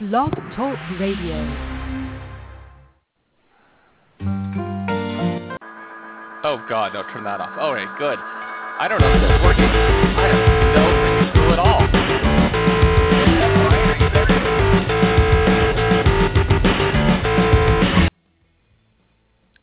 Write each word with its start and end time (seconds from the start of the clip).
Blog 0.00 0.34
Talk 0.56 0.76
Radio. 0.98 1.36
Oh 6.42 6.60
God, 6.68 6.94
no, 6.94 7.04
turn 7.12 7.22
that 7.22 7.40
off. 7.40 7.56
All 7.60 7.72
right, 7.72 7.86
good. 7.96 8.18
I 8.18 8.88
don't 8.88 9.00
know 9.00 9.06
if 9.06 9.20
that's 9.20 9.44
working. 9.44 9.62
I 9.64 10.26
have 10.26 10.42
no 10.74 11.32
clue 11.32 11.52
at 11.52 11.58
all. 11.60 11.80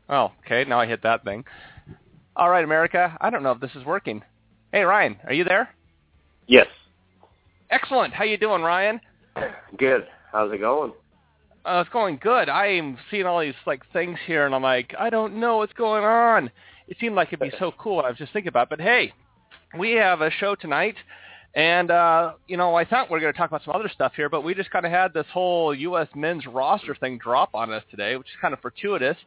Oh, 0.08 0.32
okay, 0.46 0.64
now 0.70 0.80
I 0.80 0.86
hit 0.86 1.04
that 1.04 1.26
thing. 1.26 1.44
All 2.38 2.50
right, 2.50 2.64
America, 2.64 3.18
I 3.20 3.30
don't 3.32 3.44
know 3.44 3.52
if 3.52 3.60
this 3.60 3.76
is 3.76 3.84
working. 3.84 4.24
Hey, 4.72 4.84
Ryan, 4.84 5.18
are 5.26 5.34
you 5.34 5.44
there? 5.44 5.76
Yes. 6.48 6.68
Excellent. 7.70 8.14
How 8.14 8.24
you 8.24 8.38
doing, 8.38 8.62
Ryan? 8.62 9.02
Good. 9.78 10.08
How's 10.32 10.52
it 10.52 10.60
going? 10.60 10.94
Uh, 11.66 11.84
it's 11.86 11.94
going 11.94 12.18
good. 12.22 12.50
I'm 12.50 12.98
seeing 13.12 13.26
all 13.26 13.42
these 13.42 13.54
like 13.68 13.82
things 13.94 14.18
here, 14.26 14.46
and 14.46 14.56
I'm 14.56 14.64
like, 14.64 14.96
I 14.98 15.10
don't 15.10 15.40
know 15.40 15.58
what's 15.58 15.74
going 15.74 16.04
on. 16.04 16.50
It 16.88 16.98
seemed 17.00 17.16
like 17.16 17.30
it'd 17.30 17.40
be 17.40 17.52
so 17.60 17.72
cool. 17.78 18.00
I 18.00 18.10
was 18.10 18.18
just 18.18 18.34
thinking 18.34 18.50
about, 18.50 18.64
it. 18.64 18.70
but 18.72 18.82
hey, 18.82 19.14
we 19.78 19.92
have 19.92 20.22
a 20.22 20.32
show 20.32 20.56
tonight, 20.56 20.96
and 21.54 21.92
uh, 21.92 22.34
you 22.48 22.58
know, 22.58 22.76
I 22.76 22.86
thought 22.86 23.10
we 23.10 23.14
were 23.14 23.20
going 23.20 23.34
to 23.34 23.38
talk 23.38 23.50
about 23.50 23.64
some 23.64 23.76
other 23.76 23.90
stuff 23.94 24.14
here, 24.16 24.30
but 24.30 24.42
we 24.42 24.56
just 24.56 24.72
kind 24.72 24.86
of 24.86 24.92
had 24.92 25.14
this 25.14 25.28
whole 25.32 25.76
U.S. 25.76 26.08
men's 26.16 26.48
roster 26.48 26.96
thing 26.96 27.20
drop 27.20 27.54
on 27.54 27.72
us 27.72 27.84
today, 27.92 28.16
which 28.16 28.28
is 28.28 28.34
kind 28.42 28.54
of 28.54 28.60
fortuitous. 28.62 29.18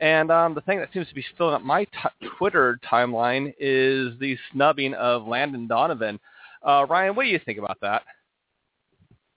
And 0.00 0.30
um, 0.30 0.54
the 0.54 0.62
thing 0.62 0.78
that 0.78 0.88
seems 0.92 1.08
to 1.08 1.14
be 1.14 1.24
filling 1.36 1.54
up 1.54 1.62
my 1.62 1.84
t- 1.84 2.28
Twitter 2.38 2.80
timeline 2.90 3.54
is 3.58 4.18
the 4.18 4.36
snubbing 4.52 4.94
of 4.94 5.26
Landon 5.26 5.66
Donovan. 5.66 6.18
Uh, 6.66 6.86
Ryan, 6.88 7.14
what 7.14 7.24
do 7.24 7.28
you 7.28 7.40
think 7.44 7.58
about 7.58 7.78
that? 7.82 8.02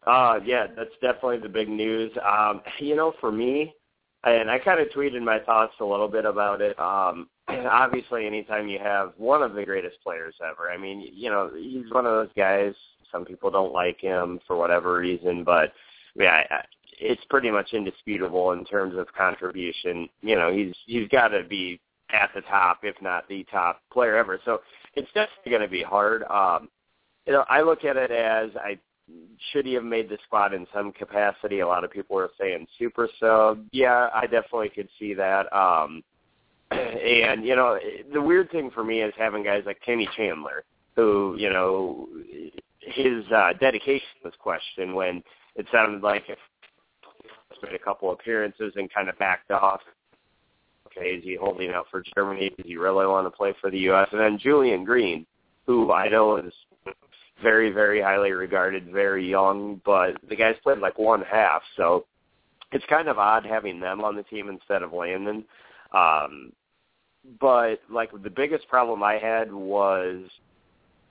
Uh, 0.06 0.40
yeah, 0.46 0.68
that's 0.76 0.94
definitely 1.02 1.40
the 1.40 1.50
big 1.50 1.70
news. 1.70 2.12
Um, 2.26 2.62
you 2.80 2.96
know, 2.96 3.14
for 3.20 3.32
me, 3.32 3.74
and 4.24 4.50
I 4.50 4.58
kind 4.60 4.80
of 4.80 4.88
tweeted 4.90 5.22
my 5.22 5.40
thoughts 5.40 5.74
a 5.80 5.86
little 5.86 6.08
bit 6.08 6.26
about 6.26 6.62
it. 6.62 6.80
Um, 6.80 7.30
obviously, 7.48 8.26
anytime 8.26 8.68
you 8.68 8.80
have 8.80 9.14
one 9.18 9.42
of 9.44 9.54
the 9.54 9.66
greatest 9.66 9.98
players 10.04 10.36
ever, 10.42 10.70
I 10.70 10.78
mean, 10.78 11.10
you 11.14 11.30
know, 11.30 11.52
he's 11.56 11.92
one 11.92 12.06
of 12.06 12.14
those 12.14 12.34
guys. 12.36 12.74
Some 13.12 13.26
people 13.26 13.52
don't 13.52 13.74
like 13.74 14.00
him 14.00 14.40
for 14.48 14.56
whatever 14.56 14.98
reason, 14.98 15.44
but 15.44 15.72
yeah, 16.16 16.44
it's 17.00 17.24
pretty 17.30 17.52
much 17.52 17.74
indisputable 17.74 18.54
in 18.54 18.66
terms 18.66 18.98
of 18.98 19.08
contribution. 19.14 20.10
You 20.22 20.36
know, 20.36 20.52
he's 20.52 20.74
he's 20.86 21.08
got 21.10 21.30
to 21.30 21.44
be 21.44 21.80
at 22.12 22.30
the 22.34 22.42
top, 22.42 22.80
if 22.84 22.96
not 23.02 23.28
the 23.28 23.44
top 23.52 23.82
player 23.92 24.16
ever. 24.16 24.40
So 24.46 24.62
it's 24.96 25.08
definitely 25.14 25.50
going 25.50 25.62
to 25.62 25.68
be 25.68 25.84
hard. 25.84 26.24
Um, 26.24 26.70
you 27.26 27.34
know, 27.34 27.46
I 27.50 27.62
look 27.62 27.84
at 27.84 27.98
it 27.98 28.12
as 28.12 28.52
I 28.56 28.78
should 29.52 29.66
he 29.66 29.74
have 29.74 29.84
made 29.84 30.10
the 30.10 30.18
squad 30.26 30.54
in 30.54 30.66
some 30.74 30.92
capacity. 30.92 31.60
A 31.60 31.68
lot 31.68 31.84
of 31.84 31.92
people 31.92 32.16
were 32.16 32.32
saying 32.40 32.68
super 32.80 33.10
sub. 33.20 33.66
Yeah, 33.72 34.10
I 34.14 34.22
definitely 34.22 34.70
could 34.70 34.90
see 35.00 35.14
that. 35.14 35.52
Um, 35.56 36.04
and 36.72 37.46
you 37.46 37.56
know, 37.56 37.78
the 38.14 38.22
weird 38.22 38.50
thing 38.52 38.72
for 38.72 38.84
me 38.84 39.02
is 39.02 39.14
having 39.18 39.44
guys 39.44 39.64
like 39.66 39.80
Timmy 39.86 40.08
Chandler, 40.16 40.64
who 40.96 41.36
you 41.38 41.50
know, 41.50 42.08
his 42.80 43.26
uh, 43.36 43.54
dedication 43.60 44.08
was 44.24 44.34
questioned 44.40 44.94
when 44.94 45.24
it 45.56 45.66
sounded 45.72 46.02
like 46.02 46.24
if 46.30 46.38
made 47.64 47.74
a 47.74 47.80
couple 47.80 48.12
appearances 48.12 48.74
and 48.76 48.94
kind 48.94 49.10
of 49.10 49.18
backed 49.18 49.52
off. 49.52 49.82
Okay, 50.88 51.08
is 51.08 51.24
he 51.24 51.36
holding 51.36 51.72
out 51.72 51.86
for 51.90 52.04
Germany? 52.16 52.52
Does 52.56 52.66
he 52.66 52.78
really 52.78 53.08
want 53.08 53.26
to 53.26 53.32
play 53.32 53.54
for 53.60 53.72
the 53.72 53.80
U.S.? 53.80 54.08
And 54.12 54.22
then 54.22 54.38
Julian 54.38 54.84
Green, 54.84 55.26
who 55.66 55.92
I 55.92 56.10
know 56.10 56.38
is 56.38 56.54
very, 57.42 57.72
very 57.72 58.02
highly 58.02 58.32
regarded, 58.32 58.92
very 58.92 59.30
young, 59.30 59.82
but 59.86 60.18
the 60.30 60.36
guys 60.36 60.56
played 60.64 60.80
like 60.80 60.98
one 60.98 61.22
half, 61.22 61.62
so 61.76 62.06
it's 62.72 62.86
kind 62.90 63.08
of 63.08 63.20
odd 63.20 63.46
having 63.46 63.80
them 63.80 64.04
on 64.04 64.16
the 64.16 64.24
team 64.24 64.50
instead 64.50 64.82
of 64.82 64.94
Landon. 64.94 65.44
Um, 65.94 66.52
but 67.40 67.80
like 67.90 68.12
the 68.24 68.30
biggest 68.30 68.68
problem 68.68 69.04
I 69.04 69.18
had 69.18 69.52
was 69.52 70.30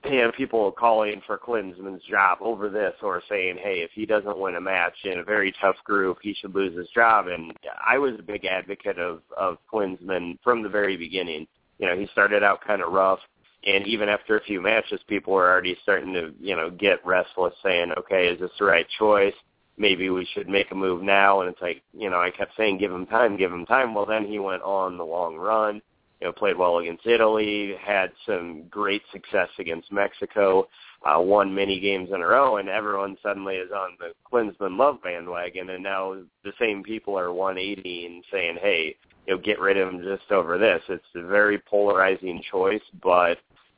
you 0.05 0.17
know, 0.17 0.31
people 0.35 0.71
calling 0.71 1.21
for 1.25 1.37
Klinsmann's 1.37 2.03
job 2.03 2.39
over 2.41 2.69
this 2.69 2.93
or 3.01 3.21
saying, 3.29 3.57
hey, 3.61 3.79
if 3.79 3.91
he 3.93 4.05
doesn't 4.05 4.37
win 4.37 4.55
a 4.55 4.61
match 4.61 4.95
in 5.05 5.19
a 5.19 5.23
very 5.23 5.53
tough 5.61 5.77
group, 5.85 6.17
he 6.21 6.33
should 6.33 6.53
lose 6.53 6.77
his 6.77 6.89
job. 6.89 7.27
And 7.27 7.53
I 7.85 7.97
was 7.97 8.13
a 8.19 8.23
big 8.23 8.45
advocate 8.45 8.99
of, 8.99 9.21
of 9.37 9.57
Klinsmann 9.71 10.39
from 10.43 10.61
the 10.61 10.69
very 10.69 10.97
beginning. 10.97 11.47
You 11.79 11.87
know, 11.87 11.97
he 11.97 12.07
started 12.07 12.43
out 12.43 12.65
kind 12.65 12.81
of 12.81 12.91
rough, 12.91 13.19
and 13.65 13.87
even 13.87 14.09
after 14.09 14.37
a 14.37 14.43
few 14.43 14.61
matches, 14.61 14.99
people 15.07 15.33
were 15.33 15.49
already 15.49 15.77
starting 15.83 16.13
to, 16.13 16.33
you 16.39 16.55
know, 16.55 16.69
get 16.69 17.05
restless 17.05 17.53
saying, 17.63 17.91
okay, 17.97 18.27
is 18.27 18.39
this 18.39 18.51
the 18.59 18.65
right 18.65 18.87
choice? 18.99 19.33
Maybe 19.77 20.09
we 20.09 20.27
should 20.33 20.49
make 20.49 20.71
a 20.71 20.75
move 20.75 21.01
now. 21.01 21.41
And 21.41 21.49
it's 21.49 21.61
like, 21.61 21.81
you 21.93 22.09
know, 22.09 22.19
I 22.19 22.29
kept 22.29 22.55
saying, 22.57 22.77
give 22.77 22.91
him 22.91 23.05
time, 23.05 23.37
give 23.37 23.51
him 23.51 23.65
time. 23.65 23.95
Well, 23.95 24.05
then 24.05 24.25
he 24.25 24.37
went 24.37 24.61
on 24.61 24.97
the 24.97 25.05
long 25.05 25.35
run 25.37 25.81
you 26.23 26.29
know, 26.29 26.31
played 26.31 26.57
well 26.57 26.77
against 26.77 27.05
Italy, 27.05 27.75
had 27.85 28.09
some 28.25 28.63
great 28.69 29.01
success 29.11 29.49
against 29.59 29.91
Mexico, 29.91 30.69
uh, 31.05 31.19
won 31.19 31.53
many 31.53 31.81
games 31.81 32.11
in 32.15 32.21
a 32.21 32.25
row, 32.25 32.55
and 32.55 32.69
everyone 32.69 33.17
suddenly 33.21 33.55
is 33.55 33.71
on 33.75 33.97
the 33.99 34.13
Klinsmann 34.31 34.77
love 34.77 35.03
bandwagon, 35.03 35.71
and 35.71 35.83
now 35.83 36.15
the 36.45 36.53
same 36.57 36.81
people 36.81 37.19
are 37.19 37.33
180 37.33 38.05
and 38.05 38.23
saying, 38.31 38.57
hey, 38.61 38.95
you 39.27 39.35
know, 39.35 39.41
get 39.41 39.59
rid 39.59 39.75
of 39.75 39.89
him 39.89 40.01
just 40.01 40.31
over 40.31 40.57
this. 40.57 40.81
It's 40.87 41.03
a 41.13 41.27
very 41.27 41.59
polarizing 41.59 42.41
choice, 42.49 42.81
but 43.01 43.37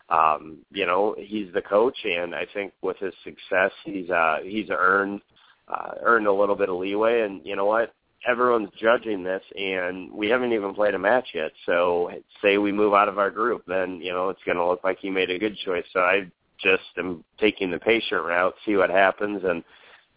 um, 0.10 0.60
you 0.72 0.86
know, 0.86 1.16
he's 1.18 1.52
the 1.54 1.62
coach, 1.62 1.98
and 2.04 2.36
I 2.36 2.46
think 2.54 2.74
with 2.82 2.98
his 2.98 3.14
success, 3.24 3.72
he's 3.84 4.10
uh, 4.10 4.38
he's 4.44 4.68
earned 4.70 5.22
uh, 5.68 5.92
earned 6.04 6.28
a 6.28 6.34
little 6.34 6.56
bit 6.56 6.70
of 6.70 6.78
leeway, 6.78 7.22
and 7.22 7.42
you 7.46 7.56
know 7.56 7.66
what? 7.66 7.94
everyone's 8.28 8.70
judging 8.80 9.24
this, 9.24 9.44
and 9.58 10.12
we 10.12 10.30
haven't 10.30 10.54
even 10.54 10.74
played 10.74 10.96
a 10.96 11.00
match 11.00 11.28
yet. 11.34 11.52
So 11.66 12.12
say 12.42 12.58
we 12.58 12.72
move 12.72 12.94
out 12.94 13.08
of 13.08 13.18
our 13.18 13.32
group, 13.32 13.64
then 13.68 14.00
you 14.02 14.12
know 14.12 14.30
it's 14.30 14.44
going 14.46 14.58
to 14.58 14.66
look 14.66 14.84
like 14.84 15.00
he 15.00 15.10
made 15.10 15.30
a 15.30 15.40
good 15.40 15.58
choice. 15.58 15.86
So 15.94 16.00
I 16.00 16.30
just 16.60 16.84
am 16.98 17.24
taking 17.40 17.72
the 17.72 17.80
patient 17.80 18.24
route, 18.24 18.56
see 18.66 18.76
what 18.76 18.90
happens, 18.90 19.44
and 19.44 19.64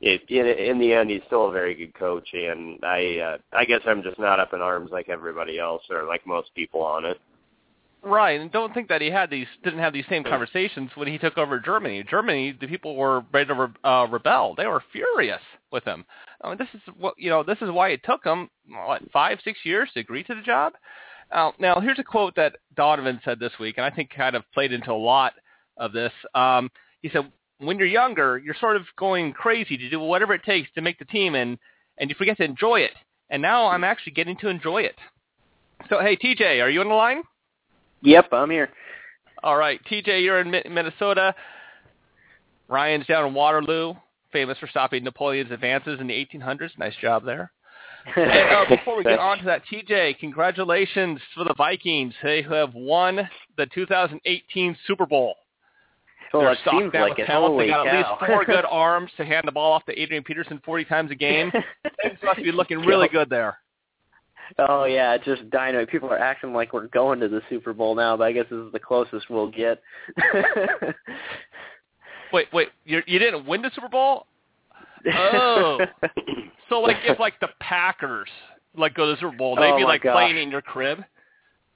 it, 0.01 0.23
in, 0.29 0.47
in 0.47 0.79
the 0.79 0.93
end, 0.93 1.11
he's 1.11 1.23
still 1.27 1.49
a 1.49 1.53
very 1.53 1.75
good 1.75 1.95
coach. 1.95 2.29
And 2.33 2.79
I, 2.85 3.19
uh, 3.19 3.39
I 3.53 3.65
guess 3.65 3.81
I'm 3.85 4.03
just 4.03 4.19
not 4.19 4.39
up 4.39 4.53
in 4.53 4.61
arms 4.61 4.91
like 4.93 5.09
everybody 5.09 5.59
else 5.59 5.83
or 5.91 6.05
like 6.05 6.25
most 6.27 6.55
people 6.55 6.83
on 6.83 7.05
it. 7.05 7.19
Right, 8.03 8.41
and 8.41 8.51
don't 8.53 8.73
think 8.73 8.89
that 8.89 9.01
he 9.01 9.11
had 9.11 9.29
these 9.29 9.49
didn't 9.65 9.81
have 9.81 9.93
these 9.93 10.05
same 10.09 10.23
conversations 10.23 10.91
when 10.95 11.09
he 11.09 11.19
took 11.19 11.37
over 11.37 11.59
Germany. 11.59 12.05
Germany, 12.09 12.57
the 12.59 12.69
people 12.69 12.95
were 12.95 13.25
ready 13.33 13.49
to 13.49 13.55
re, 13.55 13.69
uh, 13.83 14.07
rebel. 14.09 14.55
They 14.57 14.67
were 14.67 14.83
furious 14.93 15.41
with 15.73 15.83
him. 15.85 16.05
I 16.41 16.49
mean, 16.49 16.59
this 16.59 16.69
is 16.75 16.81
what 16.97 17.15
you 17.19 17.29
know. 17.29 17.43
This 17.43 17.59
is 17.61 17.71
why 17.71 17.89
it 17.89 18.05
took 18.05 18.25
him 18.25 18.49
what 18.69 19.03
five, 19.13 19.39
six 19.43 19.59
years 19.65 19.91
to 19.95 20.01
agree 20.01 20.23
to 20.25 20.35
the 20.35 20.43
job. 20.43 20.75
Uh, 21.33 21.51
now, 21.59 21.81
here's 21.81 21.99
a 21.99 22.05
quote 22.05 22.37
that 22.37 22.57
Donovan 22.77 23.21
said 23.25 23.41
this 23.41 23.53
week, 23.59 23.79
and 23.79 23.85
I 23.85 23.91
think 23.91 24.11
kind 24.11 24.37
of 24.37 24.45
played 24.55 24.73
into 24.73 24.93
a 24.93 24.95
lot 24.95 25.33
of 25.77 25.93
this. 25.93 26.13
Um, 26.37 26.71
he 27.03 27.11
said, 27.11 27.31
"When 27.59 27.79
you're 27.79 27.89
younger, 27.89 28.39
you're 28.39 28.55
sort 28.61 28.77
of 28.77 28.83
going 28.97 29.33
crazy 29.33 29.77
to 29.77 29.91
do 29.91 29.99
whatever 29.99 30.35
it 30.35 30.45
takes 30.45 30.71
to 30.75 30.83
make 30.83 31.01
the 31.01 31.05
team, 31.05 31.35
and 31.35 31.59
and 31.99 32.09
you 32.09 32.15
forget 32.17 32.37
to 32.37 32.45
enjoy 32.45 32.81
it. 32.81 32.95
And 33.29 33.43
now 33.43 33.67
I'm 33.67 33.83
actually 33.83 34.13
getting 34.13 34.37
to 34.37 34.49
enjoy 34.49 34.83
it." 34.83 34.95
So, 35.89 36.01
hey, 36.01 36.17
TJ, 36.17 36.63
are 36.63 36.71
you 36.71 36.81
on 36.81 36.89
the 36.89 36.95
line? 36.95 37.23
Yep, 38.03 38.29
I'm 38.33 38.51
here. 38.51 38.71
All 39.43 39.57
right, 39.57 39.81
TJ, 39.91 40.23
you're 40.23 40.41
in 40.41 40.51
Minnesota. 40.51 41.35
Ryan's 42.69 43.07
down 43.07 43.27
in 43.27 43.35
Waterloo, 43.35 43.95
famous 44.33 44.59
for 44.59 44.67
stopping 44.67 45.05
Napoleon's 45.05 45.51
advances 45.51 46.01
in 46.01 46.07
the 46.07 46.15
1800s. 46.15 46.77
Nice 46.79 46.95
job 47.01 47.25
there. 47.25 47.51
and, 48.17 48.31
uh, 48.31 48.65
before 48.69 48.97
we 48.97 49.05
get 49.05 49.19
on 49.19 49.39
to 49.39 49.45
that, 49.45 49.63
TJ, 49.71 50.19
congratulations 50.19 51.21
for 51.35 51.45
the 51.45 51.55
Vikings. 51.55 52.15
They 52.23 52.43
have 52.43 52.75
won 52.75 53.29
the 53.57 53.67
2018 53.67 54.77
Super 54.87 55.07
Bowl. 55.07 55.35
Well, 56.33 56.43
They're 56.43 56.53
it 56.53 56.59
stocked 56.61 56.77
seems 56.79 56.93
down 56.93 57.09
like 57.09 57.19
it. 57.19 57.27
talent. 57.27 57.53
Holy 57.53 57.67
They 57.67 57.71
got 57.71 57.87
cow. 57.87 57.91
at 57.91 57.97
least 57.97 58.31
four 58.31 58.45
good 58.45 58.65
arms 58.71 59.11
to 59.17 59.25
hand 59.25 59.47
the 59.47 59.53
ball 59.53 59.73
off 59.73 59.85
to 59.87 59.99
Adrian 59.99 60.23
Peterson 60.23 60.61
40 60.65 60.85
times 60.85 61.11
a 61.11 61.15
game. 61.15 61.51
Things 62.03 62.19
must 62.23 62.43
be 62.43 62.53
looking 62.53 62.79
really 62.81 63.09
good 63.09 63.31
there. 63.31 63.59
Oh 64.59 64.85
yeah, 64.85 65.15
it's 65.15 65.25
just 65.25 65.49
dynamite. 65.51 65.89
People 65.91 66.09
are 66.11 66.19
acting 66.19 66.53
like 66.53 66.73
we're 66.73 66.87
going 66.89 67.21
to 67.21 67.29
the 67.29 67.43
Super 67.51 67.73
Bowl 67.73 67.95
now, 67.95 68.17
but 68.17 68.25
I 68.25 68.33
guess 68.33 68.47
this 68.51 68.59
is 68.59 68.73
the 68.73 68.79
closest 68.81 69.29
we'll 69.29 69.51
get. 69.51 69.83
Wait, 72.33 72.47
wait, 72.53 72.69
you 72.85 73.01
you 73.07 73.19
didn't 73.19 73.47
win 73.47 73.63
the 73.63 73.71
Super 73.75 73.89
Bowl? 73.89 74.27
Oh. 75.15 75.79
So 76.69 76.81
like 76.81 76.97
if 77.05 77.19
like 77.19 77.41
the 77.41 77.49
Packers 77.61 78.29
like 78.77 78.95
go 78.95 79.07
to 79.07 79.13
the 79.13 79.17
Super 79.21 79.35
Bowl, 79.37 79.57
they'd 79.57 79.71
Oh, 79.71 79.77
be 79.79 79.85
like 79.85 80.03
gosh. 80.03 80.13
playing 80.13 80.37
in 80.37 80.51
your 80.51 80.61
crib. 80.61 81.03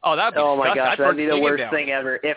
Oh, 0.05 0.15
that'd 0.17 0.35
be 0.35 0.41
oh 0.41 0.57
my 0.57 0.75
gosh, 0.75 0.91
I'd 0.93 0.99
that'd 0.99 1.17
be 1.17 1.25
the 1.27 1.39
worst 1.39 1.65
thing 1.71 1.91
ever. 1.91 2.21
If 2.23 2.37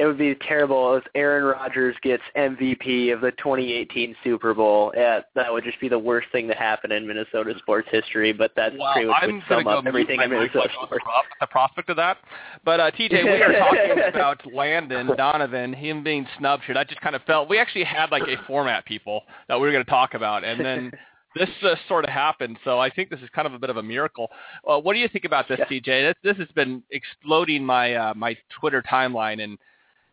it 0.00 0.06
would 0.06 0.16
be 0.18 0.34
terrible 0.36 0.94
if 0.96 1.04
Aaron 1.14 1.44
Rodgers 1.44 1.94
gets 2.02 2.22
MVP 2.34 3.12
of 3.12 3.20
the 3.20 3.32
2018 3.32 4.16
Super 4.24 4.54
Bowl. 4.54 4.92
Yeah, 4.96 5.20
that 5.34 5.52
would 5.52 5.62
just 5.62 5.78
be 5.78 5.88
the 5.88 5.98
worst 5.98 6.28
thing 6.32 6.48
to 6.48 6.54
happen 6.54 6.90
in 6.90 7.06
Minnesota 7.06 7.52
sports 7.58 7.86
history. 7.92 8.32
But 8.32 8.52
that's 8.56 8.74
Wow, 8.78 8.92
pretty 8.94 9.08
much 9.08 9.16
I'm 9.22 9.34
would 9.34 9.42
sum 9.48 9.64
go 9.64 9.70
up 9.70 9.86
everything 9.86 10.20
in 10.22 10.30
Minnesota 10.30 10.68
sports. 10.72 11.04
the 11.40 11.46
prospect 11.46 11.90
of 11.90 11.96
that. 11.96 12.16
But 12.64 12.80
uh, 12.80 12.90
TJ, 12.92 13.24
we 13.24 13.42
are 13.42 13.52
talking 13.58 14.02
about 14.14 14.40
Landon 14.52 15.08
Donovan, 15.16 15.72
him 15.74 16.02
being 16.02 16.26
snubbed 16.38 16.64
here. 16.64 16.74
That 16.74 16.88
just 16.88 17.00
kind 17.02 17.14
of 17.14 17.22
felt. 17.24 17.48
We 17.50 17.58
actually 17.58 17.84
had 17.84 18.10
like 18.10 18.22
a 18.22 18.36
format, 18.46 18.86
people, 18.86 19.22
that 19.48 19.56
we 19.56 19.66
were 19.66 19.72
going 19.72 19.84
to 19.84 19.90
talk 19.90 20.14
about, 20.14 20.44
and 20.44 20.64
then 20.64 20.90
this 21.36 21.48
uh, 21.62 21.74
sort 21.88 22.04
of 22.04 22.10
happened. 22.10 22.56
So 22.64 22.78
I 22.78 22.88
think 22.90 23.10
this 23.10 23.20
is 23.20 23.28
kind 23.34 23.46
of 23.46 23.54
a 23.54 23.58
bit 23.58 23.70
of 23.70 23.76
a 23.76 23.82
miracle. 23.82 24.28
Uh, 24.66 24.78
what 24.78 24.94
do 24.94 24.98
you 24.98 25.08
think 25.08 25.26
about 25.26 25.46
this, 25.46 25.58
Yeah. 25.58 25.66
TJ? 25.80 26.14
This, 26.22 26.36
this 26.36 26.36
has 26.38 26.48
been 26.54 26.82
exploding 26.90 27.64
my 27.64 27.94
uh, 27.94 28.14
my 28.14 28.36
Twitter 28.58 28.82
timeline, 28.82 29.42
and 29.44 29.58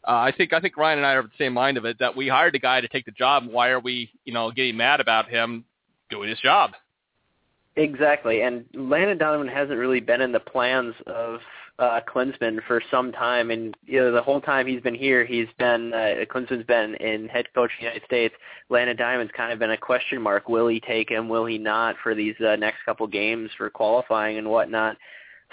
uh, 0.08 0.12
I 0.12 0.32
think 0.32 0.54
I 0.54 0.62
think 0.62 0.78
Ryan 0.78 1.00
and 1.00 1.06
I 1.06 1.14
are 1.14 1.20
of 1.20 1.26
the 1.26 1.38
same 1.38 1.54
mind 1.54 1.78
of 1.78 1.84
it 1.84 2.00
that 2.00 2.16
we 2.16 2.30
hired 2.30 2.56
a 2.56 2.60
guy 2.60 2.80
to 2.80 2.88
take 2.88 3.06
the 3.06 3.12
job. 3.12 3.44
Why 3.50 3.70
are 3.70 3.80
we, 3.80 4.10
you 4.24 4.34
know, 4.34 4.52
getting 4.52 4.78
mad 4.78 5.02
about 5.02 5.30
him 5.30 5.66
doing 6.10 6.30
his 6.30 6.40
job? 6.40 6.72
Exactly, 7.76 8.42
and 8.42 8.66
Landon 8.74 9.18
Donovan 9.18 9.50
hasn't 9.50 9.78
really 9.78 10.00
been 10.00 10.22
in 10.22 10.32
the 10.32 10.40
plans 10.40 10.96
of 11.06 11.42
uh, 11.78 12.00
Klinsmann 12.08 12.60
for 12.66 12.82
some 12.90 13.12
time, 13.12 13.52
and 13.52 13.76
you 13.86 14.00
know 14.00 14.12
the 14.14 14.22
whole 14.22 14.40
time 14.40 14.66
he's 14.66 14.82
been 14.82 14.96
here, 14.96 15.26
he's 15.26 15.48
been 15.60 15.94
uh, 15.94 16.26
Klinsmann's 16.32 16.66
been 16.66 16.96
in 16.96 17.28
head 17.28 17.46
coach 17.54 17.72
of 17.72 17.78
the 17.80 17.84
United 17.84 18.06
States. 18.06 18.34
Landon 18.70 18.96
Donovan's 18.96 19.32
kind 19.36 19.52
of 19.52 19.60
been 19.60 19.72
a 19.72 19.78
question 19.78 20.22
mark. 20.22 20.48
Will 20.48 20.70
he 20.70 20.80
take 20.80 21.10
him? 21.10 21.28
Will 21.28 21.46
he 21.46 21.58
not 21.58 21.96
for 22.02 22.16
these 22.16 22.36
uh, 22.40 22.56
next 22.56 22.78
couple 22.86 23.06
games 23.08 23.50
for 23.58 23.70
qualifying 23.70 24.38
and 24.38 24.50
whatnot? 24.50 24.98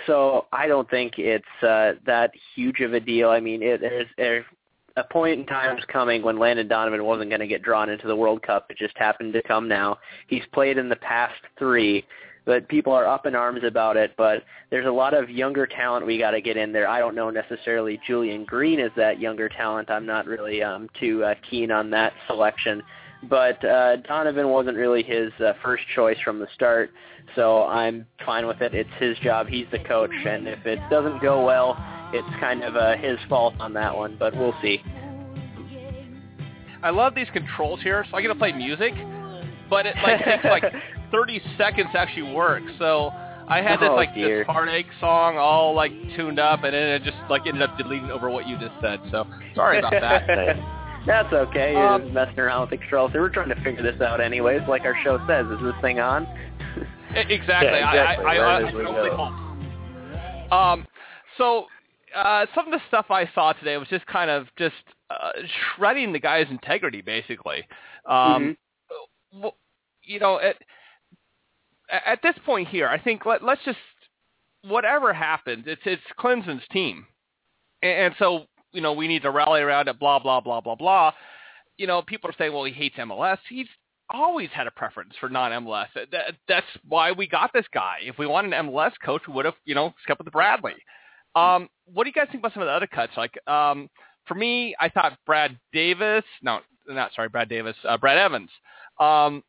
So 0.06 0.46
I 0.52 0.66
don't 0.66 0.88
think 0.90 1.18
it's 1.18 1.44
uh, 1.62 1.92
that 2.06 2.32
huge 2.54 2.80
of 2.80 2.94
a 2.94 3.00
deal. 3.00 3.30
I 3.30 3.40
mean, 3.40 3.62
it, 3.62 3.80
there's 4.16 4.44
a 4.96 5.04
point 5.04 5.40
in 5.40 5.46
time 5.46 5.76
is 5.76 5.84
coming 5.86 6.22
when 6.22 6.38
Landon 6.38 6.68
Donovan 6.68 7.04
wasn't 7.04 7.30
going 7.30 7.40
to 7.40 7.46
get 7.46 7.62
drawn 7.62 7.88
into 7.90 8.06
the 8.06 8.16
World 8.16 8.42
Cup. 8.42 8.66
It 8.70 8.76
just 8.76 8.96
happened 8.96 9.32
to 9.32 9.42
come 9.42 9.68
now. 9.68 9.98
He's 10.28 10.42
played 10.52 10.78
in 10.78 10.88
the 10.88 10.96
past 10.96 11.34
three, 11.58 12.04
but 12.44 12.68
people 12.68 12.92
are 12.92 13.06
up 13.06 13.26
in 13.26 13.34
arms 13.34 13.62
about 13.64 13.96
it. 13.96 14.14
But 14.16 14.44
there's 14.70 14.86
a 14.86 14.92
lot 14.92 15.14
of 15.14 15.30
younger 15.30 15.66
talent 15.66 16.06
we 16.06 16.18
got 16.18 16.32
to 16.32 16.40
get 16.40 16.56
in 16.56 16.72
there. 16.72 16.88
I 16.88 17.00
don't 17.00 17.14
know 17.14 17.30
necessarily 17.30 18.00
Julian 18.06 18.44
Green 18.44 18.78
is 18.78 18.92
that 18.96 19.20
younger 19.20 19.48
talent. 19.48 19.90
I'm 19.90 20.06
not 20.06 20.26
really 20.26 20.62
um, 20.62 20.88
too 21.00 21.24
uh, 21.24 21.34
keen 21.48 21.70
on 21.70 21.90
that 21.90 22.12
selection. 22.26 22.82
But 23.28 23.64
uh, 23.64 23.96
Donovan 23.96 24.48
wasn't 24.48 24.76
really 24.76 25.02
his 25.02 25.32
uh, 25.40 25.52
first 25.62 25.84
choice 25.94 26.16
from 26.24 26.38
the 26.38 26.46
start, 26.54 26.90
so 27.34 27.64
I'm 27.64 28.06
fine 28.24 28.46
with 28.46 28.60
it. 28.60 28.74
It's 28.74 28.90
his 28.98 29.16
job. 29.18 29.46
He's 29.48 29.66
the 29.72 29.78
coach, 29.78 30.10
and 30.26 30.46
if 30.48 30.64
it 30.66 30.78
doesn't 30.90 31.20
go 31.22 31.44
well, 31.44 31.76
it's 32.12 32.28
kind 32.40 32.62
of 32.62 32.76
uh, 32.76 32.96
his 32.96 33.18
fault 33.28 33.54
on 33.60 33.72
that 33.74 33.94
one. 33.96 34.16
But 34.18 34.36
we'll 34.36 34.54
see. 34.62 34.82
I 36.82 36.90
love 36.90 37.14
these 37.14 37.28
controls 37.32 37.80
here, 37.82 38.04
so 38.10 38.16
I 38.16 38.22
get 38.22 38.28
to 38.28 38.34
play 38.34 38.52
music, 38.52 38.92
but 39.70 39.86
it 39.86 39.96
like 40.02 40.22
takes 40.24 40.44
like 40.44 40.64
30 41.10 41.40
seconds 41.56 41.88
to 41.92 41.98
actually 41.98 42.34
work. 42.34 42.62
So 42.78 43.10
I 43.48 43.62
had 43.62 43.80
this 43.80 43.88
Oh, 43.90 43.94
like 43.96 44.14
dear. 44.14 44.40
this 44.40 44.46
heartache 44.46 44.86
song 45.00 45.38
all 45.38 45.74
like 45.74 45.92
tuned 46.14 46.38
up, 46.38 46.62
and 46.64 46.74
then 46.74 46.88
it 46.88 47.02
just 47.04 47.16
like 47.30 47.46
ended 47.46 47.62
up 47.62 47.78
deleting 47.78 48.10
over 48.10 48.28
what 48.28 48.46
you 48.46 48.58
just 48.58 48.74
said. 48.82 49.00
So 49.10 49.26
sorry 49.54 49.78
about 49.78 49.92
that. 49.92 50.56
That's 51.06 51.32
okay. 51.32 51.72
You're 51.72 51.86
Um, 51.86 52.12
messing 52.12 52.38
around 52.38 52.70
with 52.70 52.80
controls. 52.80 53.12
We're 53.14 53.28
trying 53.28 53.50
to 53.50 53.60
figure 53.62 53.82
this 53.82 54.00
out 54.00 54.20
anyways, 54.20 54.62
like 54.68 54.84
our 54.84 54.96
show 55.02 55.18
says. 55.26 55.46
Is 55.46 55.60
this 55.60 55.74
thing 55.82 56.00
on? 56.00 56.26
Exactly. 57.14 57.78
Yeah, 57.78 57.90
exactly. 57.90 58.26
I, 58.26 58.36
I, 58.36 58.36
I, 58.36 58.68
I, 58.68 58.70
totally 58.72 59.10
Um, 60.50 60.86
so 61.36 61.66
uh, 62.14 62.46
some 62.54 62.66
of 62.66 62.72
the 62.72 62.80
stuff 62.88 63.06
I 63.10 63.28
saw 63.34 63.52
today 63.52 63.76
was 63.76 63.88
just 63.88 64.06
kind 64.06 64.30
of 64.30 64.46
just 64.56 64.74
uh, 65.10 65.30
shredding 65.76 66.12
the 66.12 66.18
guy's 66.18 66.46
integrity, 66.50 67.02
basically. 67.02 67.66
Um, 68.06 68.56
well, 69.32 69.56
you 70.02 70.20
know, 70.20 70.40
at 70.40 70.56
at 71.90 72.20
this 72.22 72.34
point 72.44 72.68
here, 72.68 72.88
I 72.88 72.98
think 72.98 73.26
let, 73.26 73.42
let's 73.42 73.60
just 73.64 73.78
whatever 74.62 75.12
happens, 75.12 75.64
it's 75.66 75.82
it's 75.84 76.02
Klinsmann's 76.18 76.66
team, 76.70 77.06
and, 77.82 77.92
and 77.92 78.14
so 78.18 78.46
you 78.74 78.82
know 78.82 78.92
we 78.92 79.08
need 79.08 79.22
to 79.22 79.30
rally 79.30 79.62
around 79.62 79.88
it. 79.88 79.98
Blah 79.98 80.18
blah 80.18 80.40
blah 80.40 80.60
blah 80.60 80.74
blah. 80.74 81.12
You 81.76 81.86
know, 81.86 82.02
people 82.02 82.30
are 82.30 82.34
saying, 82.38 82.52
well, 82.52 82.64
he 82.64 82.72
hates 82.72 82.96
MLS. 82.96 83.38
He's 83.48 83.66
always 84.10 84.48
had 84.50 84.66
a 84.66 84.70
preference 84.70 85.14
for 85.18 85.28
non-MLS. 85.28 85.86
That, 86.12 86.34
that's 86.46 86.66
why 86.86 87.10
we 87.10 87.26
got 87.26 87.50
this 87.52 87.66
guy. 87.72 87.98
If 88.02 88.16
we 88.18 88.26
wanted 88.26 88.52
an 88.52 88.66
MLS 88.66 88.92
coach, 89.04 89.22
we 89.26 89.34
would 89.34 89.44
have, 89.44 89.54
you 89.64 89.74
know, 89.74 89.92
stuck 90.04 90.18
with 90.18 90.30
Bradley. 90.30 90.74
Um, 91.34 91.68
what 91.86 92.04
do 92.04 92.10
you 92.10 92.14
guys 92.14 92.28
think 92.30 92.42
about 92.42 92.52
some 92.52 92.62
of 92.62 92.66
the 92.66 92.72
other 92.72 92.86
cuts? 92.86 93.12
Like, 93.16 93.36
um, 93.48 93.88
for 94.26 94.34
me, 94.34 94.74
I 94.80 94.88
thought 94.88 95.18
Brad 95.26 95.58
Davis, 95.72 96.24
no, 96.42 96.60
not 96.88 97.12
sorry, 97.14 97.28
Brad 97.28 97.48
Davis, 97.48 97.76
uh, 97.88 97.98
Brad 97.98 98.18
Evans. 98.18 98.50
Um, 99.00 99.42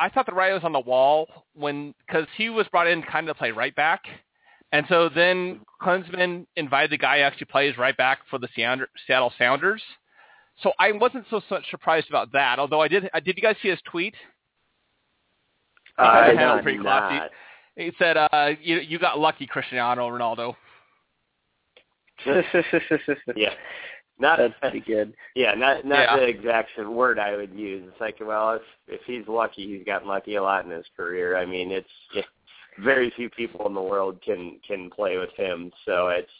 I 0.00 0.08
thought 0.08 0.26
the 0.26 0.32
writing 0.32 0.54
was 0.54 0.64
on 0.64 0.72
the 0.72 0.80
wall 0.80 1.28
when 1.54 1.94
because 2.06 2.26
he 2.36 2.48
was 2.48 2.66
brought 2.68 2.88
in 2.88 3.02
kind 3.02 3.28
of 3.28 3.36
to 3.36 3.38
play 3.38 3.50
right 3.50 3.74
back, 3.74 4.02
and 4.72 4.86
so 4.88 5.08
then 5.08 5.60
Klinsmann 5.82 6.46
invited 6.56 6.90
the 6.90 6.98
guy 6.98 7.18
who 7.18 7.24
actually 7.24 7.46
plays 7.46 7.76
right 7.78 7.96
back 7.96 8.20
for 8.30 8.38
the 8.38 8.48
Seattle 8.54 9.32
Sounders. 9.38 9.82
So 10.62 10.72
I 10.78 10.92
wasn't 10.92 11.26
so 11.30 11.40
such 11.48 11.68
surprised 11.70 12.08
about 12.08 12.32
that. 12.32 12.58
Although 12.58 12.80
I 12.80 12.88
did, 12.88 13.08
did 13.24 13.36
you 13.36 13.42
guys 13.42 13.56
see 13.62 13.68
his 13.68 13.80
tweet? 13.90 14.14
I 15.98 16.30
He 16.32 16.36
had 16.36 16.50
did 16.52 16.58
a 16.60 16.62
pretty 16.62 16.78
classy- 16.78 17.34
He 17.76 17.92
said, 17.98 18.16
uh, 18.16 18.52
"You 18.60 18.78
you 18.78 18.98
got 18.98 19.18
lucky, 19.18 19.46
Cristiano 19.46 20.08
Ronaldo." 20.08 20.54
Yeah. 23.36 23.54
Not 24.16 24.38
That's 24.38 24.54
pretty 24.60 24.78
good. 24.80 25.12
Yeah, 25.34 25.54
not 25.54 25.84
not 25.84 25.98
Yeah. 25.98 26.16
the 26.18 26.28
exact 26.28 26.78
word 26.78 27.18
I 27.18 27.34
would 27.36 27.52
use. 27.52 27.84
It's 27.90 28.00
like, 28.00 28.18
well, 28.20 28.52
if 28.52 28.62
if 28.86 29.00
he's 29.06 29.26
lucky, 29.26 29.66
he's 29.76 29.84
gotten 29.84 30.06
lucky 30.06 30.36
a 30.36 30.42
lot 30.42 30.64
in 30.64 30.70
his 30.70 30.86
career. 30.96 31.36
I 31.36 31.44
mean, 31.44 31.72
it's 31.72 31.88
just 32.14 32.28
very 32.78 33.12
few 33.16 33.30
people 33.30 33.66
in 33.66 33.74
the 33.74 33.82
world 33.82 34.20
can 34.22 34.58
can 34.66 34.90
play 34.90 35.18
with 35.18 35.30
him. 35.36 35.70
So 35.84 36.08
it's 36.08 36.30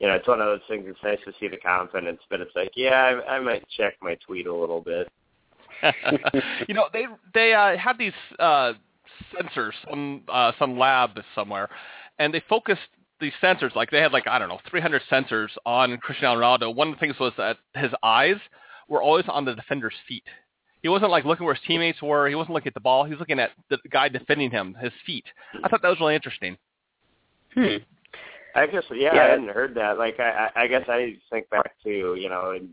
you 0.00 0.08
know, 0.08 0.14
it's 0.14 0.26
one 0.26 0.40
of 0.40 0.46
those 0.46 0.60
things. 0.66 0.84
It's 0.88 0.98
nice 1.02 1.18
to 1.26 1.32
see 1.38 1.48
the 1.48 1.58
confidence, 1.58 2.20
but 2.30 2.40
it's 2.40 2.54
like, 2.56 2.72
yeah, 2.74 3.20
I, 3.28 3.36
I 3.36 3.40
might 3.40 3.62
check 3.76 3.94
my 4.00 4.16
tweet 4.26 4.46
a 4.46 4.54
little 4.54 4.80
bit. 4.80 5.08
you 6.68 6.74
know, 6.74 6.86
they 6.92 7.06
they 7.34 7.54
uh, 7.54 7.76
had 7.76 7.98
these 7.98 8.12
uh, 8.38 8.72
sensors, 9.34 9.72
some 9.88 10.22
uh, 10.28 10.52
some 10.58 10.78
lab 10.78 11.20
somewhere, 11.34 11.68
and 12.18 12.32
they 12.32 12.42
focused 12.48 12.80
these 13.20 13.32
sensors. 13.42 13.74
Like 13.74 13.90
they 13.90 14.00
had 14.00 14.12
like 14.12 14.26
I 14.26 14.38
don't 14.38 14.48
know, 14.48 14.60
300 14.70 15.02
sensors 15.10 15.48
on 15.66 15.96
Cristiano 15.98 16.40
Ronaldo. 16.40 16.74
One 16.74 16.88
of 16.88 16.94
the 16.94 17.00
things 17.00 17.18
was 17.20 17.32
that 17.36 17.58
his 17.74 17.90
eyes 18.02 18.36
were 18.88 19.02
always 19.02 19.26
on 19.28 19.44
the 19.44 19.54
defender's 19.54 19.94
feet. 20.08 20.24
He 20.82 20.88
wasn't 20.88 21.10
like 21.10 21.24
looking 21.24 21.44
where 21.44 21.54
his 21.54 21.64
teammates 21.66 22.00
were. 22.00 22.28
He 22.28 22.34
wasn't 22.34 22.54
looking 22.54 22.68
at 22.68 22.74
the 22.74 22.80
ball. 22.80 23.04
He 23.04 23.10
was 23.10 23.20
looking 23.20 23.38
at 23.38 23.50
the 23.68 23.78
guy 23.90 24.08
defending 24.08 24.50
him, 24.50 24.74
his 24.80 24.92
feet. 25.04 25.24
I 25.62 25.68
thought 25.68 25.82
that 25.82 25.88
was 25.88 26.00
really 26.00 26.14
interesting. 26.14 26.56
Hmm. 27.54 27.76
I 28.54 28.66
guess 28.66 28.84
yeah, 28.90 29.14
Yeah. 29.14 29.22
I 29.22 29.28
hadn't 29.28 29.48
heard 29.48 29.74
that. 29.74 29.98
Like 29.98 30.18
I, 30.18 30.50
I 30.54 30.62
I 30.62 30.66
guess 30.66 30.84
I 30.88 31.16
think 31.30 31.48
back 31.50 31.72
to 31.84 32.14
you 32.14 32.28
know 32.28 32.52
in 32.52 32.70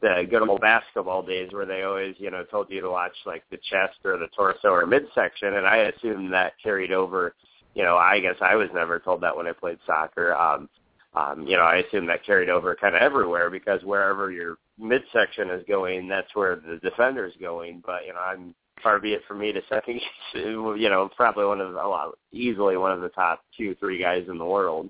the 0.00 0.26
good 0.28 0.48
old 0.48 0.60
basketball 0.60 1.22
days 1.22 1.52
where 1.52 1.66
they 1.66 1.82
always 1.82 2.14
you 2.18 2.30
know 2.30 2.44
told 2.44 2.70
you 2.70 2.80
to 2.80 2.90
watch 2.90 3.14
like 3.26 3.42
the 3.50 3.58
chest 3.58 3.98
or 4.04 4.16
the 4.18 4.28
torso 4.36 4.68
or 4.68 4.86
midsection, 4.86 5.54
and 5.54 5.66
I 5.66 5.78
assumed 5.78 6.32
that 6.32 6.54
carried 6.62 6.92
over. 6.92 7.34
You 7.74 7.84
know, 7.84 7.96
I 7.96 8.18
guess 8.18 8.34
I 8.40 8.56
was 8.56 8.68
never 8.74 8.98
told 8.98 9.20
that 9.22 9.36
when 9.36 9.46
I 9.46 9.52
played 9.52 9.78
soccer. 9.86 10.34
Um, 10.34 10.68
um, 11.14 11.46
you 11.46 11.56
know, 11.56 11.62
I 11.62 11.76
assume 11.76 12.06
that 12.06 12.24
carried 12.24 12.48
over 12.48 12.74
kind 12.74 12.94
of 12.94 13.02
everywhere 13.02 13.50
because 13.50 13.82
wherever 13.82 14.30
your 14.30 14.58
midsection 14.80 15.50
is 15.50 15.62
going, 15.68 16.08
that's 16.08 16.34
where 16.34 16.56
the 16.56 16.76
defender 16.82 17.26
is 17.26 17.34
going. 17.40 17.82
But 17.84 18.06
you 18.06 18.12
know, 18.12 18.20
I'm 18.20 18.54
far 18.82 18.98
be 18.98 19.12
it 19.12 19.22
for 19.28 19.34
me 19.34 19.52
to 19.52 19.60
second, 19.68 20.00
you 20.34 20.88
know, 20.88 21.10
probably 21.16 21.44
one 21.44 21.60
of 21.60 21.72
the, 21.72 21.78
a 21.84 21.86
lot, 21.86 22.16
easily 22.32 22.76
one 22.76 22.92
of 22.92 23.00
the 23.00 23.10
top 23.10 23.42
two, 23.56 23.74
three 23.76 24.00
guys 24.00 24.24
in 24.28 24.38
the 24.38 24.44
world. 24.44 24.88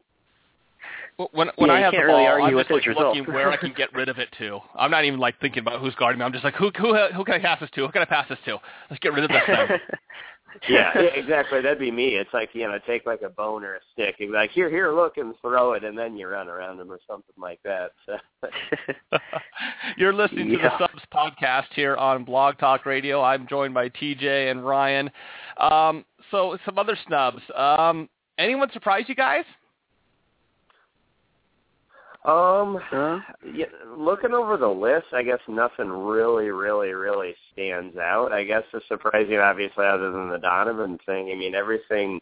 Well, 1.18 1.28
When 1.32 1.50
when 1.56 1.68
Yeah, 1.68 1.76
I 1.76 1.80
have 1.80 1.92
can't 1.92 2.04
the 2.04 2.06
really 2.06 2.24
ball, 2.24 2.32
argue 2.32 2.46
I'm 2.48 2.54
with 2.54 2.68
just 2.68 2.70
like 2.72 2.82
his 2.84 2.86
results. 2.96 3.18
looking 3.18 3.34
where 3.34 3.50
I 3.50 3.56
can 3.56 3.72
get 3.76 3.92
rid 3.92 4.08
of 4.08 4.18
it 4.18 4.28
to. 4.38 4.60
I'm 4.74 4.90
not 4.90 5.04
even 5.04 5.20
like 5.20 5.38
thinking 5.40 5.60
about 5.60 5.80
who's 5.80 5.94
guarding 5.96 6.18
me. 6.18 6.24
I'm 6.24 6.32
just 6.32 6.44
like 6.44 6.54
who 6.54 6.70
who 6.78 6.96
who 7.14 7.24
can 7.24 7.34
I 7.34 7.38
pass 7.38 7.60
this 7.60 7.70
to? 7.72 7.86
Who 7.86 7.92
can 7.92 8.00
I 8.02 8.06
pass 8.06 8.28
this 8.28 8.38
to? 8.46 8.58
Let's 8.88 9.00
get 9.00 9.12
rid 9.12 9.24
of 9.24 9.30
this 9.30 9.42
thing. 9.44 9.68
yeah, 10.68 10.90
yeah, 10.94 11.00
exactly. 11.14 11.60
That'd 11.60 11.78
be 11.78 11.90
me. 11.90 12.16
It's 12.16 12.32
like 12.32 12.50
you 12.52 12.66
know, 12.66 12.78
take 12.86 13.06
like 13.06 13.22
a 13.22 13.28
bone 13.28 13.64
or 13.64 13.76
a 13.76 13.80
stick 13.92 14.16
and 14.20 14.30
be 14.30 14.34
like, 14.34 14.50
here, 14.50 14.68
here, 14.70 14.92
look, 14.92 15.16
and 15.16 15.34
throw 15.40 15.72
it, 15.72 15.84
and 15.84 15.96
then 15.96 16.16
you 16.16 16.28
run 16.28 16.48
around 16.48 16.78
them 16.78 16.90
or 16.90 16.98
something 17.06 17.34
like 17.38 17.60
that. 17.64 17.92
So, 18.06 18.16
You're 19.96 20.12
listening 20.12 20.48
to 20.48 20.58
Yeah. 20.58 20.76
the 20.78 20.86
Subs 20.86 21.02
podcast 21.12 21.72
here 21.74 21.96
on 21.96 22.24
Blog 22.24 22.58
Talk 22.58 22.86
Radio. 22.86 23.22
I'm 23.22 23.46
joined 23.46 23.74
by 23.74 23.88
TJ 23.88 24.50
and 24.50 24.64
Ryan. 24.66 25.10
Um, 25.58 26.04
so 26.30 26.56
some 26.64 26.78
other 26.78 26.96
snubs. 27.06 27.42
Um, 27.56 28.08
anyone 28.38 28.70
surprise 28.72 29.04
you 29.08 29.14
guys? 29.14 29.44
Um, 32.24 32.78
Huh? 32.90 33.20
yeah, 33.54 33.66
looking 33.96 34.34
over 34.34 34.58
the 34.58 34.68
list, 34.68 35.06
I 35.12 35.22
guess 35.22 35.38
nothing 35.48 35.88
really, 35.88 36.50
really, 36.50 36.92
really 36.92 37.34
stands 37.52 37.96
out. 37.96 38.30
I 38.30 38.44
guess 38.44 38.62
the 38.72 38.82
surprising, 38.88 39.38
obviously, 39.38 39.86
other 39.86 40.10
than 40.10 40.28
the 40.28 40.38
Donovan 40.38 40.98
thing. 41.06 41.30
I 41.30 41.34
mean, 41.34 41.54
everything 41.54 42.20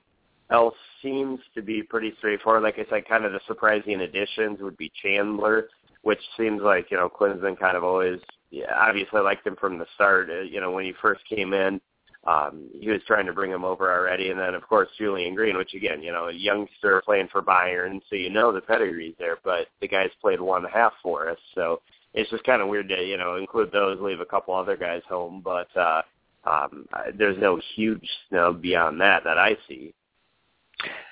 else 0.50 0.76
seems 1.02 1.40
to 1.54 1.62
be 1.62 1.82
pretty 1.82 2.12
straightforward. 2.18 2.62
Like 2.62 2.78
I 2.78 2.86
said, 2.88 3.08
kind 3.08 3.24
of 3.24 3.32
the 3.32 3.40
surprising 3.48 4.00
additions 4.02 4.60
would 4.60 4.76
be 4.76 4.92
Chandler, 5.02 5.68
which 6.02 6.20
seems 6.36 6.62
like 6.62 6.92
you 6.92 6.96
know 6.96 7.08
Klinsmann 7.08 7.58
kind 7.58 7.76
of 7.76 7.82
always, 7.82 8.20
yeah, 8.50 8.72
obviously 8.76 9.20
liked 9.20 9.46
him 9.46 9.56
from 9.56 9.78
the 9.78 9.86
start. 9.96 10.30
Uh, 10.30 10.42
you 10.42 10.60
know, 10.60 10.70
when 10.70 10.84
he 10.84 10.92
first 11.02 11.22
came 11.28 11.52
in, 11.52 11.80
um, 12.26 12.68
he 12.78 12.90
was 12.90 13.00
trying 13.06 13.26
to 13.26 13.32
bring 13.32 13.50
him 13.50 13.64
over 13.64 13.92
already, 13.92 14.30
and 14.30 14.38
then 14.38 14.54
of 14.54 14.66
course 14.68 14.88
Julian 14.98 15.34
Green, 15.34 15.56
which 15.56 15.74
again, 15.74 16.02
you 16.02 16.12
know, 16.12 16.28
a 16.28 16.32
youngster 16.32 17.02
playing 17.04 17.28
for 17.30 17.42
Bayern, 17.42 18.00
so 18.10 18.16
you 18.16 18.30
know 18.30 18.52
the 18.52 18.60
pedigree's 18.60 19.14
there, 19.18 19.38
but 19.44 19.68
the 19.80 19.88
guy's 19.88 20.10
played 20.20 20.40
one 20.40 20.64
half 20.64 20.92
for 21.02 21.30
us, 21.30 21.38
so 21.54 21.80
it's 22.14 22.30
just 22.30 22.44
kind 22.44 22.62
of 22.62 22.68
weird 22.68 22.88
to 22.88 23.02
you 23.02 23.16
know 23.16 23.36
include 23.36 23.70
those, 23.72 24.00
leave 24.00 24.20
a 24.20 24.26
couple 24.26 24.54
other 24.54 24.76
guys 24.76 25.02
home, 25.08 25.40
but. 25.44 25.74
uh 25.76 26.02
um, 26.44 26.86
there's 27.16 27.38
no 27.38 27.60
huge 27.74 28.08
snub 28.28 28.62
beyond 28.62 29.00
that 29.00 29.24
that 29.24 29.38
I 29.38 29.56
see. 29.68 29.94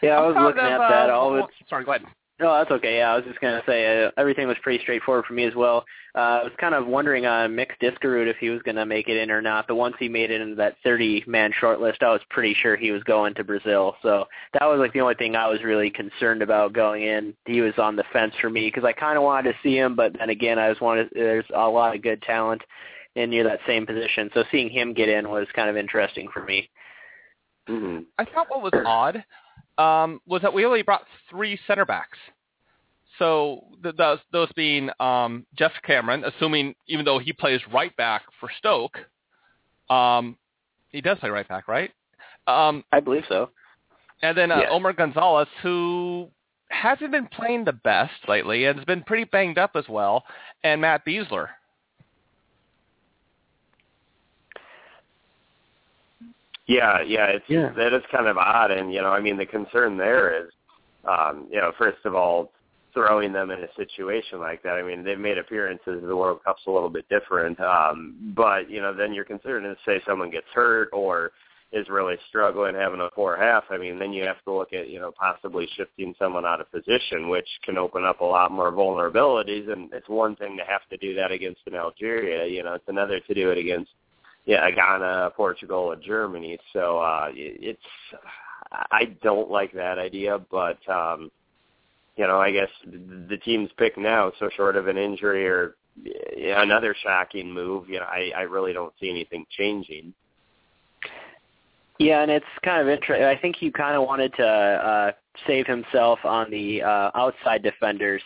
Yeah, 0.02 0.18
I 0.18 0.26
was 0.26 0.36
looking 0.38 0.60
of, 0.60 0.72
at 0.72 0.80
uh, 0.80 0.88
that. 0.88 1.10
All 1.10 1.28
of 1.28 1.40
well. 1.40 1.48
Sorry, 1.68 1.84
go 1.84 1.92
ahead. 1.92 2.06
No, 2.38 2.52
that's 2.52 2.70
okay. 2.70 2.98
Yeah, 2.98 3.12
I 3.12 3.16
was 3.16 3.24
just 3.24 3.40
gonna 3.40 3.62
say 3.66 4.04
uh, 4.04 4.10
everything 4.18 4.46
was 4.46 4.58
pretty 4.62 4.82
straightforward 4.82 5.24
for 5.24 5.32
me 5.32 5.44
as 5.44 5.54
well. 5.54 5.86
Uh, 6.14 6.40
I 6.40 6.42
was 6.42 6.52
kind 6.58 6.74
of 6.74 6.86
wondering 6.86 7.24
on 7.24 7.54
Mix 7.54 7.74
Diskerud 7.80 8.26
if 8.26 8.36
he 8.36 8.50
was 8.50 8.60
gonna 8.62 8.84
make 8.84 9.08
it 9.08 9.16
in 9.16 9.30
or 9.30 9.40
not. 9.40 9.66
But 9.66 9.76
once 9.76 9.96
he 9.98 10.06
made 10.08 10.30
it 10.30 10.42
into 10.42 10.54
that 10.56 10.76
30-man 10.84 11.52
shortlist, 11.60 12.02
I 12.02 12.12
was 12.12 12.20
pretty 12.28 12.54
sure 12.60 12.76
he 12.76 12.90
was 12.90 13.02
going 13.04 13.32
to 13.34 13.44
Brazil. 13.44 13.96
So 14.02 14.26
that 14.52 14.66
was 14.66 14.78
like 14.78 14.92
the 14.92 15.00
only 15.00 15.14
thing 15.14 15.34
I 15.34 15.48
was 15.48 15.64
really 15.64 15.88
concerned 15.88 16.42
about 16.42 16.74
going 16.74 17.04
in. 17.04 17.34
He 17.46 17.62
was 17.62 17.74
on 17.78 17.96
the 17.96 18.04
fence 18.12 18.34
for 18.38 18.50
me 18.50 18.66
because 18.66 18.84
I 18.84 18.92
kind 18.92 19.16
of 19.16 19.22
wanted 19.22 19.52
to 19.52 19.58
see 19.62 19.78
him, 19.78 19.96
but 19.96 20.12
then 20.18 20.28
again, 20.28 20.58
I 20.58 20.68
just 20.68 20.82
wanted. 20.82 21.08
There's 21.14 21.46
a 21.54 21.68
lot 21.68 21.96
of 21.96 22.02
good 22.02 22.20
talent 22.20 22.60
in 23.14 23.30
near 23.30 23.44
that 23.44 23.60
same 23.66 23.86
position, 23.86 24.28
so 24.34 24.44
seeing 24.50 24.68
him 24.68 24.92
get 24.92 25.08
in 25.08 25.30
was 25.30 25.46
kind 25.54 25.70
of 25.70 25.76
interesting 25.78 26.28
for 26.34 26.42
me. 26.44 26.68
Mm-hmm. 27.66 28.02
I 28.18 28.26
thought 28.26 28.50
what 28.50 28.62
was 28.62 28.72
odd 28.84 29.24
um, 29.78 30.20
was 30.26 30.42
that 30.42 30.52
we 30.52 30.64
only 30.64 30.82
brought 30.82 31.02
three 31.30 31.58
center 31.66 31.84
backs. 31.84 32.18
So 33.18 33.64
th- 33.82 33.96
those, 33.96 34.18
those 34.32 34.50
being 34.54 34.90
um, 35.00 35.46
Geoff 35.56 35.72
Cameron, 35.84 36.24
assuming 36.24 36.74
even 36.86 37.04
though 37.04 37.18
he 37.18 37.32
plays 37.32 37.60
right 37.72 37.94
back 37.96 38.22
for 38.40 38.50
Stoke, 38.58 38.98
um, 39.88 40.36
he 40.90 41.00
does 41.00 41.18
play 41.18 41.30
right 41.30 41.48
back, 41.48 41.68
right? 41.68 41.90
Um, 42.46 42.84
I 42.92 43.00
believe 43.00 43.24
so. 43.28 43.50
and 44.22 44.36
then 44.36 44.50
uh, 44.50 44.60
Yeah. 44.62 44.70
Omar 44.70 44.92
Gonzalez, 44.92 45.48
who 45.62 46.28
hasn't 46.68 47.10
been 47.10 47.26
playing 47.28 47.64
the 47.64 47.72
best 47.72 48.12
lately 48.28 48.64
and 48.66 48.76
has 48.78 48.84
been 48.84 49.02
pretty 49.02 49.24
banged 49.24 49.58
up 49.58 49.72
as 49.74 49.84
well, 49.88 50.24
and 50.64 50.80
Matt 50.80 51.04
Besler. 51.06 51.48
Yeah, 56.66 57.00
yeah, 57.02 57.26
it's 57.26 57.48
Yeah. 57.48 57.70
that 57.70 57.92
is 57.92 58.02
kind 58.10 58.26
of 58.26 58.36
odd, 58.36 58.70
and 58.70 58.92
you 58.92 59.00
know, 59.00 59.10
I 59.10 59.20
mean, 59.20 59.36
the 59.36 59.46
concern 59.46 59.96
there 59.96 60.44
is, 60.44 60.50
um, 61.04 61.46
you 61.50 61.60
know, 61.60 61.72
first 61.78 62.04
of 62.04 62.14
all, 62.14 62.52
throwing 62.92 63.32
them 63.32 63.50
in 63.50 63.62
a 63.62 63.72
situation 63.74 64.40
like 64.40 64.62
that. 64.62 64.72
I 64.72 64.82
mean, 64.82 65.04
they've 65.04 65.18
made 65.18 65.38
appearances. 65.38 66.02
The 66.02 66.16
World 66.16 66.40
Cup's 66.44 66.62
a 66.66 66.70
little 66.70 66.88
bit 66.88 67.08
different, 67.08 67.60
um, 67.60 68.32
but 68.34 68.68
you 68.70 68.80
know, 68.80 68.92
then 68.92 69.12
you're 69.12 69.24
concerned 69.24 69.66
if 69.66 69.78
say 69.86 70.02
someone 70.06 70.30
gets 70.30 70.46
hurt 70.52 70.88
or 70.92 71.32
is 71.72 71.88
really 71.88 72.16
struggling, 72.28 72.74
having 72.74 73.00
a 73.00 73.10
poor 73.14 73.36
half. 73.36 73.64
I 73.70 73.76
mean, 73.76 73.98
then 73.98 74.12
you 74.12 74.24
have 74.24 74.42
to 74.44 74.52
look 74.52 74.72
at 74.72 74.88
you 74.88 74.98
know 74.98 75.12
possibly 75.12 75.68
shifting 75.76 76.14
someone 76.18 76.46
out 76.46 76.60
of 76.60 76.72
position, 76.72 77.28
which 77.28 77.48
can 77.62 77.76
open 77.78 78.04
up 78.04 78.20
a 78.20 78.24
lot 78.24 78.50
more 78.50 78.72
vulnerabilities. 78.72 79.70
And 79.70 79.92
it's 79.92 80.08
one 80.08 80.34
thing 80.34 80.56
to 80.56 80.64
have 80.64 80.88
to 80.90 80.96
do 80.96 81.14
that 81.14 81.30
against 81.30 81.60
an 81.66 81.74
Algeria. 81.74 82.46
You 82.46 82.64
know, 82.64 82.74
it's 82.74 82.88
another 82.88 83.20
to 83.20 83.34
do 83.34 83.50
it 83.50 83.58
against 83.58 83.90
yeah, 84.46 84.70
Ghana, 84.70 85.32
Portugal, 85.36 85.92
and 85.92 86.02
Germany. 86.02 86.58
So 86.72 86.98
uh, 86.98 87.28
it- 87.34 87.58
it's 87.60 88.20
I 88.90 89.16
don't 89.22 89.50
like 89.50 89.72
that 89.72 89.98
idea, 89.98 90.40
but 90.50 90.78
um, 90.88 91.30
you 92.16 92.26
know, 92.26 92.40
I 92.40 92.50
guess 92.50 92.70
the 92.86 93.26
the 93.28 93.36
team's 93.38 93.70
pick 93.76 93.98
now, 93.98 94.32
so 94.38 94.48
short 94.56 94.76
of 94.76 94.88
an 94.88 94.96
injury 94.96 95.46
or 95.46 95.76
another 96.56 96.94
shocking 97.02 97.50
move, 97.50 97.88
you 97.88 97.98
know, 97.98 98.06
I, 98.06 98.30
I 98.36 98.42
really 98.42 98.72
don't 98.72 98.92
see 99.00 99.08
anything 99.08 99.46
changing. 99.56 100.12
Yeah, 101.98 102.20
and 102.20 102.30
it's 102.30 102.44
kind 102.62 102.82
of 102.82 102.88
interesting. 102.88 103.24
I 103.26 103.36
think 103.36 103.56
he 103.56 103.70
kind 103.70 103.96
of 103.96 104.02
wanted 104.06 104.34
to 104.34 104.46
uh, 104.46 105.12
save 105.46 105.66
himself 105.66 106.18
on 106.24 106.50
the 106.50 106.82
uh, 106.82 107.10
outside 107.14 107.62
defenders, 107.62 108.22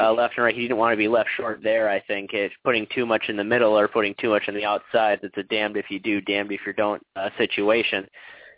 uh, 0.00 0.12
left 0.12 0.34
and 0.36 0.44
right. 0.44 0.54
He 0.54 0.62
didn't 0.62 0.78
want 0.78 0.92
to 0.92 0.96
be 0.96 1.08
left 1.08 1.28
short 1.36 1.60
there. 1.62 1.88
I 1.88 2.00
think 2.00 2.32
it's 2.32 2.54
putting 2.64 2.86
too 2.94 3.06
much 3.06 3.24
in 3.28 3.36
the 3.36 3.44
middle 3.44 3.78
or 3.78 3.86
putting 3.86 4.14
too 4.20 4.30
much 4.30 4.44
on 4.48 4.54
the 4.54 4.64
outside. 4.64 5.20
It's 5.22 5.36
a 5.36 5.42
damned 5.44 5.76
if 5.76 5.86
you 5.88 6.00
do, 6.00 6.20
damned 6.20 6.50
if 6.50 6.60
you 6.66 6.72
don't 6.72 7.04
uh, 7.16 7.30
situation. 7.38 8.06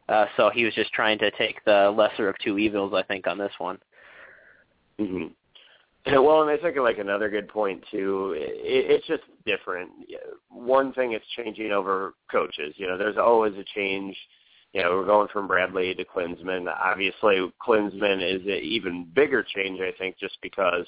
Uh, 0.09 0.27
so 0.37 0.51
he 0.51 0.65
was 0.65 0.75
just 0.75 0.93
trying 0.93 1.19
to 1.19 1.31
take 1.33 1.63
the 1.65 1.93
lesser 1.97 2.29
of 2.29 2.37
two 2.43 2.59
evils, 2.59 2.95
I 2.95 3.03
think, 3.03 3.27
on 3.27 3.39
this 3.39 3.53
one. 3.59 3.79
Mm-hmm. 5.01 5.27
Well, 6.15 6.43
and 6.43 6.51
I 6.51 6.57
think 6.57 6.77
like 6.79 6.99
another 6.99 7.29
good 7.29 7.49
point 7.49 7.85
too. 7.91 8.35
It, 8.37 8.91
it's 8.91 9.07
just 9.09 9.25
different. 9.45 9.91
One 10.49 10.93
thing 10.93 11.13
it's 11.13 11.25
changing 11.37 11.73
over 11.73 12.15
coaches. 12.31 12.75
You 12.77 12.87
know, 12.87 12.97
there's 12.97 13.17
always 13.19 13.55
a 13.55 13.65
change. 13.75 14.17
You 14.73 14.83
know, 14.83 14.91
we're 14.91 15.07
going 15.07 15.29
from 15.33 15.49
Bradley 15.49 15.95
to 15.95 16.05
Klinsmann. 16.05 16.67
Obviously, 16.69 17.53
Klinsmann 17.67 18.23
is 18.23 18.43
an 18.43 18.61
even 18.63 19.07
bigger 19.15 19.43
change, 19.43 19.81
I 19.81 19.91
think, 19.99 20.19
just 20.19 20.39
because 20.43 20.87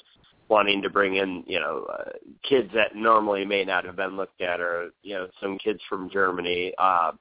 wanting 0.49 0.83
to 0.83 0.91
bring 0.91 1.17
in, 1.17 1.45
you 1.47 1.61
know, 1.61 1.87
uh, 1.93 2.11
kids 2.49 2.71
that 2.75 2.97
normally 2.97 3.45
may 3.45 3.65
not 3.65 3.85
have 3.85 3.97
been 3.97 4.17
looked 4.17 4.41
at, 4.41 4.61
or 4.61 4.91
you 5.03 5.15
know, 5.15 5.29
some 5.41 5.59
kids 5.59 5.81
from 5.89 6.11
Germany. 6.11 6.73
Uh, 6.79 7.13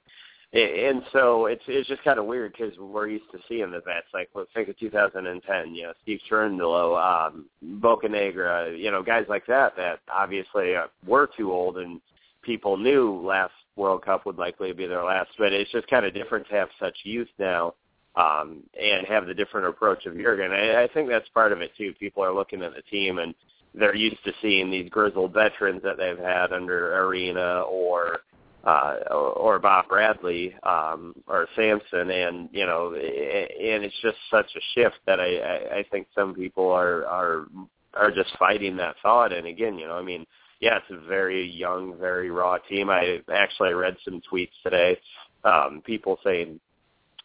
and 0.54 1.04
so 1.12 1.48
it's 1.48 1.64
it's 1.68 1.90
just 1.90 2.04
kind 2.04 2.20
of 2.20 2.26
weird 2.26 2.54
because 2.54 2.78
we're 2.80 3.08
used 3.08 3.30
to 3.34 3.40
seeing 3.50 3.70
the 3.70 3.82
vets. 3.82 4.08
Like 4.14 4.30
let's 4.34 4.50
think 4.54 4.70
of 4.70 4.80
2010, 4.80 5.76
you 5.76 5.84
know, 5.84 5.94
Steve 6.04 6.22
Cherundolo, 6.30 7.28
um, 7.28 7.46
Bocanegra, 7.82 8.78
you 8.80 8.90
know, 8.90 9.04
guys 9.04 9.26
like 9.28 9.46
that 9.48 9.76
that 9.76 10.00
obviously 10.14 10.76
uh, 10.76 10.88
were 11.06 11.30
too 11.38 11.52
old 11.52 11.78
and 11.78 12.00
people 12.44 12.78
knew 12.78 13.22
last 13.26 13.52
World 13.76 14.06
Cup 14.06 14.26
would 14.26 14.38
likely 14.38 14.72
be 14.72 14.88
their 14.88 15.04
last. 15.04 15.30
But 15.38 15.52
it's 15.52 15.72
just 15.72 15.88
kind 15.90 16.06
of 16.06 16.14
different 16.14 16.48
to 16.48 16.56
have 16.56 16.70
such 16.80 16.96
youth 17.04 17.28
now 17.38 17.74
um, 18.18 18.64
and 18.82 19.06
have 19.08 19.28
the 19.28 19.34
different 19.34 19.68
approach 19.68 20.06
of 20.06 20.16
Jurgen. 20.16 20.52
I, 20.52 20.84
I 20.84 20.88
think 20.94 21.08
that's 21.08 21.30
part 21.30 21.52
of 21.52 21.62
it 21.62 21.72
too. 21.78 21.94
People 22.00 22.24
are 22.24 22.34
looking 22.34 22.64
at 22.64 22.74
the 22.74 22.82
team 22.82 23.20
and 23.20 23.36
they're 23.76 23.96
used 23.96 24.24
to 24.26 24.34
seeing 24.42 24.72
these 24.72 24.90
grizzled 24.90 25.34
veterans 25.34 25.84
that 25.84 25.98
they've 25.98 26.18
had 26.18 26.52
under 26.52 26.98
Arena 27.00 27.62
or 27.62 28.20
uh, 28.66 28.96
or, 29.12 29.32
or 29.32 29.60
Bob 29.60 29.88
Bradley 29.88 30.54
um, 30.64 31.16
or 31.26 31.48
Sampson, 31.56 32.10
and 32.10 32.50
you 32.52 32.66
know, 32.66 32.94
and 32.94 33.84
it's 33.84 33.96
just 34.02 34.18
such 34.30 34.48
a 34.58 34.60
shift 34.76 34.98
that 35.06 35.22
I, 35.22 35.38
I, 35.38 35.78
I 35.78 35.86
think 35.90 36.08
some 36.14 36.34
people 36.34 36.70
are 36.72 37.06
are 37.06 37.48
are 37.94 38.12
just 38.12 38.36
fighting 38.38 38.76
that 38.78 38.96
thought. 39.02 39.32
And 39.32 39.48
again, 39.48 39.78
you 39.78 39.88
know, 39.88 39.96
I 39.96 40.02
mean, 40.02 40.26
yeah, 40.60 40.78
it's 40.78 41.02
a 41.02 41.08
very 41.08 41.50
young, 41.50 41.98
very 41.98 42.30
raw 42.30 42.58
team. 42.58 42.90
I 42.90 43.20
actually 43.32 43.70
I 43.70 43.74
read 43.74 43.96
some 44.04 44.22
tweets 44.30 44.50
today, 44.64 45.00
um, 45.46 45.82
people 45.86 46.18
saying 46.24 46.60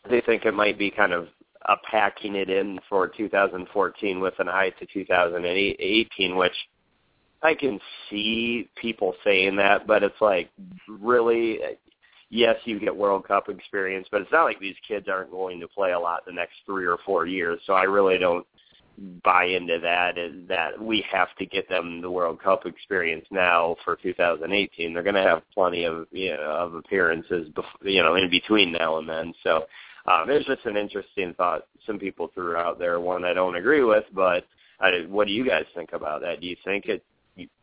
they 0.09 0.21
think 0.21 0.45
it 0.45 0.55
might 0.55 0.79
be 0.79 0.91
kind 0.91 1.13
of 1.13 1.29
a 1.67 1.77
packing 1.89 2.35
it 2.35 2.51
in 2.51 2.81
for 2.89 3.09
2014 3.09 4.21
with 4.21 4.35
an 4.39 4.49
eye 4.49 4.71
to 4.81 4.87
2018, 4.87 6.37
which 6.37 6.53
I 7.43 7.55
can 7.55 7.81
see 8.09 8.69
people 8.81 9.15
saying 9.25 9.57
that, 9.57 9.87
but 9.87 10.03
it's 10.03 10.21
like 10.21 10.51
really, 10.89 11.59
yes, 12.31 12.57
you 12.65 12.79
get 12.79 12.95
World 12.95 13.27
Cup 13.27 13.49
experience, 13.49 14.07
but 14.11 14.23
it's 14.23 14.33
not 14.33 14.45
like 14.45 14.61
these 14.61 14.77
kids 14.87 15.09
aren't 15.09 15.31
going 15.31 15.61
to 15.61 15.69
play 15.69 15.93
a 15.93 15.99
lot 15.99 16.25
the 16.25 16.33
next 16.33 16.55
three 16.67 16.87
or 16.87 16.99
four 17.05 17.27
years. 17.27 17.61
So 17.67 17.73
I 17.73 17.83
really 17.83 18.19
don't 18.19 18.47
buy 19.25 19.45
into 19.45 19.79
that. 19.81 20.15
That 20.49 20.81
we 20.81 21.05
have 21.11 21.35
to 21.39 21.47
get 21.47 21.69
them 21.69 22.01
the 22.01 22.11
World 22.11 22.41
Cup 22.41 22.67
experience 22.67 23.27
now 23.31 23.77
for 23.85 23.97
2018. 23.97 24.93
They're 24.93 25.03
going 25.03 25.15
to 25.15 25.23
have 25.23 25.43
plenty 25.53 25.85
of 25.85 26.07
you 26.13 26.37
know 26.37 26.43
of 26.43 26.75
appearances, 26.75 27.49
bef- 27.51 27.65
you 27.83 28.03
know, 28.03 28.15
in 28.15 28.31
between 28.31 28.73
now 28.73 28.99
and 28.99 29.09
then. 29.09 29.35
So 29.43 29.65
um, 30.07 30.29
it's 30.29 30.47
just 30.47 30.65
an 30.67 30.77
interesting 30.77 31.35
thought 31.35 31.67
some 31.87 31.99
people 31.99 32.31
threw 32.35 32.57
out 32.57 32.79
there. 32.79 33.01
One 33.01 33.25
I 33.25 33.33
don't 33.33 33.57
agree 33.57 33.85
with, 33.85 34.05
but 34.15 34.45
I, 34.81 35.05
what 35.09 35.27
do 35.27 35.33
you 35.33 35.47
guys 35.47 35.65
think 35.75 35.93
about 35.93 36.23
that? 36.23 36.41
Do 36.41 36.47
you 36.47 36.57
think 36.65 36.87
it 36.87 37.05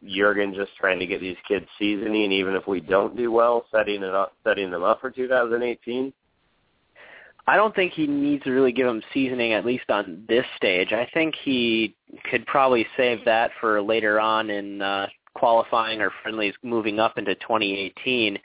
Jurgen 0.03 0.53
just 0.53 0.71
trying 0.77 0.99
to 0.99 1.05
get 1.05 1.21
these 1.21 1.37
kids 1.47 1.65
seasoning, 1.77 2.31
even 2.31 2.55
if 2.55 2.67
we 2.67 2.79
don't 2.79 3.15
do 3.15 3.31
well, 3.31 3.65
setting 3.71 4.03
it 4.03 4.13
up, 4.15 4.33
setting 4.43 4.71
them 4.71 4.83
up 4.83 4.99
for 5.01 5.11
2018? 5.11 6.13
I 7.47 7.55
don't 7.55 7.73
think 7.75 7.93
he 7.93 8.05
needs 8.05 8.43
to 8.43 8.51
really 8.51 8.71
give 8.71 8.85
them 8.85 9.01
seasoning 9.13 9.53
at 9.53 9.65
least 9.65 9.89
on 9.89 10.23
this 10.27 10.45
stage. 10.55 10.93
I 10.93 11.07
think 11.13 11.35
he 11.43 11.95
could 12.29 12.45
probably 12.45 12.85
save 12.95 13.25
that 13.25 13.51
for 13.59 13.81
later 13.81 14.19
on 14.19 14.49
in 14.49 14.81
uh, 14.81 15.07
qualifying 15.33 16.01
or 16.01 16.11
friendlies 16.21 16.53
moving 16.63 16.99
up 16.99 17.17
into 17.17 17.33
2018. 17.35 18.37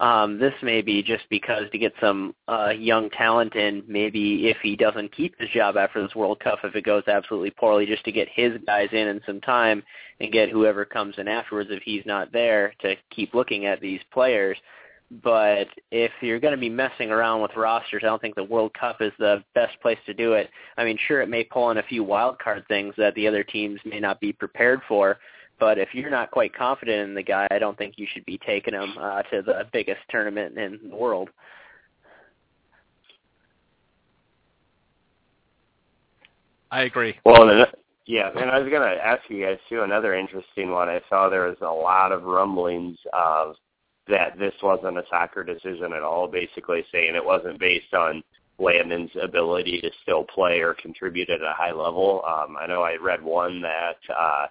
Um, 0.00 0.38
this 0.38 0.54
may 0.62 0.80
be 0.80 1.02
just 1.02 1.24
because 1.28 1.64
to 1.70 1.78
get 1.78 1.92
some 2.00 2.34
uh, 2.48 2.70
young 2.70 3.10
talent 3.10 3.54
in, 3.54 3.82
maybe 3.86 4.48
if 4.48 4.56
he 4.62 4.74
doesn't 4.74 5.14
keep 5.14 5.38
his 5.38 5.50
job 5.50 5.76
after 5.76 6.02
this 6.02 6.14
World 6.14 6.40
Cup, 6.40 6.60
if 6.64 6.74
it 6.74 6.86
goes 6.86 7.02
absolutely 7.06 7.50
poorly, 7.50 7.84
just 7.84 8.04
to 8.06 8.12
get 8.12 8.26
his 8.32 8.52
guys 8.66 8.88
in 8.92 9.08
in 9.08 9.20
some 9.26 9.42
time 9.42 9.82
and 10.18 10.32
get 10.32 10.48
whoever 10.48 10.86
comes 10.86 11.16
in 11.18 11.28
afterwards 11.28 11.68
if 11.70 11.82
he's 11.82 12.06
not 12.06 12.32
there 12.32 12.72
to 12.80 12.94
keep 13.10 13.34
looking 13.34 13.66
at 13.66 13.82
these 13.82 14.00
players. 14.10 14.56
But 15.22 15.66
if 15.90 16.12
you're 16.22 16.40
going 16.40 16.54
to 16.54 16.60
be 16.60 16.70
messing 16.70 17.10
around 17.10 17.42
with 17.42 17.56
rosters, 17.56 18.00
I 18.02 18.06
don't 18.06 18.22
think 18.22 18.36
the 18.36 18.44
World 18.44 18.72
Cup 18.72 19.02
is 19.02 19.12
the 19.18 19.44
best 19.54 19.78
place 19.82 19.98
to 20.06 20.14
do 20.14 20.32
it. 20.32 20.48
I 20.78 20.84
mean, 20.84 20.96
sure, 21.08 21.20
it 21.20 21.28
may 21.28 21.44
pull 21.44 21.70
in 21.72 21.78
a 21.78 21.82
few 21.82 22.04
wild 22.04 22.38
card 22.38 22.64
things 22.68 22.94
that 22.96 23.14
the 23.16 23.28
other 23.28 23.44
teams 23.44 23.78
may 23.84 24.00
not 24.00 24.18
be 24.18 24.32
prepared 24.32 24.80
for, 24.88 25.18
but 25.60 25.78
if 25.78 25.90
you're 25.92 26.10
not 26.10 26.30
quite 26.30 26.54
confident 26.54 27.08
in 27.08 27.14
the 27.14 27.22
guy, 27.22 27.46
I 27.50 27.58
don't 27.58 27.78
think 27.78 27.94
you 27.98 28.06
should 28.12 28.24
be 28.24 28.38
taking 28.44 28.74
him 28.74 28.94
uh, 28.98 29.22
to 29.24 29.42
the 29.42 29.66
biggest 29.72 30.00
tournament 30.08 30.58
in 30.58 30.80
the 30.88 30.96
world. 30.96 31.28
I 36.72 36.82
agree. 36.82 37.16
Well, 37.24 37.48
and, 37.48 37.66
yeah, 38.06 38.30
and 38.34 38.50
I 38.50 38.58
was 38.58 38.70
going 38.70 38.82
to 38.82 39.04
ask 39.04 39.22
you 39.28 39.44
guys 39.44 39.58
too. 39.68 39.82
Another 39.82 40.14
interesting 40.14 40.70
one 40.70 40.88
I 40.88 41.00
saw 41.08 41.28
there 41.28 41.48
was 41.48 41.56
a 41.60 41.66
lot 41.66 42.12
of 42.12 42.22
rumblings 42.22 42.98
of 43.12 43.56
that 44.08 44.38
this 44.38 44.54
wasn't 44.62 44.98
a 44.98 45.04
soccer 45.10 45.44
decision 45.44 45.92
at 45.92 46.02
all, 46.02 46.26
basically 46.26 46.84
saying 46.90 47.14
it 47.14 47.24
wasn't 47.24 47.60
based 47.60 47.92
on 47.92 48.22
Landon's 48.58 49.10
ability 49.20 49.80
to 49.80 49.90
still 50.02 50.24
play 50.24 50.60
or 50.60 50.74
contribute 50.74 51.30
at 51.30 51.40
a 51.40 51.54
high 51.56 51.72
level. 51.72 52.22
Um, 52.26 52.56
I 52.58 52.66
know 52.66 52.82
I 52.82 52.96
read 52.96 53.22
one 53.22 53.60
that 53.62 53.98
uh, 54.16 54.46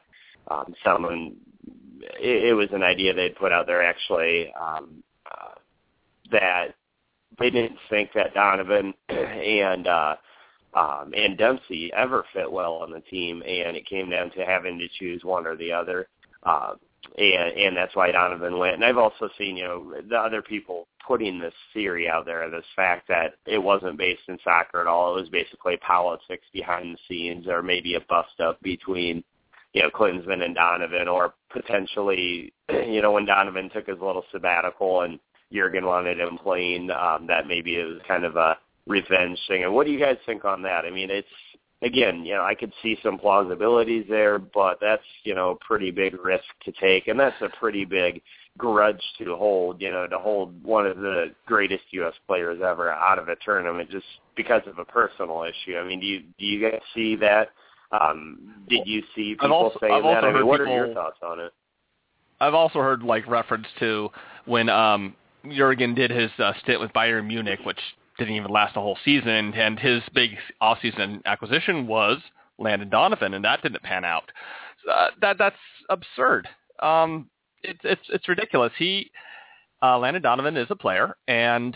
um, 0.49 0.73
someone 0.83 1.35
it, 2.19 2.45
it 2.49 2.53
was 2.53 2.69
an 2.71 2.83
idea 2.83 3.13
they'd 3.13 3.35
put 3.35 3.51
out 3.51 3.67
there 3.67 3.83
actually 3.83 4.51
um, 4.59 5.03
uh, 5.25 5.55
that 6.31 6.75
they 7.39 7.49
didn't 7.49 7.77
think 7.89 8.11
that 8.13 8.33
Donovan 8.33 8.93
and 9.09 9.87
uh, 9.87 10.15
um, 10.73 11.13
and 11.15 11.37
Dempsey 11.37 11.91
ever 11.95 12.25
fit 12.33 12.51
well 12.51 12.73
on 12.73 12.91
the 12.91 13.01
team, 13.01 13.41
and 13.41 13.75
it 13.75 13.87
came 13.87 14.09
down 14.09 14.31
to 14.31 14.45
having 14.45 14.77
to 14.77 14.87
choose 14.99 15.23
one 15.23 15.47
or 15.47 15.55
the 15.55 15.71
other. 15.71 16.07
Uh, 16.43 16.75
and 17.17 17.57
and 17.57 17.77
that's 17.77 17.95
why 17.95 18.11
Donovan 18.11 18.57
went. 18.57 18.75
And 18.75 18.85
I've 18.85 18.97
also 18.97 19.29
seen 19.37 19.57
you 19.57 19.63
know 19.63 19.93
the 20.07 20.17
other 20.17 20.41
people 20.41 20.87
putting 21.05 21.39
this 21.39 21.53
theory 21.73 22.07
out 22.07 22.25
there, 22.25 22.49
this 22.51 22.65
fact 22.75 23.07
that 23.07 23.33
it 23.47 23.57
wasn't 23.57 23.97
based 23.97 24.21
in 24.27 24.37
soccer 24.43 24.81
at 24.81 24.87
all. 24.87 25.17
It 25.17 25.21
was 25.21 25.29
basically 25.29 25.77
politics 25.77 26.45
behind 26.53 26.93
the 26.93 26.99
scenes, 27.07 27.47
or 27.47 27.63
maybe 27.63 27.95
a 27.95 28.01
bust 28.01 28.39
up 28.39 28.61
between 28.61 29.23
you 29.73 29.81
know 29.81 29.89
Klinsmann 29.89 30.43
and 30.43 30.55
Donovan, 30.55 31.07
or 31.07 31.33
potentially 31.51 32.53
you 32.69 33.01
know 33.01 33.11
when 33.11 33.25
Donovan 33.25 33.69
took 33.69 33.87
his 33.87 33.99
little 33.99 34.23
sabbatical 34.31 35.01
and 35.01 35.19
Jurgen 35.51 35.85
wanted 35.85 36.19
him 36.19 36.37
playing, 36.37 36.91
um, 36.91 37.25
that 37.27 37.47
maybe 37.47 37.77
was 37.77 38.01
kind 38.07 38.23
of 38.23 38.35
a 38.35 38.57
revenge 38.87 39.39
thing. 39.47 39.63
And 39.63 39.73
what 39.73 39.85
do 39.85 39.91
you 39.91 39.99
guys 39.99 40.17
think 40.25 40.45
on 40.45 40.61
that? 40.63 40.85
I 40.85 40.91
mean, 40.91 41.09
it's 41.09 41.27
again, 41.81 42.25
you 42.25 42.35
know, 42.35 42.43
I 42.43 42.55
could 42.55 42.73
see 42.83 42.97
some 43.01 43.17
plausibilities 43.17 44.05
there, 44.09 44.37
but 44.37 44.79
that's, 44.81 45.03
you 45.23 45.33
know, 45.33 45.51
a 45.51 45.55
pretty 45.55 45.91
big 45.91 46.13
risk 46.23 46.43
to 46.65 46.71
take 46.73 47.07
and 47.07 47.19
that's 47.19 47.41
a 47.41 47.49
pretty 47.57 47.85
big 47.85 48.21
grudge 48.57 49.01
to 49.19 49.35
hold, 49.35 49.81
you 49.81 49.91
know, 49.91 50.05
to 50.07 50.17
hold 50.17 50.61
one 50.63 50.85
of 50.85 50.97
the 50.97 51.27
greatest 51.45 51.83
US 51.91 52.13
players 52.27 52.59
ever 52.61 52.91
out 52.91 53.19
of 53.19 53.29
a 53.29 53.35
tournament 53.37 53.89
just 53.89 54.05
because 54.35 54.61
of 54.67 54.79
a 54.79 54.85
personal 54.85 55.43
issue. 55.43 55.77
I 55.77 55.87
mean, 55.87 55.99
do 55.99 56.05
you 56.05 56.19
do 56.37 56.45
you 56.45 56.69
guys 56.69 56.81
see 56.93 57.15
that? 57.17 57.49
Um 57.91 58.63
did 58.67 58.85
you 58.85 59.03
see 59.15 59.35
people 59.35 59.53
also, 59.53 59.79
that? 59.81 59.91
I 59.91 60.33
mean, 60.33 60.45
what 60.45 60.59
people, 60.59 60.73
are 60.73 60.85
your 60.85 60.93
thoughts 60.93 61.17
on 61.23 61.39
it? 61.39 61.51
I've 62.39 62.53
also 62.53 62.79
heard 62.79 63.03
like 63.03 63.27
reference 63.27 63.67
to 63.79 64.09
when 64.45 64.69
um 64.69 65.15
Jurgen 65.55 65.95
did 65.95 66.11
his 66.11 66.31
uh, 66.37 66.51
stint 66.61 66.81
with 66.81 66.91
Bayern 66.91 67.25
Munich, 67.27 67.59
which 67.63 67.79
didn't 68.17 68.35
even 68.35 68.51
last 68.51 68.75
a 68.75 68.81
whole 68.81 68.97
season, 69.05 69.53
and 69.53 69.79
his 69.79 70.01
big 70.13 70.31
off-season 70.59 71.21
acquisition 71.25 71.87
was 71.87 72.19
Landon 72.57 72.89
Donovan, 72.89 73.33
and 73.33 73.45
that 73.45 73.63
didn't 73.63 73.81
pan 73.81 74.03
out. 74.03 74.29
Uh, 74.91 75.07
that 75.21 75.37
that's 75.37 75.55
absurd. 75.89 76.47
Um, 76.81 77.29
it's 77.63 77.79
it's 77.83 78.01
it's 78.09 78.27
ridiculous. 78.27 78.73
He 78.77 79.09
uh, 79.81 79.97
Landon 79.97 80.21
Donovan 80.21 80.57
is 80.57 80.67
a 80.69 80.75
player, 80.75 81.15
and 81.27 81.75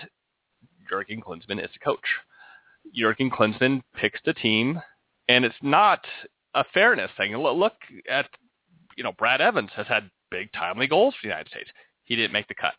Jurgen 0.89 1.22
Klinsmann 1.22 1.63
is 1.63 1.72
a 1.75 1.79
coach. 1.79 2.00
Jurgen 2.93 3.32
Klinsmann 3.32 3.82
picks 3.96 4.20
the 4.25 4.34
team, 4.34 4.82
and 5.33 5.45
it's 5.45 5.55
not 5.61 6.05
a 6.53 6.63
fairness 6.73 7.11
thing. 7.17 7.35
Look 7.35 7.73
at 8.09 8.27
you 8.97 9.03
know 9.03 9.13
Brad 9.13 9.41
Evans 9.41 9.71
has 9.75 9.87
had 9.87 10.09
big 10.29 10.51
timely 10.53 10.87
goals 10.87 11.13
for 11.15 11.23
the 11.23 11.29
United 11.29 11.49
States. 11.49 11.69
He 12.05 12.15
didn't 12.15 12.33
make 12.33 12.47
the 12.47 12.55
cut. 12.55 12.73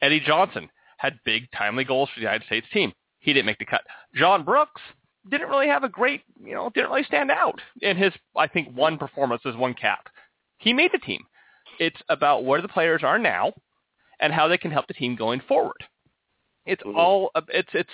Eddie 0.00 0.20
Johnson 0.20 0.68
had 0.98 1.18
big, 1.24 1.48
timely 1.56 1.84
goals 1.84 2.08
for 2.12 2.20
the 2.20 2.24
United 2.24 2.46
States 2.46 2.66
team. 2.72 2.92
He 3.20 3.32
didn't 3.32 3.46
make 3.46 3.58
the 3.58 3.64
cut. 3.64 3.82
John 4.14 4.44
Brooks 4.44 4.80
didn't 5.30 5.48
really 5.48 5.68
have 5.68 5.84
a 5.84 5.88
great, 5.88 6.22
you 6.42 6.54
know, 6.54 6.70
didn't 6.74 6.90
really 6.90 7.02
stand 7.04 7.30
out 7.30 7.60
in 7.82 7.96
his, 7.96 8.12
I 8.36 8.46
think, 8.46 8.74
one 8.76 8.96
performance 8.98 9.42
was 9.44 9.56
one 9.56 9.74
cap. 9.74 10.08
He 10.58 10.72
made 10.72 10.92
the 10.92 10.98
team. 10.98 11.24
It's 11.78 12.00
about 12.08 12.44
where 12.44 12.62
the 12.62 12.68
players 12.68 13.02
are 13.04 13.18
now 13.18 13.52
and 14.20 14.32
how 14.32 14.48
they 14.48 14.58
can 14.58 14.70
help 14.70 14.86
the 14.86 14.94
team 14.94 15.14
going 15.16 15.40
forward. 15.46 15.84
It's 16.66 16.82
Mhm. 16.82 16.96
all, 16.96 17.30
it's, 17.48 17.70
it's, 17.74 17.90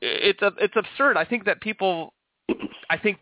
it's, 0.00 0.40
it's 0.42 0.76
absurd. 0.76 1.16
I 1.16 1.24
think 1.24 1.44
that 1.44 1.60
people, 1.60 2.12
I 2.90 2.96
think, 2.96 3.18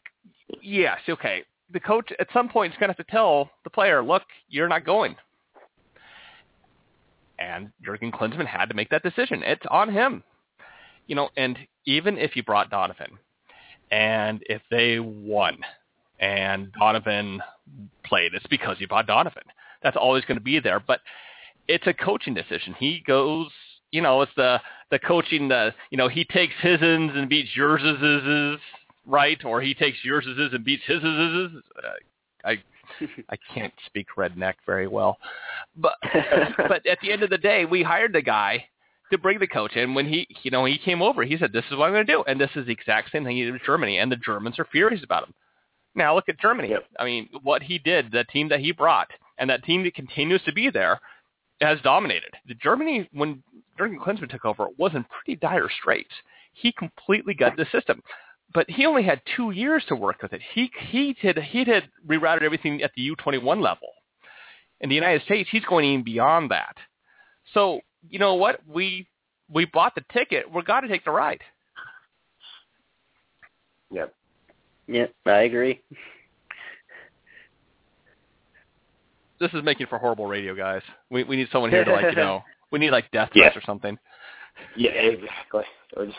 yes, 0.62 0.98
okay, 1.08 1.44
the 1.72 1.80
coach 1.80 2.12
at 2.18 2.28
some 2.32 2.48
point 2.48 2.72
is 2.72 2.78
going 2.78 2.88
to 2.88 2.96
have 2.96 3.06
to 3.06 3.12
tell 3.12 3.50
the 3.64 3.70
player, 3.70 4.02
look, 4.02 4.22
you're 4.48 4.68
not 4.68 4.84
going. 4.84 5.16
And 7.38 7.70
Jurgen 7.84 8.12
Klinsmann 8.12 8.46
had 8.46 8.66
to 8.66 8.74
make 8.74 8.90
that 8.90 9.02
decision. 9.02 9.42
It's 9.42 9.64
on 9.70 9.92
him. 9.92 10.22
You 11.06 11.16
know, 11.16 11.28
and 11.36 11.58
even 11.86 12.16
if 12.16 12.36
you 12.36 12.42
brought 12.42 12.70
Donovan 12.70 13.18
and 13.90 14.42
if 14.48 14.62
they 14.70 14.98
won 15.00 15.58
and 16.20 16.72
Donovan 16.72 17.42
played, 18.04 18.32
it's 18.34 18.46
because 18.46 18.76
you 18.78 18.88
brought 18.88 19.06
Donovan. 19.06 19.42
That's 19.82 19.96
always 19.96 20.24
going 20.24 20.38
to 20.38 20.44
be 20.44 20.60
there. 20.60 20.80
But 20.80 21.00
it's 21.68 21.86
a 21.86 21.92
coaching 21.92 22.34
decision. 22.34 22.74
He 22.78 23.02
goes, 23.06 23.48
you 23.90 24.00
know, 24.00 24.22
it's 24.22 24.32
the 24.36 24.60
the 24.90 24.98
coaching. 24.98 25.48
The 25.48 25.74
you 25.90 25.98
know, 25.98 26.08
he 26.08 26.24
takes 26.24 26.54
his's 26.60 26.80
and 26.82 27.28
beats 27.28 27.50
yours's, 27.54 28.58
right? 29.06 29.42
Or 29.44 29.60
he 29.60 29.74
takes 29.74 29.98
yours's 30.04 30.52
and 30.52 30.64
beats 30.64 30.82
his's. 30.86 31.50
Uh, 31.76 31.88
I 32.44 32.62
I 33.30 33.36
can't 33.54 33.72
speak 33.86 34.08
redneck 34.16 34.54
very 34.66 34.86
well, 34.86 35.18
but 35.76 35.94
but 36.68 36.86
at 36.86 36.98
the 37.00 37.12
end 37.12 37.22
of 37.22 37.30
the 37.30 37.38
day, 37.38 37.64
we 37.64 37.82
hired 37.82 38.12
the 38.12 38.22
guy 38.22 38.66
to 39.10 39.18
bring 39.18 39.38
the 39.38 39.46
coach 39.46 39.76
in. 39.76 39.94
When 39.94 40.06
he 40.06 40.26
you 40.42 40.50
know 40.50 40.64
he 40.64 40.78
came 40.78 41.02
over, 41.02 41.24
he 41.24 41.36
said, 41.38 41.52
"This 41.52 41.64
is 41.70 41.76
what 41.76 41.86
I'm 41.86 41.92
going 41.92 42.06
to 42.06 42.12
do," 42.12 42.24
and 42.26 42.40
this 42.40 42.50
is 42.56 42.66
the 42.66 42.72
exact 42.72 43.10
same 43.10 43.24
thing 43.24 43.36
he 43.36 43.44
did 43.44 43.52
with 43.52 43.62
Germany, 43.64 43.98
and 43.98 44.10
the 44.10 44.16
Germans 44.16 44.58
are 44.58 44.66
furious 44.70 45.02
about 45.02 45.24
him. 45.24 45.34
Now 45.94 46.14
look 46.14 46.28
at 46.28 46.40
Germany. 46.40 46.70
Yep. 46.70 46.84
I 46.98 47.04
mean, 47.04 47.28
what 47.42 47.62
he 47.62 47.78
did, 47.78 48.10
the 48.10 48.24
team 48.24 48.48
that 48.48 48.60
he 48.60 48.72
brought, 48.72 49.08
and 49.38 49.48
that 49.48 49.64
team 49.64 49.84
that 49.84 49.94
continues 49.94 50.42
to 50.42 50.52
be 50.52 50.70
there, 50.70 51.00
has 51.60 51.80
dominated. 51.82 52.30
The 52.48 52.54
Germany, 52.54 53.08
when 53.12 53.42
Jurgen 53.78 53.98
Klinsmann 53.98 54.30
took 54.30 54.44
over, 54.44 54.66
was 54.76 54.92
in 54.94 55.04
pretty 55.04 55.38
dire 55.40 55.68
straits. 55.80 56.12
He 56.52 56.72
completely 56.72 57.34
gutted 57.34 57.58
the 57.58 57.66
system 57.76 58.00
but 58.54 58.70
he 58.70 58.86
only 58.86 59.02
had 59.02 59.20
two 59.36 59.50
years 59.50 59.84
to 59.88 59.96
work 59.96 60.22
with 60.22 60.32
it. 60.32 60.40
He 60.54 60.70
he 60.88 61.14
did 61.20 61.36
he 61.38 61.64
had 61.64 61.88
rerouted 62.06 62.42
everything 62.42 62.82
at 62.82 62.92
the 62.96 63.10
U21 63.10 63.60
level. 63.60 63.88
In 64.80 64.88
the 64.88 64.94
United 64.94 65.22
States, 65.22 65.48
he's 65.50 65.64
going 65.64 65.84
even 65.84 66.04
beyond 66.04 66.50
that. 66.50 66.76
So 67.52 67.80
you 68.08 68.18
know 68.18 68.34
what? 68.34 68.60
We 68.66 69.08
we 69.50 69.64
bought 69.66 69.94
the 69.94 70.04
ticket. 70.12 70.50
We're 70.50 70.62
got 70.62 70.80
to 70.80 70.88
take 70.88 71.04
the 71.04 71.10
ride. 71.10 71.40
Yep. 73.90 74.14
Yeah, 74.86 75.06
I 75.26 75.42
agree. 75.42 75.80
This 79.40 79.52
is 79.52 79.62
making 79.64 79.86
for 79.88 79.98
horrible 79.98 80.26
radio, 80.26 80.54
guys. 80.54 80.82
We 81.10 81.24
we 81.24 81.36
need 81.36 81.48
someone 81.50 81.70
here 81.70 81.84
to 81.84 81.92
like 81.92 82.04
you 82.04 82.16
know. 82.16 82.42
We 82.70 82.80
need 82.80 82.90
like 82.90 83.08
death 83.12 83.28
Yeah. 83.34 83.44
threats 83.44 83.56
or 83.56 83.62
something. 83.64 83.96
Yeah, 84.76 84.90
exactly. 84.90 85.62
Or 85.96 86.06
just- 86.06 86.18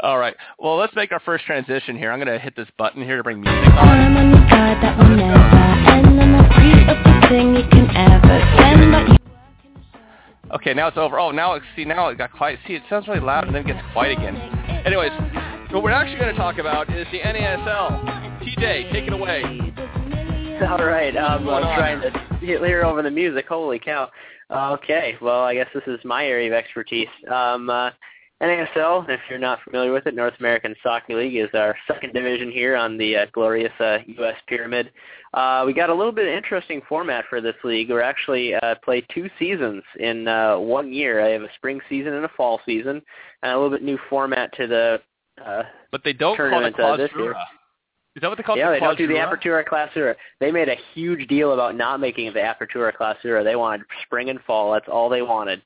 All 0.00 0.18
right. 0.18 0.34
Well, 0.58 0.76
let's 0.76 0.94
make 0.94 1.12
our 1.12 1.20
first 1.20 1.44
transition 1.44 1.96
here. 1.96 2.10
I'm 2.12 2.18
going 2.18 2.32
to 2.32 2.38
hit 2.38 2.56
this 2.56 2.68
button 2.78 3.02
here 3.02 3.16
to 3.16 3.22
bring 3.22 3.40
music 3.40 3.72
on. 3.74 3.88
I'm 3.88 4.16
on 4.16 4.30
the 4.32 4.48
side 4.50 4.82
that 4.82 4.98
will 4.98 5.16
never 5.16 5.38
end. 5.38 6.20
I'm 6.20 6.32
the 7.22 7.28
thing 7.28 7.54
you 7.56 7.68
can 7.70 7.88
ever 7.96 8.38
send. 8.58 8.92
But 8.92 9.08
you 9.08 9.22
Okay, 10.52 10.74
now 10.74 10.88
it's 10.88 10.98
over. 10.98 11.18
Oh, 11.18 11.30
now 11.30 11.54
it- 11.54 11.62
see 11.74 11.84
now 11.84 12.08
it 12.08 12.18
got 12.18 12.32
quiet. 12.32 12.58
See, 12.66 12.74
it 12.74 12.82
sounds 12.90 13.08
really 13.08 13.20
loud 13.20 13.46
and 13.46 13.54
then 13.54 13.62
it 13.62 13.68
gets 13.74 13.92
quiet 13.92 14.18
again. 14.18 14.36
Anyways, 14.84 15.12
what 15.70 15.82
we're 15.82 15.90
actually 15.92 16.18
going 16.18 16.32
to 16.32 16.38
talk 16.38 16.58
about 16.58 16.92
is 16.94 17.06
the 17.10 17.20
NASL. 17.20 18.40
TJ, 18.40 18.92
take 18.92 19.06
it 19.06 19.12
away. 19.12 19.42
All 20.68 20.84
right, 20.84 21.16
um, 21.16 21.48
I'm 21.48 21.62
trying 21.62 22.00
to 22.02 22.38
hear 22.40 22.84
over 22.84 23.02
the 23.02 23.10
music. 23.10 23.46
Holy 23.48 23.78
cow! 23.78 24.10
Okay, 24.50 25.16
well, 25.20 25.40
I 25.42 25.54
guess 25.54 25.68
this 25.74 25.82
is 25.86 25.98
my 26.04 26.26
area 26.26 26.48
of 26.48 26.52
expertise. 26.52 27.08
Um, 27.28 27.70
uh, 27.70 27.90
NASL, 28.42 29.08
if 29.08 29.20
you're 29.30 29.38
not 29.38 29.60
familiar 29.62 29.92
with 29.92 30.06
it, 30.06 30.16
North 30.16 30.34
American 30.40 30.74
Soccer 30.82 31.14
League 31.16 31.36
is 31.36 31.48
our 31.54 31.76
second 31.86 32.12
division 32.12 32.50
here 32.50 32.74
on 32.74 32.98
the 32.98 33.16
uh, 33.16 33.26
glorious 33.32 33.72
uh, 33.78 33.98
U.S. 34.18 34.34
pyramid. 34.48 34.90
Uh, 35.32 35.62
we 35.64 35.72
got 35.72 35.90
a 35.90 35.94
little 35.94 36.12
bit 36.12 36.26
of 36.26 36.34
interesting 36.34 36.82
format 36.88 37.24
for 37.30 37.40
this 37.40 37.54
league. 37.62 37.88
We're 37.88 38.02
actually 38.02 38.54
uh, 38.54 38.74
play 38.84 39.06
two 39.14 39.30
seasons 39.38 39.84
in 40.00 40.26
uh, 40.26 40.58
one 40.58 40.92
year. 40.92 41.24
I 41.24 41.28
have 41.30 41.42
a 41.42 41.52
spring 41.54 41.80
season 41.88 42.14
and 42.14 42.24
a 42.24 42.30
fall 42.36 42.60
season, 42.66 43.00
and 43.42 43.52
a 43.52 43.54
little 43.54 43.70
bit 43.70 43.84
new 43.84 43.98
format 44.10 44.52
to 44.56 44.66
the 44.66 45.00
uh, 45.44 45.62
But 45.92 46.02
they 46.04 46.12
don't 46.12 46.36
call 46.36 46.64
it 46.64 46.78
uh, 46.78 46.96
this 46.96 47.10
year. 47.16 47.36
Is 48.14 48.20
that 48.20 48.28
what 48.28 48.36
they 48.36 48.42
call 48.42 48.56
it? 48.56 48.58
yeah, 48.58 48.70
it? 48.70 48.74
they 48.74 48.80
don't 48.80 48.98
do 48.98 49.06
the? 49.06 49.14
Apertura 49.14 49.64
Clausura. 49.64 50.14
They 50.40 50.50
made 50.50 50.68
a 50.68 50.76
huge 50.94 51.28
deal 51.28 51.54
about 51.54 51.76
not 51.76 52.00
making 52.00 52.26
it 52.26 52.34
the 52.34 52.40
Apertura 52.40 52.92
Clausura. 52.92 53.42
They 53.42 53.56
wanted 53.56 53.86
spring 54.04 54.28
and 54.28 54.40
fall. 54.40 54.72
That's 54.72 54.88
all 54.88 55.08
they 55.08 55.22
wanted. 55.22 55.62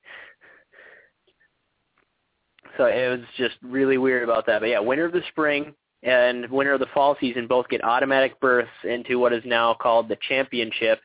So 2.76 2.84
it 2.86 3.08
was 3.08 3.26
just 3.36 3.56
really 3.62 3.98
weird 3.98 4.22
about 4.22 4.46
that. 4.46 4.60
But 4.60 4.68
yeah, 4.68 4.80
winner 4.80 5.04
of 5.04 5.12
the 5.12 5.22
spring 5.30 5.74
and 6.02 6.48
winner 6.50 6.72
of 6.72 6.80
the 6.80 6.86
fall 6.94 7.16
season 7.20 7.46
both 7.46 7.68
get 7.68 7.82
automatic 7.84 8.38
berths 8.40 8.68
into 8.84 9.18
what 9.18 9.32
is 9.32 9.42
now 9.44 9.74
called 9.74 10.08
the 10.08 10.18
championship. 10.28 11.00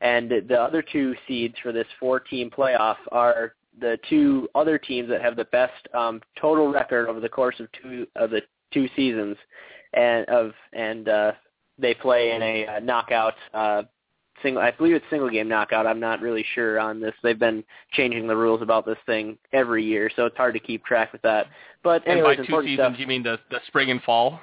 And 0.00 0.30
the 0.48 0.60
other 0.60 0.82
two 0.82 1.14
seeds 1.28 1.54
for 1.62 1.70
this 1.72 1.86
four-team 2.00 2.50
playoff 2.50 2.96
are 3.12 3.54
the 3.80 3.98
two 4.08 4.48
other 4.54 4.78
teams 4.78 5.08
that 5.08 5.22
have 5.22 5.36
the 5.36 5.44
best 5.46 5.88
um, 5.94 6.20
total 6.40 6.72
record 6.72 7.08
over 7.08 7.20
the 7.20 7.28
course 7.28 7.58
of 7.60 7.68
two 7.80 8.06
of 8.16 8.30
the 8.30 8.42
two 8.72 8.88
seasons, 8.96 9.36
and 9.92 10.28
of 10.28 10.52
and 10.72 11.08
uh, 11.08 11.32
they 11.78 11.94
play 11.94 12.32
in 12.32 12.42
a 12.42 12.66
uh, 12.66 12.80
knockout 12.80 13.34
uh, 13.54 13.82
single. 14.42 14.62
I 14.62 14.70
believe 14.70 14.94
it's 14.94 15.04
single 15.10 15.30
game 15.30 15.48
knockout. 15.48 15.86
I'm 15.86 16.00
not 16.00 16.20
really 16.20 16.44
sure 16.54 16.78
on 16.78 17.00
this. 17.00 17.14
They've 17.22 17.38
been 17.38 17.64
changing 17.92 18.26
the 18.26 18.36
rules 18.36 18.62
about 18.62 18.86
this 18.86 18.98
thing 19.06 19.38
every 19.52 19.84
year, 19.84 20.10
so 20.14 20.26
it's 20.26 20.36
hard 20.36 20.54
to 20.54 20.60
keep 20.60 20.84
track 20.84 21.12
with 21.12 21.22
that. 21.22 21.46
But 21.82 22.06
and 22.06 22.22
by 22.22 22.36
two 22.36 22.44
seasons, 22.44 22.76
stuff. 22.76 22.94
you 22.98 23.06
mean 23.06 23.22
the 23.22 23.38
the 23.50 23.58
spring 23.66 23.90
and 23.90 24.02
fall? 24.02 24.40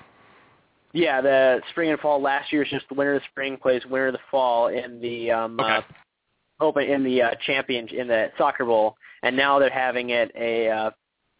Yeah, 0.93 1.21
the 1.21 1.61
spring 1.69 1.91
and 1.91 1.99
fall. 1.99 2.21
Last 2.21 2.51
year 2.51 2.63
is 2.63 2.69
just 2.69 2.87
the 2.89 2.95
winner 2.95 3.15
of 3.15 3.21
the 3.21 3.27
spring 3.31 3.57
plays 3.57 3.85
winner 3.85 4.07
of 4.07 4.13
the 4.13 4.19
fall 4.31 4.67
in 4.67 4.99
the 5.01 5.31
um, 5.31 5.59
Okay. 5.59 5.77
uh, 5.77 5.81
open 6.61 6.83
in 6.83 7.03
the 7.03 7.21
uh, 7.21 7.31
champion 7.45 7.87
in 7.89 8.07
the 8.07 8.31
soccer 8.37 8.65
bowl, 8.65 8.95
and 9.23 9.35
now 9.35 9.59
they're 9.59 9.69
having 9.69 10.09
it 10.09 10.31
a 10.35 10.69
uh, 10.69 10.91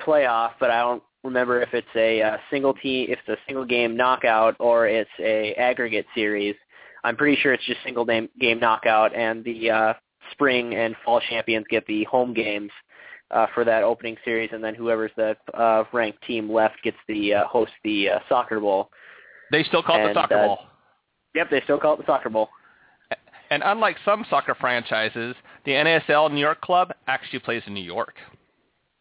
playoff. 0.02 0.52
But 0.60 0.72
I 0.72 0.82
don't 0.82 1.04
remember 1.24 1.62
if 1.62 1.74
it's 1.74 1.88
a 1.96 2.22
uh, 2.22 2.38
single 2.52 2.74
team, 2.74 3.08
if 3.10 3.20
it's 3.20 3.40
a 3.40 3.46
single 3.48 3.66
game 3.66 3.98
knockout 3.98 4.56
or 4.60 4.88
it's 4.88 5.10
a 5.20 5.54
aggregate 5.56 6.06
series. 6.16 6.56
I'm 7.04 7.16
pretty 7.16 7.40
sure 7.42 7.54
it's 7.54 7.66
just 7.66 7.80
single 7.84 8.06
game 8.06 8.30
game 8.40 8.60
knockout, 8.60 9.16
and 9.16 9.44
the 9.44 9.72
uh, 9.72 9.94
spring 10.32 10.76
and 10.76 10.96
fall 11.04 11.22
champions 11.30 11.66
get 11.70 11.86
the 11.88 12.04
home 12.06 12.34
games 12.34 12.72
uh, 13.32 13.48
for 13.54 13.64
that 13.64 13.84
opening 13.84 14.18
series, 14.26 14.50
and 14.54 14.64
then 14.64 14.76
whoever's 14.76 15.12
the 15.16 15.36
uh, 15.54 15.84
ranked 15.94 16.22
team 16.24 16.52
left 16.52 16.76
gets 16.84 16.98
the 17.08 17.34
uh, 17.34 17.48
host 17.48 17.72
the 17.84 18.10
uh, 18.10 18.20
soccer 18.28 18.60
bowl. 18.60 18.90
They 19.52 19.64
still 19.64 19.84
call 19.84 20.06
it 20.06 20.10
the 20.10 20.14
soccer 20.14 20.36
uh, 20.36 20.48
ball. 20.48 20.60
Yep, 21.36 21.50
they 21.52 21.62
still 21.62 21.80
call 21.80 21.94
it 21.94 21.98
the 21.98 22.06
soccer 22.06 22.30
bowl. 22.30 22.50
And 23.52 23.64
unlike 23.66 23.98
some 24.06 24.26
soccer 24.30 24.56
franchises, 24.56 25.36
the 25.66 25.72
NASL 25.72 26.32
New 26.32 26.40
York 26.40 26.62
club 26.62 26.92
actually 27.08 27.40
plays 27.40 27.64
in 27.66 27.74
New 27.74 27.84
York. 27.84 28.16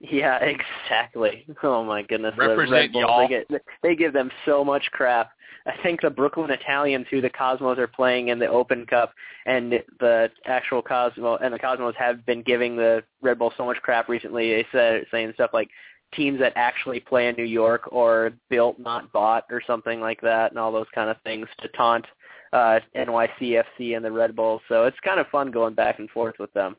Yeah, 0.01 0.39
exactly. 0.87 1.47
Oh 1.63 1.85
my 1.85 2.03
goodness, 2.03 2.35
the 2.37 2.49
Represent 2.49 2.73
Red 2.73 2.93
Bulls, 2.93 3.05
y'all. 3.07 3.29
They, 3.29 3.29
get, 3.29 3.63
they 3.83 3.97
give 3.97 4.13
them 4.13 4.31
so 4.47 4.65
much 4.65 4.89
crap. 4.93 5.31
I 5.69 5.75
think 5.83 6.01
the 6.01 6.09
Brooklyn 6.09 6.51
Italians, 6.51 7.07
who 7.11 7.21
the 7.21 7.29
Cosmos 7.29 7.79
are 7.79 7.87
playing 7.87 8.29
in 8.29 8.39
the 8.39 8.49
Open 8.49 8.87
Cup, 8.87 9.13
and 9.45 9.73
the 10.01 10.31
actual 10.47 10.81
Cosmo 10.81 11.37
and 11.37 11.53
the 11.53 11.59
Cosmos 11.59 11.95
have 11.99 12.25
been 12.25 12.43
giving 12.43 12.75
the 12.75 13.05
Red 13.21 13.39
Bulls 13.39 13.53
so 13.59 13.67
much 13.67 13.77
crap 13.83 14.09
recently. 14.09 14.49
They 14.51 14.67
said 14.73 15.05
saying 15.11 15.33
stuff 15.35 15.51
like 15.53 15.69
teams 16.15 16.39
that 16.39 16.55
actually 16.57 17.01
play 17.01 17.29
in 17.29 17.37
New 17.37 17.45
York 17.45 17.93
or 17.93 18.33
built 18.49 18.79
not 18.79 19.13
bought 19.13 19.45
or 19.51 19.61
something 19.67 20.01
like 20.01 20.23
that, 20.23 20.53
and 20.53 20.59
all 20.59 20.73
those 20.73 20.87
kind 20.95 21.11
of 21.11 21.21
things 21.23 21.47
to 21.61 21.69
taunt 21.69 22.07
uh, 22.55 22.81
NYCFC 22.97 23.95
and 23.95 24.03
the 24.03 24.11
Red 24.11 24.35
Bulls. 24.35 24.63
So 24.69 24.85
it's 24.85 24.99
kind 25.01 25.21
of 25.21 25.27
fun 25.29 25.51
going 25.51 25.75
back 25.75 25.99
and 25.99 26.09
forth 26.11 26.37
with 26.39 26.53
them. 26.55 26.77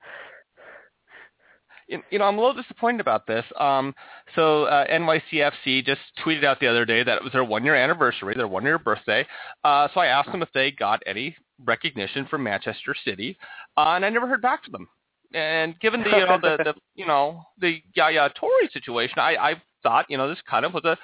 You 1.89 2.19
know, 2.19 2.25
I'm 2.25 2.37
a 2.37 2.41
little 2.41 2.61
disappointed 2.61 3.01
about 3.01 3.25
this. 3.25 3.43
Um, 3.59 3.95
so 4.35 4.65
uh, 4.65 4.85
NYCFC 4.87 5.83
just 5.83 6.01
tweeted 6.23 6.43
out 6.43 6.59
the 6.59 6.67
other 6.67 6.85
day 6.85 7.03
that 7.03 7.17
it 7.17 7.23
was 7.23 7.33
their 7.33 7.43
one-year 7.43 7.75
anniversary, 7.75 8.35
their 8.35 8.47
one-year 8.47 8.77
birthday. 8.77 9.25
Uh, 9.63 9.87
so 9.93 9.99
I 9.99 10.05
asked 10.05 10.31
them 10.31 10.43
if 10.43 10.49
they 10.53 10.69
got 10.69 11.01
any 11.07 11.35
recognition 11.65 12.27
from 12.27 12.43
Manchester 12.43 12.95
City, 13.03 13.37
uh, 13.75 13.93
and 13.95 14.05
I 14.05 14.09
never 14.09 14.27
heard 14.27 14.41
back 14.41 14.63
from 14.63 14.73
them. 14.73 14.87
And 15.33 15.79
given 15.79 16.03
the 16.03 16.09
you 16.09 16.25
know 16.25 16.39
the, 16.41 16.57
the 16.63 16.73
you 16.95 17.05
know 17.05 17.43
the 17.59 17.81
Yaya 17.95 18.29
Touré 18.31 18.71
situation, 18.71 19.19
I, 19.19 19.35
I 19.35 19.61
thought 19.83 20.05
you 20.09 20.17
know 20.17 20.27
this 20.27 20.39
kind 20.49 20.65
of 20.65 20.73
was 20.73 20.85
a 20.85 20.97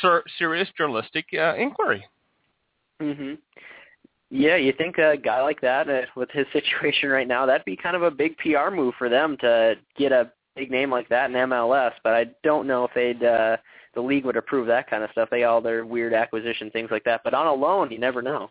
ser- 0.00 0.24
serious 0.38 0.68
journalistic 0.76 1.26
uh, 1.34 1.54
inquiry. 1.56 2.06
hmm 3.00 3.34
Yeah, 4.34 4.56
you 4.56 4.72
think 4.72 4.96
a 4.96 5.14
guy 5.18 5.42
like 5.42 5.60
that 5.60 5.90
uh, 5.90 6.00
with 6.16 6.30
his 6.30 6.46
situation 6.54 7.10
right 7.10 7.28
now, 7.28 7.44
that'd 7.44 7.66
be 7.66 7.76
kind 7.76 7.94
of 7.94 8.02
a 8.02 8.10
big 8.10 8.36
PR 8.38 8.70
move 8.74 8.94
for 8.98 9.10
them 9.10 9.36
to 9.40 9.74
get 9.96 10.10
a 10.10 10.32
big 10.56 10.70
name 10.70 10.90
like 10.90 11.08
that 11.10 11.30
in 11.30 11.36
MLS. 11.36 11.92
But 12.02 12.14
I 12.14 12.26
don't 12.42 12.66
know 12.66 12.84
if 12.84 12.90
they'd 12.94 13.22
uh, 13.22 13.58
the 13.94 14.00
league 14.00 14.24
would 14.24 14.38
approve 14.38 14.66
that 14.68 14.88
kind 14.88 15.04
of 15.04 15.10
stuff. 15.10 15.28
They 15.30 15.44
all 15.44 15.60
their 15.60 15.84
weird 15.84 16.14
acquisition 16.14 16.70
things 16.70 16.90
like 16.90 17.04
that. 17.04 17.20
But 17.24 17.34
on 17.34 17.46
a 17.46 17.52
loan, 17.52 17.92
you 17.92 17.98
never 17.98 18.22
know. 18.22 18.48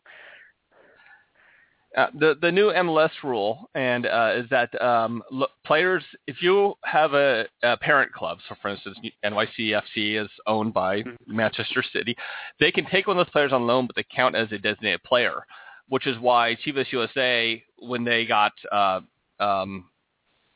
Uh, 1.97 2.07
the 2.19 2.35
the 2.41 2.51
new 2.51 2.67
MLS 2.67 3.09
rule 3.23 3.69
and 3.73 4.05
uh, 4.05 4.33
is 4.35 4.45
that 4.49 4.79
um, 4.81 5.23
l- 5.33 5.49
players, 5.65 6.03
if 6.27 6.43
you 6.43 6.75
have 6.85 7.15
a, 7.15 7.45
a 7.63 7.75
parent 7.77 8.13
club, 8.13 8.37
so 8.47 8.55
for 8.61 8.69
instance, 8.69 8.97
NYCFC 9.25 10.23
is 10.23 10.29
owned 10.45 10.73
by 10.73 11.03
Manchester 11.27 11.83
City, 11.91 12.15
they 12.61 12.71
can 12.71 12.85
take 12.85 13.07
one 13.07 13.17
of 13.17 13.25
those 13.25 13.31
players 13.31 13.51
on 13.51 13.67
loan, 13.67 13.87
but 13.87 13.95
they 13.97 14.05
count 14.15 14.35
as 14.35 14.49
a 14.53 14.57
designated 14.57 15.03
player, 15.03 15.43
which 15.91 16.07
is 16.07 16.17
why 16.19 16.55
Chivas 16.65 16.89
USA, 16.93 17.61
when 17.77 18.05
they 18.05 18.25
got, 18.25 18.53
uh, 18.71 19.01
um, 19.41 19.89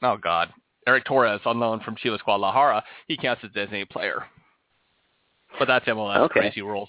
oh 0.02 0.15
God, 0.15 0.48
Erick 0.88 1.04
Torres 1.04 1.41
on 1.43 1.60
loan 1.60 1.82
from 1.82 1.98
Chivas 1.98 2.24
Guadalajara, 2.24 2.82
he 3.10 3.17
counts 3.17 3.41
as 3.43 3.50
a 3.50 3.54
designated 3.54 3.89
player. 3.89 4.24
But 5.60 5.67
that's 5.67 5.86
MLS 5.88 6.19
Okay. 6.21 6.39
crazy 6.39 6.62
rules. 6.62 6.88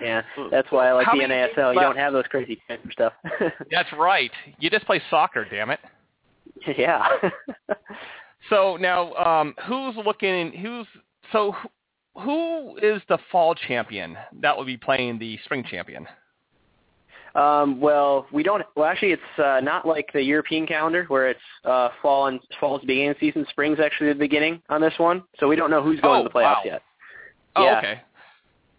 Yeah, 0.00 0.22
that's 0.50 0.72
why 0.72 0.88
I 0.88 0.92
like 0.92 1.06
How 1.06 1.14
the 1.14 1.22
NASL. 1.22 1.72
You 1.74 1.80
don't 1.80 1.96
have 1.96 2.12
those 2.12 2.24
crazy 2.28 2.60
transfer 2.66 2.90
stuff. 2.90 3.12
That's 3.70 3.92
right. 3.92 4.32
You 4.58 4.68
just 4.68 4.84
play 4.84 5.00
soccer, 5.08 5.46
damn 5.48 5.70
it. 5.70 5.78
yeah. 6.76 7.06
So 8.50 8.76
now, 8.76 9.14
um, 9.14 9.54
who's 9.68 9.94
looking? 10.04 10.52
Who's 10.52 10.88
so? 11.30 11.54
Who 12.16 12.76
is 12.78 13.00
the 13.08 13.18
fall 13.30 13.54
champion 13.54 14.16
that 14.40 14.56
will 14.56 14.64
be 14.64 14.76
playing 14.76 15.20
the 15.20 15.38
spring 15.44 15.62
champion? 15.70 16.08
Um, 17.34 17.80
well, 17.80 18.26
we 18.32 18.42
don't. 18.42 18.62
Well, 18.76 18.86
actually, 18.86 19.12
it's 19.12 19.38
uh, 19.38 19.60
not 19.62 19.86
like 19.86 20.10
the 20.12 20.22
European 20.22 20.66
calendar 20.66 21.04
where 21.08 21.28
it's 21.28 21.40
uh, 21.64 21.88
fall 22.02 22.26
and 22.26 22.40
fall's 22.60 22.82
the 22.82 22.86
beginning 22.86 23.10
of 23.10 23.16
the 23.20 23.26
season. 23.28 23.46
Spring's 23.50 23.80
actually 23.80 24.08
the 24.08 24.18
beginning 24.18 24.60
on 24.68 24.80
this 24.80 24.94
one, 24.98 25.22
so 25.40 25.48
we 25.48 25.56
don't 25.56 25.70
know 25.70 25.82
who's 25.82 26.00
going 26.00 26.20
Oh, 26.20 26.24
to 26.24 26.28
the 26.28 26.34
playoffs 26.34 26.56
wow. 26.56 26.62
yet. 26.64 26.82
Oh, 27.56 27.64
Yeah. 27.64 27.78
okay. 27.78 28.00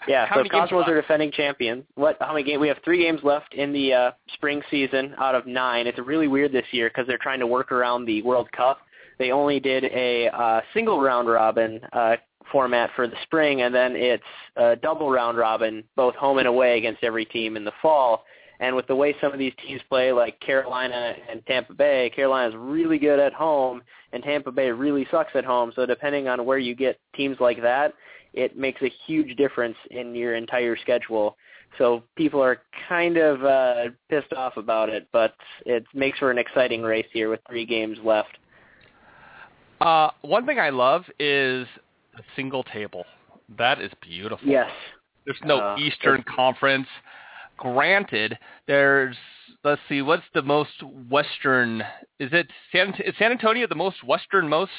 Yeah, 0.07 0.25
How 0.25 0.43
so 0.43 0.49
Cosmos 0.49 0.87
are 0.87 0.99
defending 0.99 1.31
champions. 1.31 1.85
What? 1.95 2.17
How 2.19 2.33
many 2.33 2.43
games? 2.43 2.59
We 2.59 2.67
have 2.67 2.77
three 2.83 3.01
games 3.01 3.21
left 3.23 3.53
in 3.53 3.71
the 3.71 3.93
uh, 3.93 4.11
spring 4.33 4.61
season 4.69 5.15
out 5.17 5.33
of 5.33 5.47
nine. 5.47 5.87
It's 5.87 5.97
really 5.99 6.27
weird 6.27 6.51
this 6.51 6.65
year 6.71 6.89
because 6.89 7.07
they're 7.07 7.17
trying 7.17 7.39
to 7.39 7.47
work 7.47 7.71
around 7.71 8.05
the 8.05 8.21
World 8.21 8.51
Cup. 8.51 8.79
They 9.17 9.31
only 9.31 9.59
did 9.59 9.85
a 9.85 10.27
uh, 10.27 10.61
single 10.73 10.99
round 11.01 11.29
robin 11.29 11.79
uh, 11.93 12.17
format 12.51 12.89
for 12.95 13.07
the 13.07 13.15
spring, 13.23 13.61
and 13.61 13.73
then 13.73 13.95
it's 13.95 14.23
a 14.57 14.75
double 14.75 15.09
round 15.09 15.37
robin, 15.37 15.83
both 15.95 16.15
home 16.15 16.37
and 16.39 16.47
away 16.47 16.77
against 16.77 17.03
every 17.03 17.25
team 17.25 17.55
in 17.55 17.63
the 17.63 17.71
fall. 17.81 18.25
And 18.63 18.77
with 18.77 18.87
the 18.87 18.95
way 18.95 19.13
some 19.19 19.33
of 19.33 19.39
these 19.39 19.51
teams 19.61 19.81
play, 19.89 20.13
like 20.13 20.39
Carolina 20.39 21.15
and 21.29 21.45
Tampa 21.45 21.73
Bay, 21.73 22.09
Carolina's 22.15 22.55
really 22.57 22.97
good 22.97 23.19
at 23.19 23.33
home, 23.33 23.83
and 24.13 24.23
Tampa 24.23 24.53
Bay 24.53 24.71
really 24.71 25.05
sucks 25.11 25.35
at 25.35 25.43
home. 25.43 25.73
So 25.75 25.85
depending 25.85 26.29
on 26.29 26.45
where 26.45 26.59
you 26.59 26.73
get 26.73 26.97
teams 27.13 27.35
like 27.41 27.61
that, 27.61 27.93
it 28.31 28.57
makes 28.57 28.81
a 28.81 28.89
huge 29.05 29.35
difference 29.35 29.75
in 29.91 30.15
your 30.15 30.35
entire 30.35 30.77
schedule. 30.77 31.35
So 31.77 32.03
people 32.15 32.41
are 32.41 32.61
kind 32.87 33.17
of 33.17 33.43
uh, 33.43 33.89
pissed 34.09 34.31
off 34.31 34.55
about 34.55 34.87
it, 34.87 35.09
but 35.11 35.35
it 35.65 35.83
makes 35.93 36.19
for 36.19 36.31
an 36.31 36.37
exciting 36.37 36.83
race 36.83 37.07
here 37.11 37.29
with 37.29 37.41
three 37.49 37.65
games 37.65 37.97
left. 38.01 38.37
Uh, 39.81 40.11
one 40.21 40.45
thing 40.45 40.59
I 40.59 40.69
love 40.69 41.03
is 41.19 41.67
the 42.15 42.23
single 42.37 42.63
table. 42.63 43.03
That 43.57 43.81
is 43.81 43.91
beautiful. 44.01 44.47
Yes. 44.47 44.71
There's 45.25 45.41
no 45.43 45.57
Uh, 45.59 45.75
Eastern 45.79 46.23
Conference. 46.23 46.87
Granted, 47.63 48.37
there's 48.67 49.15
let's 49.63 49.81
see, 49.87 50.01
what's 50.01 50.23
the 50.33 50.41
most 50.41 50.83
western? 51.09 51.81
Is 52.19 52.29
it 52.33 52.47
San? 52.73 52.89
Is 53.05 53.15
San 53.17 53.31
Antonio 53.31 53.65
the 53.67 53.75
most 53.75 54.03
westernmost? 54.03 54.71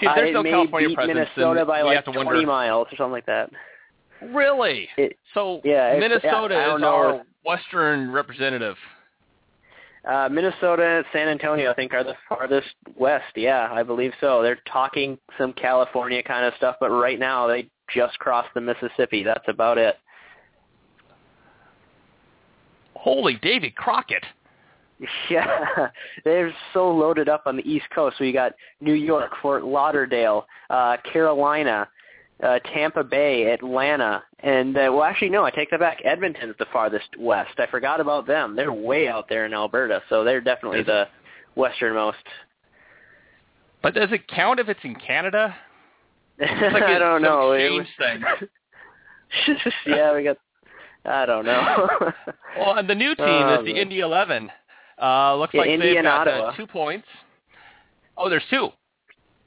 See, 0.00 0.06
Uh, 0.06 0.14
there's 0.14 0.30
it 0.30 0.32
no 0.32 0.44
California 0.44 0.94
presence, 0.94 1.16
Minnesota 1.36 1.64
by 1.64 1.82
like 1.82 2.04
20 2.04 2.24
wonder. 2.24 2.46
miles 2.46 2.86
or 2.92 2.96
something 2.96 3.10
like 3.12 3.26
that. 3.26 3.50
Really? 4.22 4.88
It- 4.96 5.18
so 5.34 5.60
yeah, 5.64 5.96
Minnesota 5.98 6.54
yeah, 6.54 6.74
is 6.76 6.80
know. 6.80 6.94
our 6.94 7.22
western 7.44 8.12
representative. 8.12 8.76
Uh, 10.04 10.28
Minnesota 10.30 10.84
and 10.84 11.04
San 11.12 11.26
Antonio, 11.26 11.72
I 11.72 11.74
think, 11.74 11.92
are 11.92 12.04
the 12.04 12.14
farthest 12.28 12.76
west. 12.94 13.32
Yeah, 13.34 13.68
I 13.72 13.82
believe 13.82 14.12
so. 14.20 14.40
They're 14.40 14.60
talking 14.72 15.18
some 15.36 15.52
California 15.52 16.22
kind 16.22 16.44
of 16.46 16.54
stuff, 16.54 16.76
but 16.78 16.90
right 16.90 17.18
now 17.18 17.48
they 17.48 17.68
just 17.92 18.16
crossed 18.20 18.54
the 18.54 18.60
Mississippi. 18.60 19.24
That's 19.24 19.48
about 19.48 19.78
it. 19.78 19.96
Holy 23.06 23.38
David 23.40 23.76
Crockett. 23.76 24.24
Yeah, 25.28 25.88
they're 26.24 26.54
so 26.72 26.90
loaded 26.90 27.28
up 27.28 27.42
on 27.44 27.54
the 27.54 27.70
East 27.70 27.84
Coast. 27.94 28.16
So 28.16 28.24
you 28.24 28.32
got 28.32 28.52
New 28.80 28.94
York, 28.94 29.30
Fort 29.42 29.62
Lauderdale, 29.62 30.46
uh, 30.70 30.96
Carolina, 31.12 31.86
uh, 32.42 32.60
Tampa 32.60 33.04
Bay, 33.04 33.52
Atlanta, 33.52 34.22
and 34.38 34.74
uh, 34.74 34.88
well, 34.90 35.02
actually, 35.02 35.28
no, 35.28 35.44
I 35.44 35.50
take 35.50 35.70
that 35.70 35.80
back. 35.80 35.98
Edmonton's 36.02 36.54
the 36.58 36.64
farthest 36.72 37.08
west. 37.18 37.50
I 37.58 37.66
forgot 37.66 38.00
about 38.00 38.26
them. 38.26 38.56
They're 38.56 38.72
way 38.72 39.06
out 39.06 39.28
there 39.28 39.44
in 39.44 39.52
Alberta, 39.52 40.02
so 40.08 40.24
they're 40.24 40.40
definitely 40.40 40.80
Is 40.80 40.86
the 40.86 41.08
westernmost. 41.56 42.16
But 43.82 43.92
does 43.92 44.12
it 44.12 44.26
count 44.28 44.60
if 44.60 44.70
it's 44.70 44.80
in 44.82 44.94
Canada? 44.94 45.54
like 46.40 46.82
I 46.82 46.98
don't 46.98 47.20
know. 47.20 47.52
It 47.52 47.70
exchange 47.82 48.22
thing. 49.46 49.68
yeah, 49.86 50.14
we 50.16 50.24
got. 50.24 50.38
I 51.06 51.26
don't 51.26 51.44
know. 51.46 51.88
Well, 52.58 52.78
and 52.78 52.88
the 52.88 52.94
new 52.94 53.14
team 53.14 53.26
Oh, 53.28 53.60
is 53.60 53.66
the. 53.66 53.78
Indy 53.78 54.00
11. 54.00 54.50
Uh, 55.00 55.36
looks 55.36 55.52
Yeah, 55.52 55.60
like 55.60 55.70
Indy 55.70 55.94
they've 55.94 56.02
got 56.02 56.26
uh, 56.26 56.52
two 56.56 56.66
points. 56.66 57.06
Oh, 58.16 58.30
there's 58.30 58.42
two. 58.48 58.70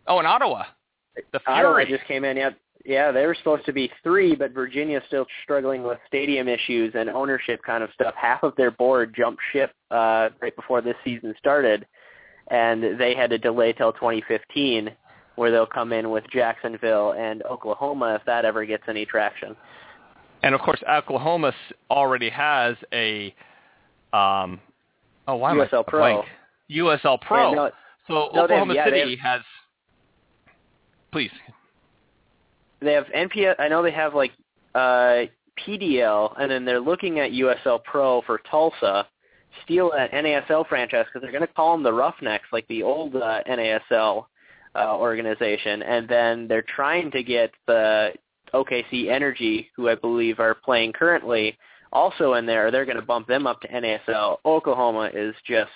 Oh, 0.07 0.19
in 0.19 0.27
Ottawa. 0.27 0.65
The 1.33 1.39
Ottawa 1.47 1.77
Fury. 1.77 1.85
just 1.87 2.07
came 2.07 2.23
in. 2.23 2.37
Yeah, 2.37 2.51
Yeah, 2.85 3.11
they 3.11 3.25
were 3.25 3.33
supposed 3.33 3.65
to 3.65 3.73
be 3.73 3.91
three, 4.03 4.35
but 4.35 4.51
Virginia's 4.51 5.01
still 5.07 5.25
struggling 5.43 5.81
with 5.81 5.97
stadium 6.07 6.47
issues 6.47 6.93
and 6.95 7.09
ownership 7.09 7.61
kind 7.65 7.83
of 7.83 7.89
stuff. 7.95 8.13
Half 8.15 8.43
of 8.43 8.55
their 8.57 8.69
board 8.69 9.15
jumped 9.17 9.41
ship 9.51 9.71
uh, 9.89 10.29
right 10.39 10.55
before 10.55 10.81
this 10.81 10.95
season 11.03 11.33
started, 11.39 11.87
and 12.51 12.99
they 12.99 13.15
had 13.15 13.31
to 13.31 13.39
delay 13.39 13.73
till 13.73 13.91
2015, 13.93 14.91
where 15.35 15.49
they'll 15.49 15.65
come 15.65 15.93
in 15.93 16.11
with 16.11 16.25
Jacksonville 16.31 17.13
and 17.13 17.41
Oklahoma 17.43 18.15
if 18.19 18.25
that 18.27 18.45
ever 18.45 18.65
gets 18.65 18.83
any 18.87 19.03
traction. 19.05 19.55
And 20.43 20.55
of 20.55 20.61
course, 20.61 20.81
Oklahoma 20.89 21.53
already 21.91 22.29
has 22.29 22.75
a 22.93 23.33
um, 24.13 24.59
oh 25.27 25.35
why 25.35 25.51
am 25.51 25.57
USL 25.57 25.79
I 25.85 25.89
Pro. 25.89 25.99
blank? 25.99 26.25
USL 26.71 27.21
Pro. 27.21 27.49
Yeah, 27.49 27.55
no, 27.55 27.71
so 28.07 28.13
no, 28.33 28.43
Oklahoma 28.43 28.75
have- 28.75 28.75
yeah, 28.75 28.85
City 28.85 29.15
has. 29.17 29.41
Please. 31.11 31.31
they 32.81 32.93
have 32.93 33.05
NPL. 33.07 33.55
I 33.57 33.67
know 33.67 33.81
they 33.81 33.91
have 33.91 34.13
like 34.13 34.31
uh, 34.75 35.23
PDL, 35.65 36.33
and 36.39 36.51
then 36.51 36.65
they're 36.65 36.79
looking 36.79 37.19
at 37.19 37.31
USL 37.31 37.83
Pro 37.83 38.21
for 38.21 38.39
Tulsa. 38.49 39.07
Steal 39.65 39.91
that 39.95 40.11
NASL 40.11 40.67
franchise 40.67 41.05
because 41.07 41.23
they're 41.23 41.31
going 41.31 41.45
to 41.45 41.53
call 41.53 41.73
them 41.73 41.81
the 41.83 41.91
Roughnecks, 41.91 42.45
like 42.51 42.67
the 42.67 42.83
old 42.83 43.15
uh, 43.15 43.41
NASL 43.49 44.25
uh, 44.75 44.95
organization, 44.95 45.81
and 45.81 46.07
then 46.07 46.47
they're 46.47 46.61
trying 46.75 47.09
to 47.11 47.23
get 47.23 47.51
the 47.65 48.13
OKC 48.53 49.09
Energy, 49.09 49.69
who 49.75 49.89
I 49.89 49.95
believe 49.95 50.39
are 50.39 50.55
playing 50.55 50.93
currently, 50.93 51.57
also 51.91 52.33
in 52.33 52.45
there. 52.45 52.71
They're 52.71 52.85
going 52.85 52.97
to 52.97 53.01
bump 53.03 53.27
them 53.27 53.47
up 53.47 53.61
to 53.61 53.67
NASL. 53.67 54.37
Oklahoma 54.45 55.09
is 55.13 55.35
just 55.47 55.71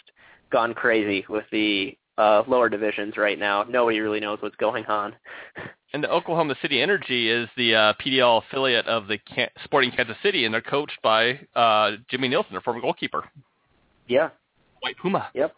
gone 0.52 0.74
crazy 0.74 1.26
with 1.30 1.46
the 1.52 1.98
uh, 2.18 2.44
lower 2.48 2.70
divisions 2.70 3.18
right 3.18 3.40
now. 3.40 3.64
Nobody 3.64 4.00
really 4.00 4.20
knows 4.20 4.38
what's 4.42 4.56
going 4.58 4.86
on. 4.86 5.16
And 5.96 6.04
the 6.04 6.10
Oklahoma 6.10 6.56
City 6.60 6.82
Energy 6.82 7.30
is 7.30 7.48
the 7.56 7.76
uh, 7.76 7.94
PDL 8.04 8.42
affiliate 8.44 8.88
of 8.88 9.06
the 9.06 9.20
Can- 9.20 9.52
Sporting 9.64 9.92
Kansas 9.92 10.18
City, 10.24 10.44
and 10.46 10.52
they're 10.52 10.60
coached 10.60 10.98
by 11.04 11.40
uh, 11.56 11.98
Jimmy 12.10 12.30
Nielsen, 12.30 12.52
their 12.52 12.62
former 12.62 12.82
goalkeeper, 12.82 13.30
Yeah, 14.08 14.30
White 14.80 14.98
Puma. 14.98 15.30
Yep. 15.36 15.56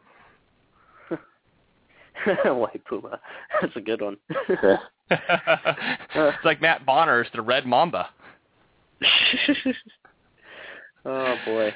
White 2.46 2.84
Puma. 2.86 3.20
That's 3.62 3.76
a 3.76 3.82
good 3.82 4.02
one. 4.02 4.18
it's 5.10 6.46
like 6.46 6.62
Matt 6.62 6.86
Bonner's 6.86 7.28
the 7.34 7.42
Red 7.42 7.66
Mamba. 7.66 8.10
oh 11.06 11.36
boy. 11.46 11.74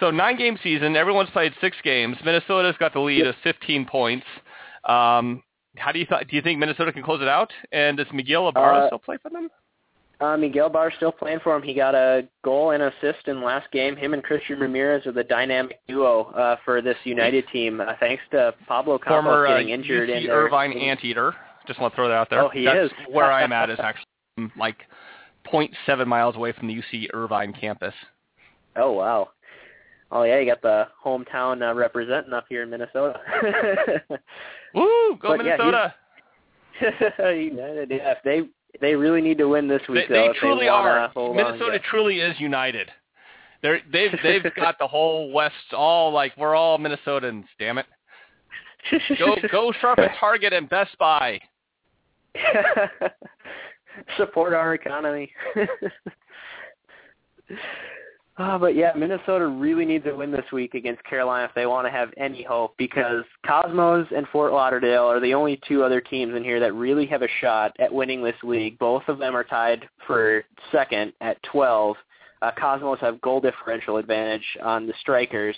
So 0.00 0.10
nine 0.10 0.36
game 0.36 0.58
season, 0.62 0.96
everyone's 0.96 1.30
played 1.30 1.52
six 1.60 1.76
games. 1.84 2.16
Minnesota's 2.24 2.74
got 2.78 2.92
the 2.92 3.00
lead 3.00 3.26
of 3.26 3.34
15 3.44 3.86
points. 3.86 4.26
Um, 4.84 5.42
how 5.76 5.92
do 5.92 5.98
you 5.98 6.06
th- 6.06 6.28
do 6.28 6.36
you 6.36 6.42
think 6.42 6.58
Minnesota 6.58 6.92
can 6.92 7.02
close 7.02 7.22
it 7.22 7.28
out? 7.28 7.52
And 7.72 7.96
does 7.96 8.06
Miguel 8.12 8.48
Ibarra 8.48 8.84
Uh, 8.84 8.86
still 8.88 8.98
play 8.98 9.16
for 9.22 9.30
them? 9.30 9.48
Uh, 10.20 10.36
Miguel 10.36 10.68
Ibarra 10.68 10.92
still 10.96 11.12
playing 11.12 11.40
for 11.42 11.56
him. 11.56 11.62
He 11.62 11.74
got 11.74 11.94
a 11.94 12.28
goal 12.44 12.70
and 12.70 12.82
assist 12.82 13.26
in 13.26 13.42
last 13.42 13.70
game. 13.72 13.96
Him 13.96 14.14
and 14.14 14.22
Christian 14.22 14.60
Ramirez 14.60 15.06
are 15.06 15.12
the 15.12 15.24
dynamic 15.24 15.80
duo 15.88 16.24
uh, 16.32 16.56
for 16.64 16.80
this 16.80 16.96
United 17.04 17.44
team. 17.52 17.80
Uh, 17.80 17.94
thanks 17.98 18.22
to 18.30 18.54
Pablo 18.68 18.98
Campos 18.98 19.24
Former 19.24 19.46
uh, 19.46 19.50
getting 19.50 19.70
injured 19.70 20.08
UC 20.08 20.24
in 20.24 20.30
Irvine 20.30 20.72
anteater. 20.72 21.34
Just 21.66 21.80
want 21.80 21.92
to 21.92 21.96
throw 21.96 22.08
that 22.08 22.14
out 22.14 22.30
there. 22.30 22.42
Oh, 22.42 22.48
he 22.48 22.64
That's 22.64 22.86
is. 22.86 22.92
where 23.10 23.32
I'm 23.32 23.52
at 23.52 23.70
is 23.70 23.78
actually 23.80 24.52
like 24.56 24.76
0.7 25.52 26.06
miles 26.06 26.36
away 26.36 26.52
from 26.52 26.68
the 26.68 26.74
UC 26.74 27.08
Irvine 27.12 27.52
campus. 27.52 27.94
Oh 28.76 28.92
wow. 28.92 29.30
Oh 30.12 30.22
yeah, 30.22 30.38
you 30.38 30.46
got 30.46 30.62
the 30.62 30.86
hometown 31.04 31.68
uh, 31.68 31.74
representing 31.74 32.32
up 32.32 32.46
here 32.48 32.62
in 32.62 32.70
Minnesota. 32.70 33.18
Woo! 34.74 35.16
Go 35.20 35.36
But, 35.36 35.44
yeah, 35.44 35.56
Minnesota! 35.56 35.94
United, 37.34 37.90
yeah. 37.90 38.12
If 38.12 38.18
they 38.24 38.42
they 38.80 38.94
really 38.94 39.20
need 39.20 39.38
to 39.38 39.48
win 39.48 39.68
this 39.68 39.82
they, 39.86 39.94
week, 39.94 40.08
they 40.08 40.14
though. 40.14 40.30
if 40.30 40.36
truly 40.36 40.64
they 40.64 40.68
are. 40.68 41.10
on, 41.14 41.36
Minnesota 41.36 41.74
yeah. 41.74 41.90
truly 41.90 42.20
is 42.20 42.38
united. 42.38 42.90
They're, 43.62 43.80
they've 43.92 44.10
they've 44.22 44.54
got 44.54 44.78
the 44.78 44.86
whole 44.86 45.32
West 45.32 45.72
all 45.72 46.12
like 46.12 46.36
we're 46.36 46.54
all 46.54 46.78
Minnesotans. 46.78 47.44
Damn 47.58 47.78
it! 47.78 47.86
Go 49.18 49.36
go 49.50 49.72
sharp 49.80 49.98
at 49.98 50.16
Target 50.18 50.52
and 50.52 50.68
Best 50.68 50.96
Buy. 50.98 51.40
Support 54.16 54.52
our 54.54 54.74
economy. 54.74 55.32
Oh, 58.38 58.58
but 58.58 58.74
yeah, 58.74 58.92
Minnesota 58.96 59.46
really 59.46 59.84
needs 59.84 60.06
a 60.06 60.14
win 60.14 60.30
this 60.30 60.44
week 60.52 60.74
against 60.74 61.04
Carolina 61.04 61.44
if 61.46 61.54
they 61.54 61.66
want 61.66 61.86
to 61.86 61.90
have 61.90 62.10
any 62.16 62.42
hope 62.42 62.74
because 62.76 63.24
Cosmos 63.46 64.06
and 64.14 64.26
Fort 64.28 64.52
Lauderdale 64.52 65.04
are 65.04 65.20
the 65.20 65.34
only 65.34 65.60
two 65.66 65.82
other 65.82 66.00
teams 66.00 66.34
in 66.34 66.44
here 66.44 66.60
that 66.60 66.74
really 66.74 67.06
have 67.06 67.22
a 67.22 67.28
shot 67.40 67.74
at 67.78 67.92
winning 67.92 68.22
this 68.22 68.36
league. 68.42 68.78
Both 68.78 69.04
of 69.08 69.18
them 69.18 69.36
are 69.36 69.44
tied 69.44 69.88
for 70.06 70.44
second 70.72 71.12
at 71.20 71.42
12. 71.44 71.96
Uh, 72.42 72.50
Cosmos 72.58 73.00
have 73.00 73.20
goal 73.20 73.40
differential 73.40 73.96
advantage 73.96 74.44
on 74.62 74.86
the 74.86 74.94
strikers. 75.00 75.56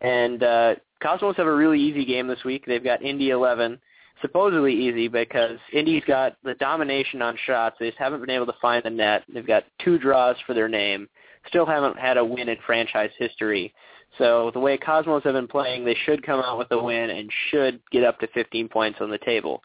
And 0.00 0.42
uh, 0.42 0.74
Cosmos 1.02 1.36
have 1.36 1.46
a 1.46 1.54
really 1.54 1.80
easy 1.80 2.04
game 2.04 2.26
this 2.26 2.44
week. 2.44 2.64
They've 2.66 2.82
got 2.82 3.02
Indy 3.02 3.30
11 3.30 3.78
supposedly 4.22 4.72
easy 4.72 5.08
because 5.08 5.58
Indy's 5.72 6.04
got 6.06 6.36
the 6.44 6.54
domination 6.54 7.20
on 7.20 7.36
shots. 7.44 7.76
They 7.78 7.88
just 7.88 7.98
haven't 7.98 8.20
been 8.20 8.30
able 8.30 8.46
to 8.46 8.54
find 8.62 8.82
the 8.84 8.90
net. 8.90 9.24
They've 9.32 9.46
got 9.46 9.64
two 9.84 9.98
draws 9.98 10.36
for 10.46 10.54
their 10.54 10.68
name. 10.68 11.08
Still 11.48 11.66
haven't 11.66 11.98
had 11.98 12.16
a 12.16 12.24
win 12.24 12.48
in 12.48 12.56
franchise 12.66 13.10
history. 13.18 13.74
So 14.18 14.50
the 14.52 14.60
way 14.60 14.76
Cosmos 14.76 15.24
have 15.24 15.32
been 15.34 15.48
playing, 15.48 15.84
they 15.84 15.96
should 16.04 16.24
come 16.24 16.40
out 16.40 16.58
with 16.58 16.70
a 16.70 16.82
win 16.82 17.10
and 17.10 17.30
should 17.50 17.80
get 17.90 18.04
up 18.04 18.18
to 18.20 18.26
15 18.28 18.68
points 18.68 18.98
on 19.00 19.10
the 19.10 19.18
table. 19.18 19.62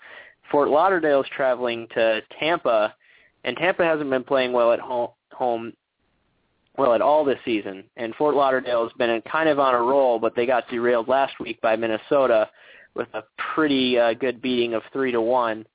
Fort 0.52 0.70
Lauderdale's 0.70 1.28
traveling 1.36 1.88
to 1.94 2.22
Tampa, 2.40 2.96
and 3.44 3.58
Tampa 3.58 3.84
hasn't 3.84 4.10
been 4.10 4.24
playing 4.24 4.54
well 4.54 4.72
at 4.72 4.80
home, 4.80 5.10
home 5.34 5.74
well 6.78 6.94
at 6.94 7.02
all 7.02 7.26
this 7.26 7.40
season. 7.44 7.84
And 7.98 8.16
Fort 8.16 8.36
Lauderdale's 8.36 8.94
been 8.98 9.10
in 9.10 9.22
kind 9.24 9.50
of 9.50 9.60
on 9.60 9.76
a 9.76 9.82
roll, 9.82 10.20
but 10.20 10.36
they 10.36 10.46
got 10.46 10.70
derailed 10.70 11.08
last 11.08 11.40
week 11.40 11.60
by 11.62 11.76
Minnesota 11.76 12.50
with 12.96 13.08
a 13.14 13.24
pretty 13.54 14.00
uh, 14.00 14.14
good 14.14 14.42
beating 14.42 14.74
of 14.74 14.84
three 14.94 15.12
to 15.12 15.22
one. 15.22 15.66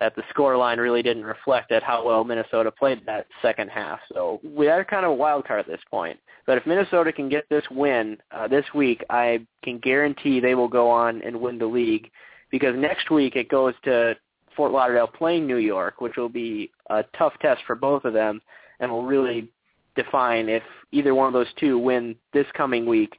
That 0.00 0.14
the 0.14 0.22
score 0.30 0.56
line 0.56 0.78
really 0.78 1.02
didn't 1.02 1.24
reflect 1.24 1.72
at 1.72 1.82
how 1.82 2.06
well 2.06 2.22
Minnesota 2.22 2.70
played 2.70 3.04
that 3.06 3.26
second 3.42 3.68
half. 3.68 3.98
So 4.12 4.40
we 4.44 4.68
are 4.68 4.84
kind 4.84 5.04
of 5.04 5.10
a 5.10 5.14
wild 5.14 5.44
card 5.44 5.60
at 5.60 5.66
this 5.66 5.80
point. 5.90 6.20
But 6.46 6.56
if 6.56 6.66
Minnesota 6.66 7.12
can 7.12 7.28
get 7.28 7.48
this 7.50 7.64
win 7.70 8.16
uh, 8.30 8.46
this 8.46 8.64
week, 8.74 9.04
I 9.10 9.44
can 9.64 9.78
guarantee 9.78 10.38
they 10.38 10.54
will 10.54 10.68
go 10.68 10.88
on 10.88 11.20
and 11.22 11.40
win 11.40 11.58
the 11.58 11.66
league. 11.66 12.10
Because 12.50 12.74
next 12.76 13.10
week 13.10 13.34
it 13.34 13.48
goes 13.48 13.74
to 13.84 14.16
Fort 14.56 14.72
Lauderdale 14.72 15.06
playing 15.06 15.46
New 15.46 15.58
York, 15.58 16.00
which 16.00 16.16
will 16.16 16.28
be 16.28 16.70
a 16.90 17.04
tough 17.16 17.34
test 17.40 17.60
for 17.66 17.76
both 17.76 18.04
of 18.04 18.12
them, 18.12 18.40
and 18.80 18.90
will 18.90 19.04
really 19.04 19.48
define 19.94 20.48
if 20.48 20.62
either 20.92 21.14
one 21.14 21.26
of 21.26 21.32
those 21.32 21.52
two 21.58 21.78
win 21.78 22.14
this 22.32 22.46
coming 22.54 22.86
week. 22.86 23.18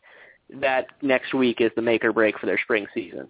That 0.49 0.87
next 1.01 1.33
week 1.33 1.61
is 1.61 1.71
the 1.75 1.81
make 1.81 2.03
or 2.03 2.11
break 2.11 2.39
for 2.39 2.45
their 2.45 2.57
spring 2.57 2.87
season. 2.93 3.29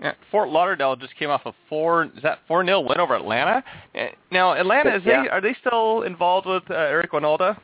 Yeah, 0.00 0.12
Fort 0.30 0.48
Lauderdale 0.48 0.96
just 0.96 1.14
came 1.16 1.30
off 1.30 1.42
a 1.46 1.52
four 1.68 2.04
is 2.04 2.22
that 2.22 2.40
four 2.48 2.64
nil 2.64 2.84
win 2.84 2.98
over 2.98 3.14
Atlanta. 3.14 3.62
Eh, 3.94 4.08
Now 4.30 4.52
Atlanta 4.52 4.96
is 4.96 5.02
Yeah. 5.04 5.22
they 5.22 5.28
are 5.28 5.40
they 5.40 5.54
still 5.60 6.02
involved 6.02 6.46
with 6.46 6.68
uh, 6.70 6.74
Eric 6.74 7.12
Wynalda? 7.12 7.56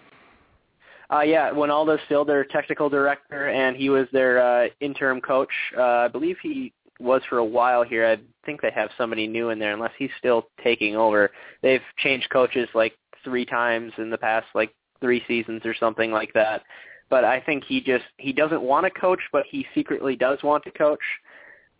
Uh, 1.13 1.23
yeah, 1.23 1.51
Wynalda's 1.51 2.01
still 2.05 2.25
their 2.25 2.45
technical 2.45 2.89
director, 2.89 3.49
and 3.49 3.77
he 3.77 3.91
was 3.91 4.07
their 4.13 4.41
uh, 4.41 4.69
interim 4.81 5.21
coach. 5.21 5.51
Uh, 5.77 5.83
I 5.83 6.09
believe 6.09 6.37
he 6.41 6.73
was 7.01 7.21
for 7.29 7.39
a 7.39 7.45
while 7.45 7.83
here. 7.83 8.07
I 8.07 8.19
think 8.47 8.61
they 8.61 8.71
have 8.71 8.91
somebody 8.97 9.27
new 9.27 9.51
in 9.51 9.59
there, 9.59 9.73
unless 9.73 9.93
he's 9.99 10.11
still 10.19 10.47
taking 10.63 10.95
over. 10.95 11.33
They've 11.63 11.83
changed 11.99 12.31
coaches 12.31 12.69
like 12.75 12.97
three 13.25 13.45
times 13.45 13.93
in 13.99 14.09
the 14.09 14.19
past, 14.19 14.47
like 14.55 14.73
three 15.01 15.25
seasons 15.27 15.63
or 15.65 15.75
something 15.75 16.13
like 16.13 16.33
that. 16.35 16.63
But 17.09 17.25
I 17.25 17.41
think 17.41 17.65
he 17.65 17.81
just 17.81 18.05
he 18.19 18.33
doesn't 18.33 18.63
want 18.63 18.85
to 18.85 19.01
coach, 19.01 19.21
but 19.33 19.45
he 19.51 19.67
secretly 19.75 20.15
does 20.15 20.39
want 20.45 20.63
to 20.65 20.71
coach. 20.71 21.01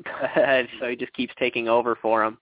so 0.81 0.89
he 0.89 0.97
just 0.97 1.13
keeps 1.13 1.35
taking 1.39 1.69
over 1.69 1.97
for 2.01 2.25
him. 2.25 2.39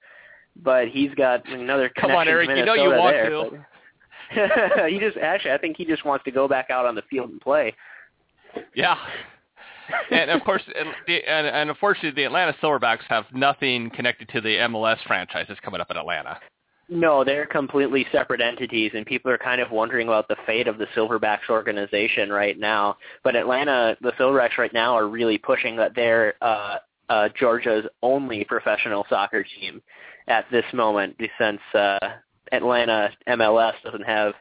But 0.62 0.88
he's 0.88 1.14
got 1.14 1.47
another 1.49 1.88
Come 1.88 2.11
on, 2.11 2.27
Eric, 2.27 2.49
you 2.51 2.64
know 2.64 2.75
you 2.75 2.90
want 2.90 3.14
there, 3.14 3.31
to. 3.31 3.51
but- 3.51 3.61
he 4.88 4.99
just 4.99 5.16
actually, 5.16 5.53
I 5.53 5.59
think 5.59 5.77
he 5.77 5.85
just 5.85 6.05
wants 6.05 6.25
to 6.25 6.31
go 6.31 6.49
back 6.49 6.71
out 6.71 6.85
on 6.85 6.94
the 6.94 7.03
field 7.09 7.31
and 7.31 7.40
play. 7.40 7.75
Yeah. 8.75 8.97
and 10.11 10.31
of 10.31 10.42
course, 10.44 10.62
and, 10.77 10.88
and 11.27 11.71
unfortunately, 11.71 12.11
the 12.11 12.25
Atlanta 12.25 12.55
Silverbacks 12.62 13.05
have 13.09 13.25
nothing 13.33 13.90
connected 13.90 14.29
to 14.31 14.40
the 14.40 14.57
MLS 14.57 14.99
franchises 15.07 15.57
coming 15.62 15.81
up 15.81 15.90
in 15.90 15.97
Atlanta. 15.97 16.38
No, 16.90 17.23
they're 17.23 17.47
completely 17.47 18.07
separate 18.12 18.40
entities, 18.40 18.92
and 18.94 19.05
people 19.05 19.31
are 19.31 19.38
kind 19.38 19.61
of 19.61 19.71
wondering 19.71 20.09
about 20.09 20.27
the 20.29 20.37
fate 20.47 20.66
of 20.66 20.79
the 20.79 20.87
Silverbacks 20.97 21.51
organization 21.51 22.31
right 22.31 22.59
now. 22.59 22.97
But 23.23 23.37
Atlanta, 23.37 23.97
the 24.01 24.12
Silverbacks 24.12 24.57
right 24.57 24.73
now 24.73 24.94
are 24.94 25.07
really 25.07 25.37
pushing 25.37 25.77
that 25.77 25.94
they're 25.94 26.35
uh, 26.40 26.79
uh, 27.09 27.29
Georgia's 27.38 27.85
only 28.03 28.44
professional 28.44 29.07
soccer 29.09 29.44
team 29.44 29.83
at 30.27 30.44
this 30.51 30.64
moment, 30.73 31.16
since 31.38 31.61
uh, 31.75 31.99
Atlanta 32.53 33.11
MLS 33.29 33.73
doesn't 33.83 34.05
have 34.05 34.35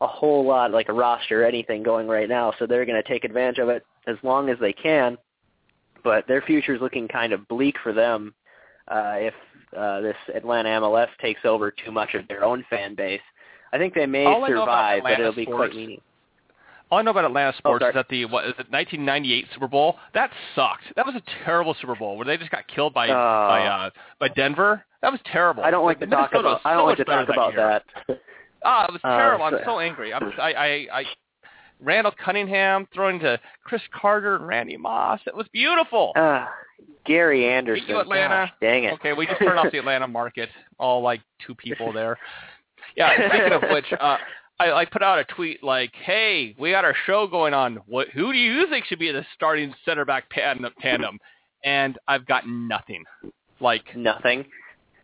a 0.00 0.06
whole 0.06 0.46
lot 0.46 0.72
like 0.72 0.88
a 0.88 0.92
roster 0.92 1.42
or 1.42 1.46
anything 1.46 1.82
going 1.82 2.06
right 2.06 2.28
now, 2.28 2.52
so 2.58 2.66
they're 2.66 2.84
going 2.84 3.00
to 3.02 3.08
take 3.08 3.24
advantage 3.24 3.58
of 3.58 3.68
it 3.68 3.84
as 4.06 4.16
long 4.22 4.48
as 4.48 4.58
they 4.60 4.72
can. 4.72 5.16
But 6.04 6.26
their 6.28 6.42
future 6.42 6.74
is 6.74 6.80
looking 6.80 7.08
kind 7.08 7.32
of 7.32 7.46
bleak 7.48 7.76
for 7.82 7.92
them 7.92 8.34
uh, 8.88 9.14
if 9.16 9.34
uh, 9.76 10.00
this 10.00 10.16
Atlanta 10.34 10.68
MLS 10.80 11.08
takes 11.20 11.40
over 11.44 11.70
too 11.70 11.90
much 11.90 12.14
of 12.14 12.26
their 12.28 12.44
own 12.44 12.64
fan 12.70 12.94
base. 12.94 13.20
I 13.72 13.78
think 13.78 13.94
they 13.94 14.06
may 14.06 14.24
All 14.24 14.44
I 14.44 14.48
know 14.48 14.62
about 14.62 15.00
survive, 15.00 15.02
but 15.02 15.12
it'll 15.20 15.32
be 15.32 15.42
sports- 15.42 15.72
quite 15.72 15.76
meaningless. 15.76 16.04
All 16.90 16.98
I 16.98 17.02
know 17.02 17.10
about 17.10 17.24
Atlanta 17.24 17.52
sports 17.58 17.82
sorry. 17.82 17.90
is 17.90 17.94
that 17.96 18.08
the 18.08 18.24
what 18.26 18.44
is 18.44 18.50
it 18.52 18.70
1998 18.70 19.46
Super 19.54 19.66
Bowl 19.68 19.96
that 20.14 20.30
sucked. 20.54 20.84
That 20.94 21.04
was 21.06 21.14
a 21.16 21.22
terrible 21.44 21.74
Super 21.80 21.96
Bowl 21.96 22.16
where 22.16 22.24
they 22.24 22.36
just 22.36 22.50
got 22.50 22.66
killed 22.68 22.94
by 22.94 23.08
Oh. 23.08 23.12
by 23.12 23.66
uh, 23.66 23.90
by 24.20 24.28
Denver. 24.28 24.84
That 25.02 25.10
was 25.12 25.20
terrible. 25.30 25.62
I 25.64 25.70
don't 25.70 25.84
like 25.84 25.98
to 26.00 26.06
talk 26.06 26.30
Minnesota 26.32 26.48
was 26.48 26.60
about. 26.62 26.70
I 26.70 26.74
don't 26.76 26.86
like 26.86 26.96
to 26.98 27.04
talk 27.04 27.28
about 27.28 27.52
year. 27.54 27.80
that. 28.08 28.18
Ah, 28.64 28.86
it 28.88 28.92
was 28.92 29.00
Uh, 29.04 29.16
terrible. 29.16 29.44
I'm 29.44 29.52
so- 29.58 29.62
so 29.64 29.78
angry. 29.78 30.12
I'm, 30.12 30.24
I, 30.40 30.52
I, 30.52 30.66
I, 30.92 31.04
Randall 31.80 32.12
Cunningham 32.24 32.88
throwing 32.92 33.20
to 33.20 33.38
Cris 33.62 33.82
Carter 33.94 34.34
and 34.36 34.46
Randy 34.48 34.76
Moss. 34.76 35.20
It 35.26 35.36
was 35.36 35.46
beautiful. 35.52 36.12
Uh, 36.16 36.46
Gary 37.04 37.46
Anderson. 37.46 37.84
Thank 37.86 37.90
you, 37.90 38.00
Atlanta. 38.00 38.46
Gosh, 38.46 38.52
dang 38.60 38.84
it. 38.84 38.94
Okay, 38.94 39.12
we 39.12 39.26
just 39.26 39.38
turned 39.38 39.58
off 39.60 39.70
the 39.70 39.78
Atlanta 39.84 40.08
market. 40.08 40.48
All 40.80 41.00
like 41.00 41.20
two 41.46 41.54
people 41.54 41.92
there. 41.92 42.18
Yeah. 42.96 43.28
Speaking 43.28 43.52
of 43.52 43.62
which, 43.70 43.84
uh, 44.00 44.16
I, 44.58 44.72
I 44.72 44.84
put 44.86 45.02
out 45.02 45.18
a 45.18 45.24
tweet 45.24 45.62
like, 45.62 45.92
"Hey, 45.94 46.54
we 46.58 46.70
got 46.70 46.84
our 46.84 46.94
show 47.06 47.26
going 47.26 47.52
on. 47.54 47.76
What? 47.86 48.08
Who 48.14 48.32
do 48.32 48.38
you 48.38 48.66
think 48.68 48.86
should 48.86 48.98
be 48.98 49.10
the 49.12 49.24
starting 49.34 49.74
center 49.84 50.04
back 50.04 50.24
tandem?" 50.30 51.18
And 51.64 51.98
I've 52.08 52.26
got 52.26 52.46
nothing. 52.48 53.04
Like 53.60 53.96
Nothing. 53.96 54.44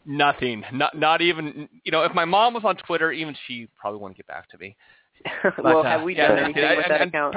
nothing. 0.07 0.62
Not 0.73 0.97
not 0.97 1.21
even. 1.23 1.69
You 1.85 1.93
know, 1.93 2.03
if 2.05 2.15
my 2.15 2.25
mom 2.25 2.55
was 2.55 2.65
on 2.65 2.77
Twitter, 2.77 3.12
even 3.12 3.35
she 3.47 3.69
probably 3.79 4.01
wouldn't 4.01 4.17
get 4.17 4.27
back 4.27 4.49
to 4.51 4.59
me. 4.59 4.77
well, 5.45 5.53
But, 5.57 5.77
uh, 5.77 5.83
have 5.85 6.03
we 6.03 6.17
yeah, 6.17 6.29
done 6.29 6.38
and- 6.38 6.45
anything 6.57 6.77
with 6.77 6.87
that 6.88 7.01
and- 7.01 7.09
account? 7.11 7.37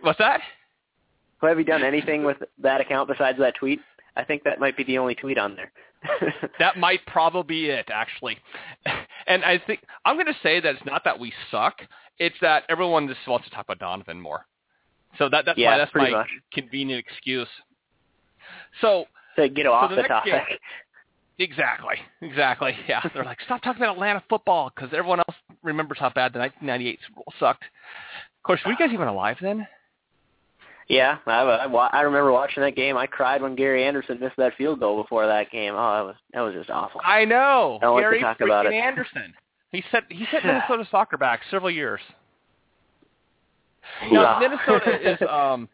What's 0.00 0.18
that? 0.18 0.40
Have 1.42 1.58
you 1.58 1.64
done 1.64 1.82
anything 1.84 2.22
with 2.24 2.36
that 2.58 2.80
account 2.80 3.08
besides 3.08 3.38
that 3.38 3.54
tweet? 3.56 3.80
I 4.16 4.24
think 4.24 4.44
that 4.44 4.60
might 4.60 4.76
be 4.76 4.84
the 4.84 4.98
only 4.98 5.14
tweet 5.14 5.38
on 5.38 5.56
there. 5.56 5.72
That 6.58 6.76
might 6.76 7.04
probably 7.06 7.64
be 7.64 7.70
it, 7.70 7.88
actually. 7.92 8.36
And 9.32 9.44
I 9.44 9.58
think 9.66 9.80
I'm 10.04 10.16
going 10.16 10.26
to 10.26 10.36
say 10.42 10.60
that 10.60 10.74
it's 10.74 10.84
not 10.84 11.02
that 11.04 11.18
we 11.18 11.32
suck; 11.50 11.76
it's 12.18 12.36
that 12.42 12.64
everyone 12.68 13.08
just 13.08 13.20
wants 13.26 13.48
to 13.48 13.54
talk 13.54 13.64
about 13.66 13.78
Donovan 13.78 14.20
more. 14.20 14.46
So 15.18 15.28
that 15.30 15.44
that's 15.46 15.58
Yeah, 15.58 15.70
my 15.72 15.78
that's 15.78 15.94
my 15.94 16.10
much. 16.10 16.28
convenient 16.52 17.04
excuse. 17.06 17.48
So 18.80 19.06
to 19.36 19.48
get 19.48 19.66
off 19.66 19.90
the 19.90 19.96
the 19.96 20.02
topic. 20.08 20.32
game- 20.32 20.58
exactly, 21.38 21.96
exactly. 22.20 22.76
Yeah, 22.88 23.00
they're 23.14 23.24
like, 23.24 23.38
stop 23.44 23.62
talking 23.62 23.82
about 23.82 23.94
Atlanta 23.94 24.22
football 24.28 24.70
because 24.74 24.90
everyone 24.92 25.20
else 25.20 25.36
remembers 25.62 25.98
how 25.98 26.10
bad 26.10 26.32
the 26.32 26.38
1998 26.38 26.98
Super 27.06 27.14
Bowl 27.16 27.32
sucked. 27.40 27.64
Of 27.64 28.42
course, 28.44 28.60
were 28.64 28.72
you 28.72 28.78
guys 28.78 28.90
even 28.92 29.08
alive 29.08 29.36
then? 29.40 29.66
Yeah, 30.92 31.16
I, 31.26 31.40
I, 31.40 31.66
I 31.66 32.00
remember 32.02 32.32
watching 32.32 32.62
that 32.62 32.76
game. 32.76 32.98
I 32.98 33.06
cried 33.06 33.40
when 33.40 33.56
Gary 33.56 33.82
Anderson 33.82 34.20
missed 34.20 34.36
that 34.36 34.52
field 34.58 34.78
goal 34.78 35.02
before 35.02 35.26
that 35.26 35.50
game. 35.50 35.72
Oh, 35.74 35.94
that 35.94 36.04
was 36.04 36.16
that 36.34 36.40
was 36.42 36.52
just 36.52 36.68
awful. 36.68 37.00
I 37.02 37.24
know. 37.24 37.78
I 37.80 37.86
don't 37.86 38.02
like 38.02 38.12
to 38.12 38.20
talk 38.20 38.40
about 38.42 38.66
it. 38.66 38.74
Anderson. 38.74 39.32
He 39.70 39.82
set 39.90 40.02
he 40.10 40.26
set 40.30 40.44
Minnesota 40.44 40.86
soccer 40.90 41.16
back 41.16 41.40
several 41.50 41.70
years. 41.70 42.00
Now 44.10 44.38
Yeah. 44.38 44.48
Minnesota 44.48 45.12
is 45.12 45.18
um 45.30 45.66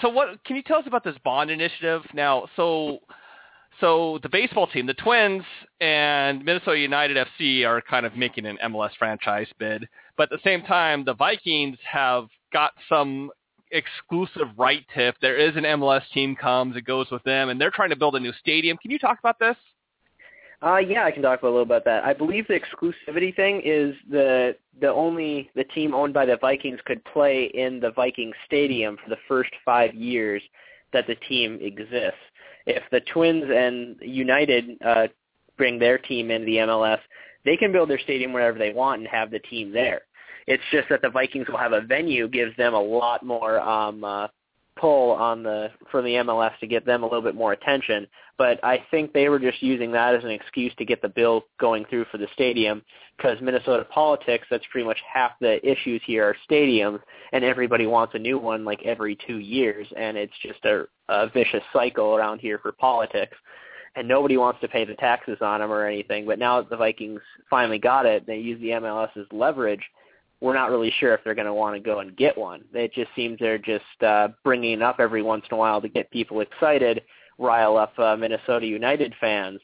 so 0.00 0.08
what 0.08 0.42
can 0.44 0.56
you 0.56 0.62
tell 0.62 0.78
us 0.78 0.86
about 0.86 1.04
this 1.04 1.16
bond 1.22 1.50
initiative? 1.50 2.00
Now 2.14 2.48
so 2.56 3.00
so 3.78 4.20
the 4.22 4.30
baseball 4.30 4.68
team, 4.68 4.86
the 4.86 4.94
Twins 4.94 5.44
and 5.82 6.42
Minnesota 6.42 6.78
United 6.78 7.26
FC 7.38 7.66
are 7.66 7.82
kind 7.82 8.06
of 8.06 8.16
making 8.16 8.46
an 8.46 8.56
MLS 8.64 8.92
franchise 8.98 9.48
bid, 9.58 9.86
but 10.16 10.24
at 10.24 10.30
the 10.30 10.48
same 10.48 10.62
time 10.62 11.04
the 11.04 11.14
Vikings 11.14 11.76
have 11.84 12.28
got 12.54 12.72
some 12.88 13.30
exclusive 13.72 14.48
right 14.56 14.84
to 14.94 15.08
if 15.08 15.14
there 15.20 15.36
is 15.36 15.56
an 15.56 15.64
MLS 15.64 16.02
team 16.12 16.36
comes, 16.36 16.76
it 16.76 16.82
goes 16.82 17.10
with 17.10 17.22
them 17.24 17.48
and 17.48 17.60
they're 17.60 17.70
trying 17.70 17.90
to 17.90 17.96
build 17.96 18.14
a 18.14 18.20
new 18.20 18.32
stadium. 18.40 18.76
Can 18.76 18.90
you 18.90 18.98
talk 18.98 19.18
about 19.18 19.38
this? 19.38 19.56
Uh, 20.62 20.76
yeah, 20.76 21.04
I 21.04 21.10
can 21.10 21.22
talk 21.22 21.42
a 21.42 21.46
little 21.46 21.62
about 21.62 21.84
that. 21.86 22.04
I 22.04 22.12
believe 22.12 22.46
the 22.46 22.58
exclusivity 22.58 23.34
thing 23.34 23.62
is 23.64 23.96
the 24.08 24.54
the 24.80 24.88
only 24.88 25.50
the 25.56 25.64
team 25.64 25.92
owned 25.92 26.14
by 26.14 26.24
the 26.24 26.36
Vikings 26.36 26.78
could 26.84 27.04
play 27.04 27.50
in 27.52 27.80
the 27.80 27.90
Viking 27.90 28.32
Stadium 28.46 28.96
for 29.02 29.10
the 29.10 29.18
first 29.26 29.50
five 29.64 29.92
years 29.92 30.40
that 30.92 31.08
the 31.08 31.16
team 31.28 31.58
exists. 31.60 32.20
If 32.64 32.84
the 32.92 33.00
Twins 33.12 33.44
and 33.52 33.96
United 34.00 34.78
uh, 34.86 35.08
bring 35.56 35.80
their 35.80 35.98
team 35.98 36.30
into 36.30 36.46
the 36.46 36.56
MLS, 36.58 37.00
they 37.44 37.56
can 37.56 37.72
build 37.72 37.90
their 37.90 37.98
stadium 37.98 38.32
wherever 38.32 38.58
they 38.58 38.72
want 38.72 39.00
and 39.00 39.08
have 39.08 39.32
the 39.32 39.40
team 39.40 39.72
there. 39.72 40.02
It's 40.46 40.62
just 40.70 40.88
that 40.88 41.02
the 41.02 41.10
Vikings 41.10 41.48
will 41.48 41.58
have 41.58 41.72
a 41.72 41.80
venue 41.80 42.28
gives 42.28 42.56
them 42.56 42.74
a 42.74 42.80
lot 42.80 43.24
more 43.24 43.60
um, 43.60 44.02
uh, 44.04 44.28
pull 44.76 45.12
on 45.12 45.42
the 45.42 45.70
for 45.90 46.02
the 46.02 46.14
MLS 46.14 46.58
to 46.60 46.66
get 46.66 46.86
them 46.86 47.02
a 47.02 47.06
little 47.06 47.22
bit 47.22 47.34
more 47.34 47.52
attention. 47.52 48.06
But 48.38 48.62
I 48.64 48.84
think 48.90 49.12
they 49.12 49.28
were 49.28 49.38
just 49.38 49.62
using 49.62 49.92
that 49.92 50.14
as 50.14 50.24
an 50.24 50.30
excuse 50.30 50.72
to 50.78 50.84
get 50.84 51.02
the 51.02 51.08
bill 51.08 51.44
going 51.60 51.84
through 51.84 52.06
for 52.10 52.18
the 52.18 52.26
stadium 52.32 52.82
because 53.16 53.38
Minnesota 53.40 53.84
politics, 53.84 54.46
that's 54.50 54.64
pretty 54.70 54.86
much 54.86 54.98
half 55.12 55.32
the 55.40 55.64
issues 55.68 56.00
here 56.04 56.24
are 56.24 56.36
stadiums, 56.50 57.00
and 57.32 57.44
everybody 57.44 57.86
wants 57.86 58.14
a 58.14 58.18
new 58.18 58.38
one 58.38 58.64
like 58.64 58.82
every 58.84 59.16
two 59.26 59.38
years, 59.38 59.86
and 59.96 60.16
it's 60.16 60.32
just 60.42 60.64
a, 60.64 60.86
a 61.08 61.28
vicious 61.28 61.62
cycle 61.72 62.16
around 62.16 62.40
here 62.40 62.58
for 62.58 62.72
politics. 62.72 63.36
And 63.94 64.08
nobody 64.08 64.38
wants 64.38 64.58
to 64.62 64.68
pay 64.68 64.86
the 64.86 64.94
taxes 64.94 65.36
on 65.42 65.60
them 65.60 65.70
or 65.70 65.86
anything. 65.86 66.24
But 66.24 66.38
now 66.38 66.62
that 66.62 66.70
the 66.70 66.78
Vikings 66.78 67.20
finally 67.50 67.78
got 67.78 68.06
it, 68.06 68.26
they 68.26 68.38
use 68.38 68.58
the 68.62 68.68
MLS 68.68 69.14
as 69.18 69.26
leverage 69.30 69.82
we're 70.42 70.54
not 70.54 70.70
really 70.70 70.92
sure 70.98 71.14
if 71.14 71.20
they're 71.22 71.36
going 71.36 71.46
to 71.46 71.54
want 71.54 71.76
to 71.76 71.80
go 71.80 72.00
and 72.00 72.16
get 72.16 72.36
one. 72.36 72.64
It 72.74 72.92
just 72.92 73.10
seems 73.14 73.38
they're 73.38 73.58
just 73.58 74.02
uh, 74.04 74.28
bringing 74.42 74.82
up 74.82 74.96
every 74.98 75.22
once 75.22 75.44
in 75.48 75.54
a 75.54 75.58
while 75.58 75.80
to 75.80 75.88
get 75.88 76.10
people 76.10 76.40
excited, 76.40 77.02
rile 77.38 77.76
up 77.76 77.96
uh, 77.96 78.16
Minnesota 78.16 78.66
United 78.66 79.14
fans, 79.20 79.60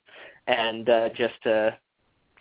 and 0.46 0.88
uh, 0.88 1.08
just 1.16 1.34
to 1.42 1.76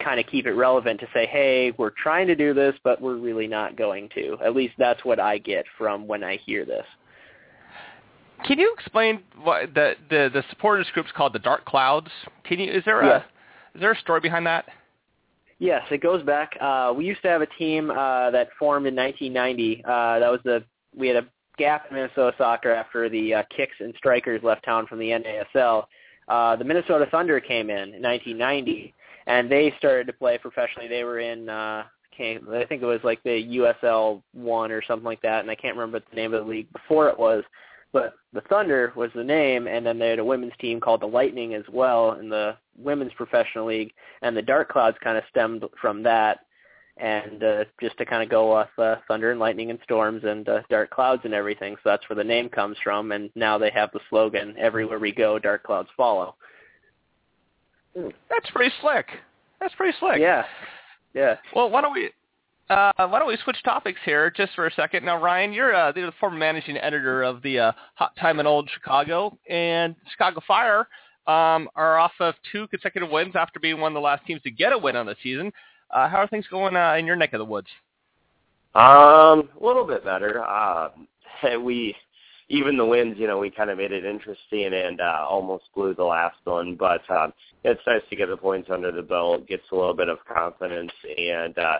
kind 0.04 0.20
of 0.20 0.28
keep 0.28 0.46
it 0.46 0.54
relevant 0.54 1.00
to 1.00 1.08
say, 1.16 1.26
hey, 1.26 1.74
we're 1.80 1.90
trying 1.90 2.28
to 2.28 2.36
do 2.36 2.54
this, 2.54 2.76
but 2.84 3.02
we're 3.02 3.18
really 3.18 3.48
not 3.48 3.76
going 3.76 4.08
to. 4.14 4.38
At 4.46 4.56
least 4.56 4.76
that's 4.78 5.04
what 5.04 5.20
I 5.20 5.40
get 5.40 5.66
from 5.76 6.06
when 6.08 6.24
I 6.24 6.38
hear 6.38 6.64
this. 6.64 6.86
Can 8.46 8.60
you 8.60 8.72
explain 8.78 9.24
what 9.42 9.74
the 9.74 9.96
the 10.12 10.30
the 10.32 10.44
supporters 10.52 10.86
group's 10.94 11.10
called 11.18 11.34
the 11.34 11.40
Dark 11.40 11.66
Clouds? 11.66 12.12
Can 12.44 12.60
you 12.60 12.72
is 12.72 12.86
there 12.86 13.04
Yeah. 13.04 13.24
a 13.74 13.76
is 13.76 13.82
there 13.82 13.94
a 13.94 14.00
story 14.00 14.20
behind 14.20 14.46
that? 14.46 14.66
Yes, 15.60 15.84
it 15.90 16.02
goes 16.02 16.22
back. 16.24 16.56
Uh, 16.62 16.94
we 16.96 17.06
used 17.06 17.22
to 17.24 17.30
have 17.30 17.42
a 17.42 17.48
team 17.58 17.90
uh, 17.90 18.30
that 18.32 18.50
formed 18.60 18.86
in 18.86 18.96
1990. 18.96 19.84
Uh, 19.84 20.20
that 20.20 20.30
was 20.30 20.40
the 20.44 20.64
we 20.96 21.08
had 21.08 21.18
a 21.18 21.28
gap 21.58 21.88
in 21.90 21.96
Minnesota 21.96 22.36
soccer 22.38 22.72
after 22.72 23.10
the 23.10 23.36
uh, 23.36 23.44
Kicks 23.56 23.76
and 23.80 23.94
Strikers 23.98 24.44
left 24.44 24.64
town 24.64 24.86
from 24.88 25.00
the 25.00 25.10
NASL. 25.10 25.86
Uh, 26.28 26.56
the 26.56 26.64
Minnesota 26.64 27.08
Thunder 27.10 27.40
came 27.40 27.70
in 27.70 27.94
in 27.94 28.02
1990, 28.02 28.94
and 29.26 29.52
they 29.52 29.74
started 29.78 30.06
to 30.08 30.14
play 30.14 30.38
professionally. 30.38 30.88
They 30.88 31.04
were 31.04 31.20
in 31.20 31.50
uh, 31.50 31.84
can't, 32.18 32.50
I 32.50 32.66
think 32.66 32.82
it 32.82 32.86
was 32.86 33.00
like 33.04 33.22
the 33.24 33.74
USL 33.84 34.22
one 34.34 34.72
or 34.72 34.82
something 34.84 35.06
like 35.06 35.22
that, 35.22 35.42
and 35.42 35.52
I 35.52 35.56
can't 35.56 35.76
remember 35.76 35.98
what 35.98 36.10
the 36.10 36.16
name 36.16 36.34
of 36.34 36.44
the 36.44 36.50
league 36.50 36.72
before 36.74 37.10
it 37.10 37.18
was. 37.18 37.44
But 37.94 38.16
the 38.34 38.42
Thunder 38.42 38.92
was 38.96 39.12
the 39.16 39.24
name, 39.24 39.68
and 39.68 39.86
then 39.86 39.98
they 39.98 40.10
had 40.10 40.20
a 40.20 40.26
women's 40.26 40.54
team 40.60 40.80
called 40.80 41.02
the 41.02 41.08
Lightning 41.08 41.54
as 41.54 41.64
well 41.72 42.14
in 42.14 42.30
the 42.30 42.58
women's 42.78 43.14
professional 43.14 43.66
league, 43.68 43.94
and 44.22 44.36
the 44.36 44.42
Dark 44.42 44.70
Clouds 44.70 44.98
kind 45.04 45.18
of 45.18 45.24
stemmed 45.30 45.64
from 45.80 46.04
that. 46.04 46.40
And 46.98 47.44
uh, 47.44 47.66
just 47.80 47.96
to 48.00 48.06
kind 48.06 48.24
of 48.24 48.30
go 48.30 48.52
off 48.52 48.70
uh, 48.80 48.96
Thunder 49.08 49.30
and 49.30 49.40
Lightning 49.40 49.70
and 49.70 49.78
Storms 49.84 50.24
and 50.24 50.50
uh, 50.50 50.62
Dark 50.68 50.90
Clouds 50.90 51.22
and 51.26 51.34
everything, 51.34 51.76
so 51.76 51.82
that's 51.92 52.10
where 52.10 52.16
the 52.16 52.24
name 52.24 52.50
comes 52.50 52.76
from. 52.84 53.12
And 53.12 53.30
now 53.36 53.60
they 53.60 53.70
have 53.70 53.92
the 53.92 54.00
slogan 54.10 54.56
"Everywhere 54.58 54.98
we 54.98 55.12
go, 55.12 55.38
Dark 55.38 55.62
Clouds 55.62 55.90
follow." 55.96 56.36
That's 57.96 58.50
pretty 58.52 58.74
slick. 58.82 59.08
That's 59.60 59.76
pretty 59.76 59.96
slick. 60.00 60.20
Yeah, 60.20 60.46
yeah. 61.14 61.38
Well, 61.56 61.70
why 61.70 61.82
don't 61.82 61.94
we 61.94 62.10
uh, 62.70 62.92
why 63.08 63.20
don't 63.20 63.28
we 63.28 63.38
switch 63.44 63.58
topics 63.64 64.00
here 64.06 64.30
just 64.30 64.54
for 64.56 64.68
a 64.68 64.74
second? 64.74 65.06
Now, 65.06 65.22
Ryan, 65.22 65.54
you're 65.54 65.74
uh, 65.74 65.92
the 65.92 66.12
former 66.20 66.38
managing 66.38 66.78
editor 66.78 67.24
of 67.24 67.42
the 67.42 67.60
uh, 67.60 67.72
Hot 67.96 68.16
Time 68.18 68.40
in 68.40 68.48
Old 68.48 68.70
Chicago, 68.74 69.38
and 69.50 69.96
Chicago 70.12 70.42
Fire 70.48 70.88
um, 71.28 71.70
are 71.76 71.98
off 71.98 72.14
of 72.20 72.36
two 72.52 72.68
consecutive 72.68 73.10
wins 73.10 73.36
after 73.36 73.60
being 73.60 73.80
one 73.80 73.92
of 73.92 73.96
the 73.96 74.02
last 74.02 74.26
teams 74.26 74.42
to 74.44 74.52
get 74.52 74.74
a 74.74 74.78
win 74.78 74.96
on 74.96 75.06
the 75.06 75.16
season. 75.24 75.52
Uh, 75.92 76.10
how 76.10 76.18
are 76.18 76.28
things 76.28 76.46
going 76.50 76.76
uh, 76.76 76.96
in 76.98 77.06
your 77.06 77.16
neck 77.16 77.34
of 77.34 77.40
the 77.40 77.46
woods? 77.46 77.68
Um, 78.76 79.50
a 79.60 79.66
little 79.66 79.86
bit 79.86 80.04
better. 80.04 80.44
Uh, 80.44 80.90
we 81.62 81.96
even 82.50 82.78
the 82.78 82.86
wins, 82.86 83.18
you 83.18 83.28
know, 83.28 83.40
we 83.40 83.50
kind 83.50 83.70
of 83.70 83.78
made 83.78 83.92
it 83.92 84.06
interesting 84.06 84.74
and 84.74 85.02
uh, 85.02 85.26
almost 85.28 85.66
blew 85.76 85.94
the 85.94 86.04
last 86.04 86.38
one. 86.46 86.76
But 86.76 87.02
um, 87.10 87.34
it's 87.64 87.82
nice 87.86 88.02
to 88.10 88.16
get 88.16 88.30
the 88.30 88.38
points 88.38 88.70
under 88.72 88.92
the 88.92 89.02
belt, 89.02 89.48
gets 89.48 89.64
a 89.72 89.76
little 89.76 89.94
bit 89.94 90.08
of 90.08 90.20
confidence, 90.26 90.92
and 91.18 91.58
uh, 91.58 91.80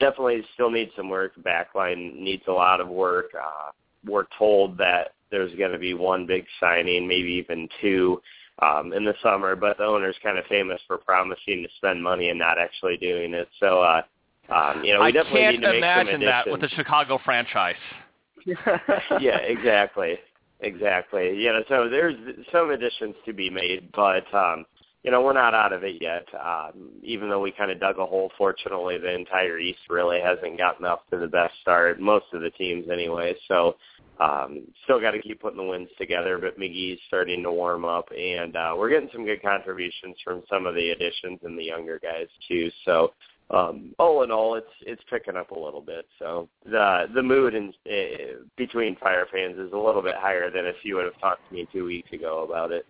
definitely 0.00 0.42
still 0.54 0.70
needs 0.70 0.90
some 0.96 1.08
work. 1.08 1.32
Backline 1.42 2.16
needs 2.16 2.42
a 2.48 2.52
lot 2.52 2.80
of 2.80 2.88
work. 2.88 3.26
Uh, 3.34 3.70
we're 4.04 4.26
told 4.38 4.76
that 4.78 5.14
there's 5.30 5.54
going 5.56 5.72
to 5.72 5.78
be 5.78 5.94
one 5.94 6.26
big 6.26 6.44
signing, 6.60 7.08
maybe 7.08 7.32
even 7.32 7.68
two. 7.80 8.20
Um, 8.62 8.92
in 8.92 9.04
the 9.04 9.14
summer, 9.20 9.56
but 9.56 9.78
the 9.78 9.84
owner's 9.84 10.14
kind 10.22 10.38
of 10.38 10.44
famous 10.44 10.80
for 10.86 10.96
promising 10.96 11.64
to 11.64 11.68
spend 11.76 12.00
money 12.00 12.28
and 12.28 12.38
not 12.38 12.56
actually 12.56 12.96
doing 12.96 13.34
it. 13.34 13.48
So, 13.58 13.82
uh, 13.82 14.02
um, 14.48 14.84
you 14.84 14.94
know, 14.94 15.00
we 15.00 15.06
I 15.06 15.10
definitely 15.10 15.40
can't 15.40 15.56
need 15.56 15.62
to 15.62 15.72
make 15.72 15.78
imagine 15.78 16.20
that 16.20 16.48
with 16.48 16.60
the 16.60 16.68
Chicago 16.68 17.18
franchise. 17.24 17.74
yeah, 18.46 19.38
exactly, 19.38 20.18
exactly. 20.60 21.42
Yeah, 21.42 21.60
so 21.68 21.88
there's 21.88 22.14
some 22.52 22.70
additions 22.70 23.16
to 23.26 23.32
be 23.32 23.50
made, 23.50 23.90
but 23.92 24.32
um, 24.32 24.66
you 25.04 25.10
know, 25.10 25.20
we're 25.20 25.34
not 25.34 25.52
out 25.54 25.74
of 25.74 25.84
it 25.84 26.00
yet. 26.00 26.26
Um, 26.34 26.90
even 27.02 27.28
though 27.28 27.40
we 27.40 27.52
kind 27.52 27.70
of 27.70 27.78
dug 27.78 27.98
a 27.98 28.06
hole, 28.06 28.32
fortunately, 28.38 28.96
the 28.96 29.14
entire 29.14 29.58
East 29.58 29.80
really 29.90 30.18
hasn't 30.18 30.56
gotten 30.56 30.86
up 30.86 31.08
to 31.10 31.18
the 31.18 31.28
best 31.28 31.52
start. 31.60 32.00
Most 32.00 32.24
of 32.32 32.40
the 32.40 32.50
teams, 32.50 32.86
anyway. 32.90 33.34
So, 33.46 33.76
um, 34.18 34.62
still 34.84 35.00
got 35.00 35.10
to 35.10 35.20
keep 35.20 35.42
putting 35.42 35.58
the 35.58 35.64
wins 35.64 35.90
together. 35.98 36.38
But 36.38 36.58
Magee's 36.58 37.00
starting 37.06 37.42
to 37.42 37.52
warm 37.52 37.84
up, 37.84 38.08
and 38.18 38.56
uh, 38.56 38.74
we're 38.78 38.88
getting 38.88 39.10
some 39.12 39.26
good 39.26 39.42
contributions 39.42 40.16
from 40.24 40.42
some 40.48 40.64
of 40.64 40.74
the 40.74 40.90
additions 40.90 41.40
and 41.42 41.58
the 41.58 41.64
younger 41.64 42.00
guys 42.02 42.28
too. 42.48 42.70
So, 42.86 43.12
um, 43.50 43.94
all 43.98 44.22
in 44.22 44.30
all, 44.30 44.54
it's 44.54 44.66
it's 44.86 45.02
picking 45.10 45.36
up 45.36 45.50
a 45.50 45.58
little 45.58 45.82
bit. 45.82 46.06
So 46.18 46.48
the 46.64 47.08
the 47.14 47.22
mood 47.22 47.54
in, 47.54 47.74
uh, 47.86 48.44
between 48.56 48.96
Fire 48.96 49.26
fans 49.30 49.58
is 49.58 49.72
a 49.74 49.76
little 49.76 50.00
bit 50.00 50.14
higher 50.16 50.50
than 50.50 50.64
if 50.64 50.76
you 50.82 50.96
would 50.96 51.04
have 51.04 51.20
talked 51.20 51.46
to 51.50 51.54
me 51.54 51.68
two 51.70 51.84
weeks 51.84 52.10
ago 52.10 52.46
about 52.48 52.72
it. 52.72 52.86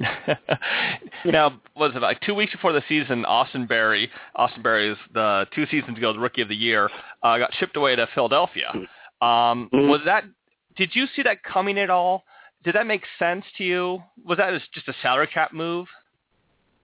now, 1.24 1.60
was 1.76 1.92
it 1.94 2.02
like 2.02 2.20
two 2.22 2.34
weeks 2.34 2.52
before 2.52 2.72
the 2.72 2.82
season? 2.88 3.24
Austin 3.24 3.66
Berry, 3.66 4.10
Austin 4.34 4.62
Berry 4.62 4.90
is 4.90 4.98
the 5.12 5.46
two 5.54 5.66
seasons 5.66 5.98
ago 5.98 6.12
the 6.12 6.18
Rookie 6.18 6.42
of 6.42 6.48
the 6.48 6.56
Year, 6.56 6.88
uh, 7.22 7.38
got 7.38 7.52
shipped 7.54 7.76
away 7.76 7.96
to 7.96 8.06
Philadelphia. 8.14 8.72
Mm-hmm. 8.74 9.26
Um, 9.26 9.68
was 9.72 10.00
that? 10.06 10.24
Did 10.76 10.90
you 10.94 11.06
see 11.14 11.22
that 11.22 11.42
coming 11.42 11.78
at 11.78 11.90
all? 11.90 12.24
Did 12.64 12.74
that 12.74 12.86
make 12.86 13.02
sense 13.18 13.44
to 13.58 13.64
you? 13.64 14.02
Was 14.24 14.38
that 14.38 14.58
just 14.72 14.88
a 14.88 14.94
salary 15.02 15.26
cap 15.26 15.52
move? 15.52 15.86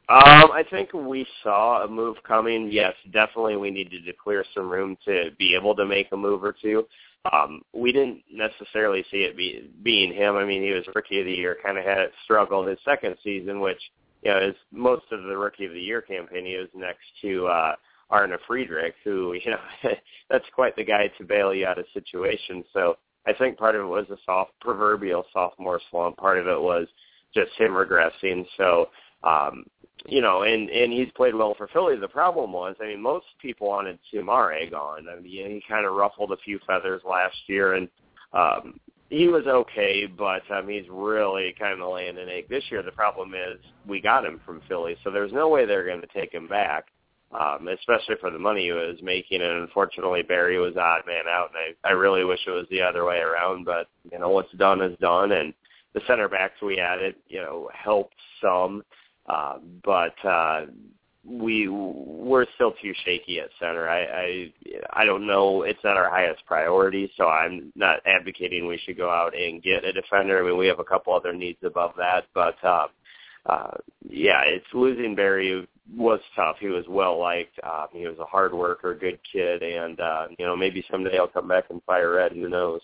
Um, 0.08 0.52
I 0.52 0.62
think 0.70 0.92
we 0.92 1.26
saw 1.42 1.84
a 1.84 1.88
move 1.88 2.16
coming. 2.22 2.70
Yes, 2.70 2.94
definitely 3.12 3.56
we 3.56 3.70
needed 3.70 4.04
to 4.04 4.12
clear 4.12 4.44
some 4.54 4.70
room 4.70 4.96
to 5.04 5.30
be 5.36 5.54
able 5.54 5.74
to 5.74 5.84
make 5.84 6.08
a 6.12 6.16
move 6.16 6.44
or 6.44 6.52
two. 6.52 6.86
Um, 7.32 7.62
we 7.72 7.92
didn't 7.92 8.22
necessarily 8.32 9.04
see 9.10 9.18
it 9.18 9.36
be, 9.36 9.70
being 9.82 10.12
him. 10.12 10.36
I 10.36 10.44
mean, 10.44 10.62
he 10.62 10.72
was 10.72 10.84
rookie 10.94 11.20
of 11.20 11.26
the 11.26 11.32
year, 11.32 11.56
kind 11.64 11.78
of 11.78 11.84
had 11.84 12.10
struggled 12.24 12.68
his 12.68 12.78
second 12.84 13.16
season, 13.22 13.60
which 13.60 13.80
you 14.22 14.30
know 14.30 14.38
is 14.38 14.54
most 14.72 15.04
of 15.12 15.24
the 15.24 15.36
rookie 15.36 15.66
of 15.66 15.72
the 15.72 15.80
year 15.80 16.00
campaign. 16.00 16.46
He 16.46 16.56
was 16.56 16.68
next 16.74 17.04
to 17.22 17.46
uh, 17.46 17.74
Arne 18.10 18.36
Friedrich, 18.46 18.94
who 19.04 19.34
you 19.44 19.50
know 19.50 19.90
that's 20.30 20.46
quite 20.54 20.76
the 20.76 20.84
guy 20.84 21.10
to 21.18 21.24
bail 21.24 21.54
you 21.54 21.66
out 21.66 21.78
of 21.78 21.86
situations. 21.94 22.64
So 22.72 22.96
I 23.26 23.32
think 23.32 23.58
part 23.58 23.74
of 23.74 23.82
it 23.82 23.88
was 23.88 24.06
a 24.10 24.18
soft 24.24 24.52
proverbial 24.60 25.24
sophomore 25.32 25.80
slump. 25.90 26.16
Part 26.16 26.38
of 26.38 26.46
it 26.46 26.60
was 26.60 26.86
just 27.34 27.50
him 27.58 27.72
regressing. 27.72 28.46
So 28.56 28.88
um, 29.24 29.64
you 30.05 30.20
know, 30.20 30.42
and 30.42 30.68
and 30.68 30.92
he's 30.92 31.11
played 31.16 31.34
well 31.34 31.55
for 31.57 31.68
Philly. 31.68 31.97
The 31.97 32.09
problem 32.09 32.53
was, 32.53 32.76
I 32.80 32.88
mean, 32.88 33.03
most 33.03 33.26
people 33.40 33.68
wanted 33.68 33.99
Soumaré 34.12 34.70
gone. 34.70 35.07
I 35.11 35.20
mean, 35.20 35.51
he 35.51 35.62
kind 35.68 35.86
of 35.86 35.94
ruffled 35.94 36.32
a 36.32 36.36
few 36.38 36.59
feathers 36.66 37.03
last 37.09 37.36
year, 37.47 37.74
and 37.74 37.88
um, 38.32 38.78
he 39.09 39.28
was 39.28 39.47
okay, 39.47 40.07
but 40.07 40.42
um, 40.51 40.68
he's 40.68 40.88
really 40.90 41.55
kind 41.59 41.80
of 41.80 41.92
laying 41.92 42.18
an 42.18 42.28
egg 42.28 42.49
this 42.49 42.64
year. 42.70 42.82
The 42.82 42.92
problem 42.92 43.34
is 43.34 43.59
we 43.86 44.01
got 44.01 44.24
him 44.24 44.40
from 44.44 44.62
Philly, 44.68 44.97
so 45.03 45.11
there's 45.11 45.32
no 45.32 45.49
way 45.49 45.64
they're 45.64 45.86
going 45.86 46.01
to 46.01 46.09
take 46.09 46.32
him 46.32 46.49
back, 46.49 46.86
um, 47.32 47.68
especially 47.68 48.16
for 48.20 48.30
the 48.30 48.38
money 48.38 48.64
he 48.64 48.72
was 48.72 48.99
making. 49.03 49.42
And 49.42 49.62
unfortunately, 49.62 50.22
Berry 50.22 50.59
was 50.59 50.76
odd 50.76 51.03
man 51.07 51.24
out, 51.28 51.51
and 51.55 51.76
I, 51.84 51.88
I 51.88 51.92
really 51.92 52.24
wish 52.24 52.40
it 52.47 52.51
was 52.51 52.66
the 52.70 52.82
other 52.82 53.05
way 53.05 53.18
around. 53.18 53.64
But 53.64 53.88
you 54.11 54.18
know, 54.18 54.30
what's 54.30 54.53
done 54.53 54.82
is 54.82 54.97
done, 54.99 55.32
and 55.32 55.55
the 55.94 56.01
center 56.07 56.28
backs 56.28 56.61
we 56.61 56.78
added, 56.78 57.14
you 57.28 57.40
know, 57.40 57.70
helped 57.72 58.16
some. 58.42 58.82
Uh, 59.28 59.58
but 59.84 60.24
uh, 60.24 60.66
we 61.24 61.68
we're 61.68 62.46
still 62.54 62.72
too 62.80 62.92
shaky 63.04 63.40
at 63.40 63.48
center. 63.58 63.88
I, 63.88 64.04
I 64.04 64.52
I 64.92 65.04
don't 65.04 65.26
know. 65.26 65.62
It's 65.62 65.82
not 65.82 65.96
our 65.96 66.08
highest 66.08 66.44
priority, 66.46 67.10
so 67.16 67.26
I'm 67.26 67.72
not 67.74 68.00
advocating 68.06 68.66
we 68.66 68.80
should 68.84 68.96
go 68.96 69.10
out 69.10 69.36
and 69.36 69.62
get 69.62 69.84
a 69.84 69.92
defender. 69.92 70.38
I 70.38 70.46
mean, 70.46 70.56
we 70.56 70.68
have 70.68 70.78
a 70.78 70.84
couple 70.84 71.12
other 71.12 71.32
needs 71.32 71.58
above 71.64 71.92
that, 71.98 72.26
but 72.34 72.56
uh, 72.62 72.86
uh, 73.46 73.76
yeah, 74.08 74.42
it's 74.42 74.66
losing 74.72 75.14
Berry 75.14 75.66
was 75.94 76.20
tough. 76.34 76.56
He 76.60 76.68
was 76.68 76.84
well 76.88 77.18
liked. 77.18 77.58
Uh, 77.62 77.86
he 77.92 78.06
was 78.06 78.18
a 78.18 78.24
hard 78.24 78.52
worker, 78.52 78.94
good 78.94 79.18
kid, 79.30 79.62
and 79.62 80.00
uh, 80.00 80.26
you 80.38 80.46
know 80.46 80.56
maybe 80.56 80.84
someday 80.90 81.12
he'll 81.12 81.28
come 81.28 81.48
back 81.48 81.64
and 81.70 81.82
fire 81.84 82.14
red. 82.14 82.32
Who 82.32 82.48
knows? 82.48 82.80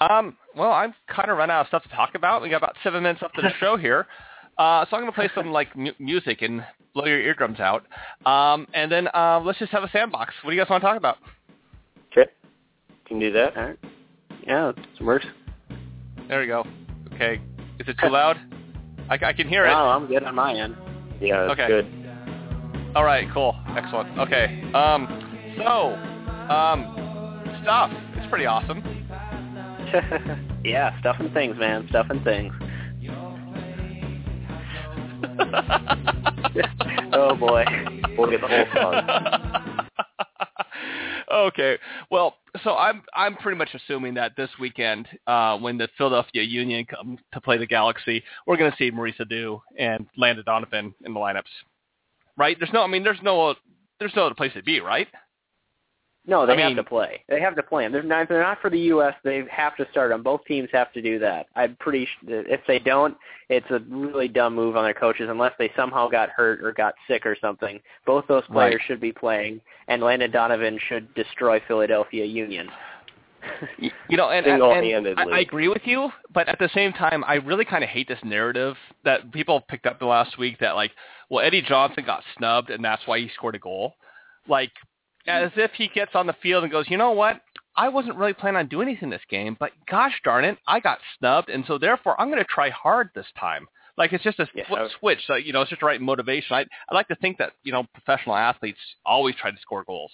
Um, 0.00 0.36
well, 0.56 0.70
I've 0.72 0.92
kind 1.08 1.30
of 1.30 1.36
run 1.38 1.50
out 1.50 1.62
of 1.62 1.66
stuff 1.68 1.82
to 1.84 1.88
talk 1.90 2.14
about. 2.14 2.42
We 2.42 2.48
got 2.50 2.58
about 2.58 2.76
seven 2.82 3.02
minutes 3.02 3.22
left 3.22 3.36
of 3.38 3.44
the 3.44 3.52
show 3.60 3.76
here. 3.76 4.06
Uh, 4.58 4.84
so 4.90 4.96
I'm 4.96 5.02
going 5.02 5.10
to 5.10 5.14
play 5.14 5.30
some 5.34 5.50
like 5.50 5.74
mu- 5.74 5.94
music 5.98 6.42
and 6.42 6.62
blow 6.92 7.06
your 7.06 7.18
eardrums 7.18 7.58
out. 7.58 7.86
Um, 8.26 8.66
and 8.74 8.92
then 8.92 9.08
uh, 9.14 9.40
let's 9.42 9.58
just 9.58 9.72
have 9.72 9.82
a 9.82 9.88
sandbox. 9.90 10.34
What 10.42 10.50
do 10.50 10.56
you 10.56 10.60
guys 10.62 10.68
want 10.68 10.82
to 10.82 10.86
talk 10.86 10.98
about? 10.98 11.16
Okay. 12.12 12.30
Can 13.06 13.18
do 13.18 13.32
that. 13.32 13.56
All 13.56 13.62
right. 13.64 13.78
Yeah, 14.46 14.72
it 14.76 15.02
works. 15.02 15.24
There 16.28 16.38
we 16.40 16.46
go. 16.48 16.66
Okay. 17.14 17.40
Is 17.80 17.88
it 17.88 17.96
too 17.98 18.10
loud? 18.10 18.36
I, 19.08 19.14
I 19.24 19.32
can 19.32 19.48
hear 19.48 19.64
it. 19.64 19.68
No, 19.68 19.74
I'm 19.88 20.06
good 20.06 20.22
on 20.22 20.34
my 20.34 20.52
end. 20.54 20.76
Yeah, 21.18 21.46
that's 21.46 21.58
Okay. 21.58 21.68
good. 21.68 22.92
All 22.94 23.04
right, 23.04 23.26
cool. 23.32 23.56
Excellent. 23.74 24.18
Okay. 24.18 24.62
Um, 24.74 25.54
so, 25.56 25.94
um, 26.52 27.58
stuff. 27.62 27.90
It's 28.16 28.28
pretty 28.28 28.44
awesome. 28.44 29.01
yeah, 30.64 30.98
stuff 31.00 31.16
and 31.18 31.32
things, 31.32 31.56
man. 31.58 31.86
Stuff 31.88 32.06
and 32.10 32.22
things. 32.24 32.52
oh 37.12 37.36
boy. 37.36 37.64
We'll 38.16 38.30
get 38.30 38.40
the 38.40 38.48
whole 38.48 38.66
song. 38.74 39.88
okay. 41.32 41.78
Well, 42.10 42.36
so 42.62 42.76
I'm 42.76 43.02
I'm 43.14 43.36
pretty 43.36 43.56
much 43.56 43.70
assuming 43.74 44.14
that 44.14 44.32
this 44.36 44.50
weekend, 44.60 45.08
uh, 45.26 45.58
when 45.58 45.78
the 45.78 45.88
Philadelphia 45.96 46.42
Union 46.42 46.84
come 46.86 47.18
to 47.32 47.40
play 47.40 47.58
the 47.58 47.66
Galaxy, 47.66 48.22
we're 48.46 48.56
going 48.56 48.70
to 48.70 48.76
see 48.76 48.90
Maurice 48.90 49.16
Edu 49.20 49.60
and 49.78 50.06
Landon 50.16 50.44
Donovan 50.44 50.94
in 51.04 51.14
the 51.14 51.20
lineups. 51.20 51.42
Right? 52.36 52.56
There's 52.58 52.72
no. 52.72 52.82
I 52.82 52.86
mean, 52.86 53.04
there's 53.04 53.22
no. 53.22 53.54
There's 53.98 54.12
no 54.16 54.26
other 54.26 54.34
place 54.34 54.52
to 54.54 54.62
be, 54.62 54.80
right? 54.80 55.06
No, 56.24 56.46
they 56.46 56.52
I 56.52 56.60
have 56.60 56.68
mean- 56.68 56.76
to 56.76 56.84
play. 56.84 57.24
They 57.28 57.40
have 57.40 57.56
to 57.56 57.62
play 57.64 57.84
them. 57.84 57.90
They're 57.92 58.02
not, 58.04 58.28
they're 58.28 58.42
not 58.42 58.60
for 58.60 58.70
the 58.70 58.78
U.S. 58.78 59.12
They 59.24 59.42
have 59.50 59.76
to 59.76 59.86
start 59.90 60.10
them. 60.10 60.22
Both 60.22 60.44
teams 60.44 60.68
have 60.72 60.92
to 60.92 61.02
do 61.02 61.18
that. 61.18 61.46
I'm 61.56 61.74
pretty. 61.80 62.04
sh- 62.06 62.24
If 62.28 62.60
they 62.68 62.78
don't, 62.78 63.16
it's 63.48 63.66
a 63.70 63.80
really 63.88 64.28
dumb 64.28 64.54
move 64.54 64.76
on 64.76 64.84
their 64.84 64.94
coaches. 64.94 65.26
Unless 65.28 65.54
they 65.58 65.72
somehow 65.74 66.08
got 66.08 66.28
hurt 66.30 66.62
or 66.62 66.72
got 66.72 66.94
sick 67.08 67.26
or 67.26 67.36
something, 67.40 67.80
both 68.06 68.24
those 68.28 68.44
players 68.44 68.74
Right. 68.74 68.80
should 68.86 69.00
be 69.00 69.10
playing, 69.12 69.60
and 69.88 70.00
Landon 70.00 70.30
Donovan 70.30 70.78
should 70.88 71.12
destroy 71.14 71.60
Philadelphia 71.66 72.24
Union. 72.24 72.68
You 74.08 74.16
know, 74.16 74.30
and, 74.30 74.46
and, 74.46 74.62
and 75.06 75.18
I, 75.18 75.38
I 75.38 75.40
agree 75.40 75.66
with 75.66 75.82
you, 75.84 76.10
but 76.32 76.48
at 76.48 76.60
the 76.60 76.70
same 76.72 76.92
time, 76.92 77.24
I 77.26 77.34
really 77.34 77.64
kind 77.64 77.82
of 77.82 77.90
hate 77.90 78.06
this 78.06 78.20
narrative 78.22 78.76
that 79.04 79.32
people 79.32 79.60
picked 79.68 79.86
up 79.86 79.98
the 79.98 80.06
last 80.06 80.38
week 80.38 80.58
that 80.60 80.76
like, 80.76 80.92
well, 81.30 81.44
Eddie 81.44 81.62
Johnson 81.62 82.04
got 82.06 82.22
snubbed 82.38 82.70
and 82.70 82.84
that's 82.84 83.02
why 83.06 83.18
he 83.18 83.28
scored 83.34 83.56
a 83.56 83.58
goal. 83.58 83.94
Like, 84.48 84.70
as 85.26 85.50
if 85.56 85.72
he 85.72 85.88
gets 85.88 86.12
on 86.14 86.26
the 86.26 86.34
field 86.42 86.64
and 86.64 86.72
goes, 86.72 86.86
you 86.88 86.96
know 86.96 87.12
what? 87.12 87.40
I 87.76 87.88
wasn't 87.88 88.16
really 88.16 88.34
planning 88.34 88.58
on 88.58 88.68
doing 88.68 88.88
anything 88.88 89.10
this 89.10 89.22
game, 89.30 89.56
but 89.58 89.72
gosh 89.90 90.12
darn 90.24 90.44
it, 90.44 90.58
I 90.66 90.80
got 90.80 90.98
snubbed, 91.18 91.48
and 91.48 91.64
so 91.66 91.78
therefore 91.78 92.20
I'm 92.20 92.28
going 92.28 92.42
to 92.42 92.44
try 92.44 92.68
hard 92.70 93.10
this 93.14 93.26
time. 93.38 93.66
Like 93.96 94.12
it's 94.12 94.24
just 94.24 94.38
a 94.40 94.48
Yeah. 94.54 94.66
flip 94.68 94.90
switch. 94.98 95.20
So 95.26 95.34
you 95.36 95.52
know, 95.52 95.62
it's 95.62 95.70
just 95.70 95.80
the 95.80 95.86
right 95.86 96.00
motivation. 96.00 96.56
I 96.56 96.66
I 96.88 96.94
like 96.94 97.08
to 97.08 97.16
think 97.16 97.38
that 97.38 97.52
you 97.62 97.72
know 97.72 97.84
professional 97.94 98.36
athletes 98.36 98.78
always 99.04 99.34
try 99.36 99.50
to 99.50 99.56
score 99.60 99.84
goals. 99.84 100.12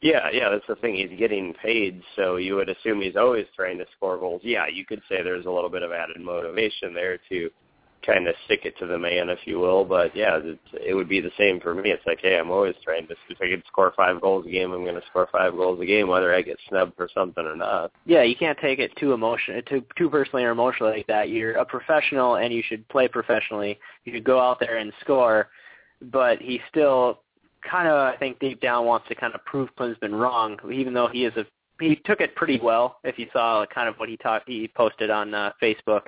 Yeah, 0.00 0.28
yeah, 0.32 0.48
that's 0.48 0.66
the 0.68 0.76
thing. 0.76 0.94
He's 0.94 1.18
getting 1.18 1.54
paid, 1.54 2.02
so 2.14 2.36
you 2.36 2.54
would 2.54 2.68
assume 2.68 3.00
he's 3.00 3.16
always 3.16 3.46
trying 3.56 3.78
to 3.78 3.86
score 3.96 4.16
goals. 4.16 4.40
Yeah, 4.44 4.66
you 4.68 4.84
could 4.86 5.02
say 5.08 5.22
there's 5.22 5.46
a 5.46 5.50
little 5.50 5.68
bit 5.70 5.82
of 5.82 5.90
added 5.92 6.20
motivation 6.20 6.94
there 6.94 7.18
to 7.28 7.50
kind 8.04 8.26
of 8.28 8.34
stick 8.44 8.60
it 8.64 8.76
to 8.78 8.86
the 8.86 8.98
man, 8.98 9.28
if 9.28 9.40
you 9.44 9.58
will. 9.58 9.84
But 9.84 10.14
yeah, 10.14 10.38
it, 10.38 10.58
it 10.72 10.94
would 10.94 11.08
be 11.08 11.20
the 11.20 11.30
same 11.38 11.60
for 11.60 11.74
me. 11.74 11.90
It's 11.90 12.06
like, 12.06 12.20
hey, 12.20 12.38
I'm 12.38 12.50
always 12.50 12.74
trying 12.84 13.06
to. 13.08 13.14
If 13.28 13.38
I 13.40 13.48
could 13.48 13.62
score 13.66 13.92
five 13.96 14.20
goals 14.20 14.46
a 14.46 14.50
game, 14.50 14.72
I'm 14.72 14.84
going 14.84 14.94
to 14.94 15.06
score 15.10 15.28
five 15.30 15.52
goals 15.52 15.80
a 15.80 15.86
game, 15.86 16.08
whether 16.08 16.34
I 16.34 16.42
get 16.42 16.58
snubbed 16.68 16.96
for 16.96 17.08
something 17.14 17.44
or 17.44 17.56
not. 17.56 17.92
Yeah, 18.06 18.22
you 18.22 18.36
can't 18.36 18.58
take 18.60 18.78
it 18.78 18.94
too 18.96 19.12
emotion, 19.12 19.62
too 19.68 19.84
too 19.96 20.10
personally 20.10 20.44
or 20.44 20.50
emotionally 20.50 20.96
like 20.98 21.06
that. 21.06 21.30
You're 21.30 21.52
a 21.52 21.64
professional 21.64 22.36
and 22.36 22.52
you 22.52 22.62
should 22.66 22.86
play 22.88 23.08
professionally. 23.08 23.78
You 24.04 24.12
should 24.12 24.24
go 24.24 24.40
out 24.40 24.60
there 24.60 24.76
and 24.76 24.92
score, 25.00 25.48
but 26.10 26.38
he 26.40 26.60
still 26.70 27.20
kind 27.68 27.88
of, 27.88 28.14
I 28.14 28.16
think, 28.16 28.38
deep 28.38 28.60
down 28.60 28.86
wants 28.86 29.08
to 29.08 29.14
kind 29.14 29.34
of 29.34 29.44
prove 29.44 29.68
Klinsmann 29.78 30.18
wrong, 30.18 30.58
even 30.72 30.94
though 30.94 31.08
he 31.08 31.24
is 31.24 31.36
a 31.36 31.44
he 31.80 31.96
took 32.04 32.20
it 32.20 32.34
pretty 32.34 32.58
well. 32.60 32.98
If 33.04 33.18
you 33.18 33.26
saw 33.32 33.64
kind 33.72 33.88
of 33.88 33.96
what 33.96 34.08
he 34.08 34.16
talked, 34.16 34.48
he 34.48 34.68
posted 34.68 35.10
on 35.10 35.32
uh, 35.32 35.52
Facebook 35.62 36.02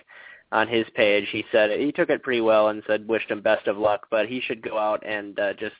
on 0.52 0.68
his 0.68 0.86
page. 0.94 1.28
He 1.30 1.44
said 1.52 1.70
he 1.78 1.92
took 1.92 2.10
it 2.10 2.22
pretty 2.22 2.40
well 2.40 2.68
and 2.68 2.82
said 2.86 3.06
wished 3.08 3.30
him 3.30 3.40
best 3.40 3.66
of 3.66 3.78
luck, 3.78 4.06
but 4.10 4.26
he 4.26 4.40
should 4.40 4.62
go 4.62 4.78
out 4.78 5.04
and 5.06 5.38
uh, 5.38 5.52
just 5.54 5.74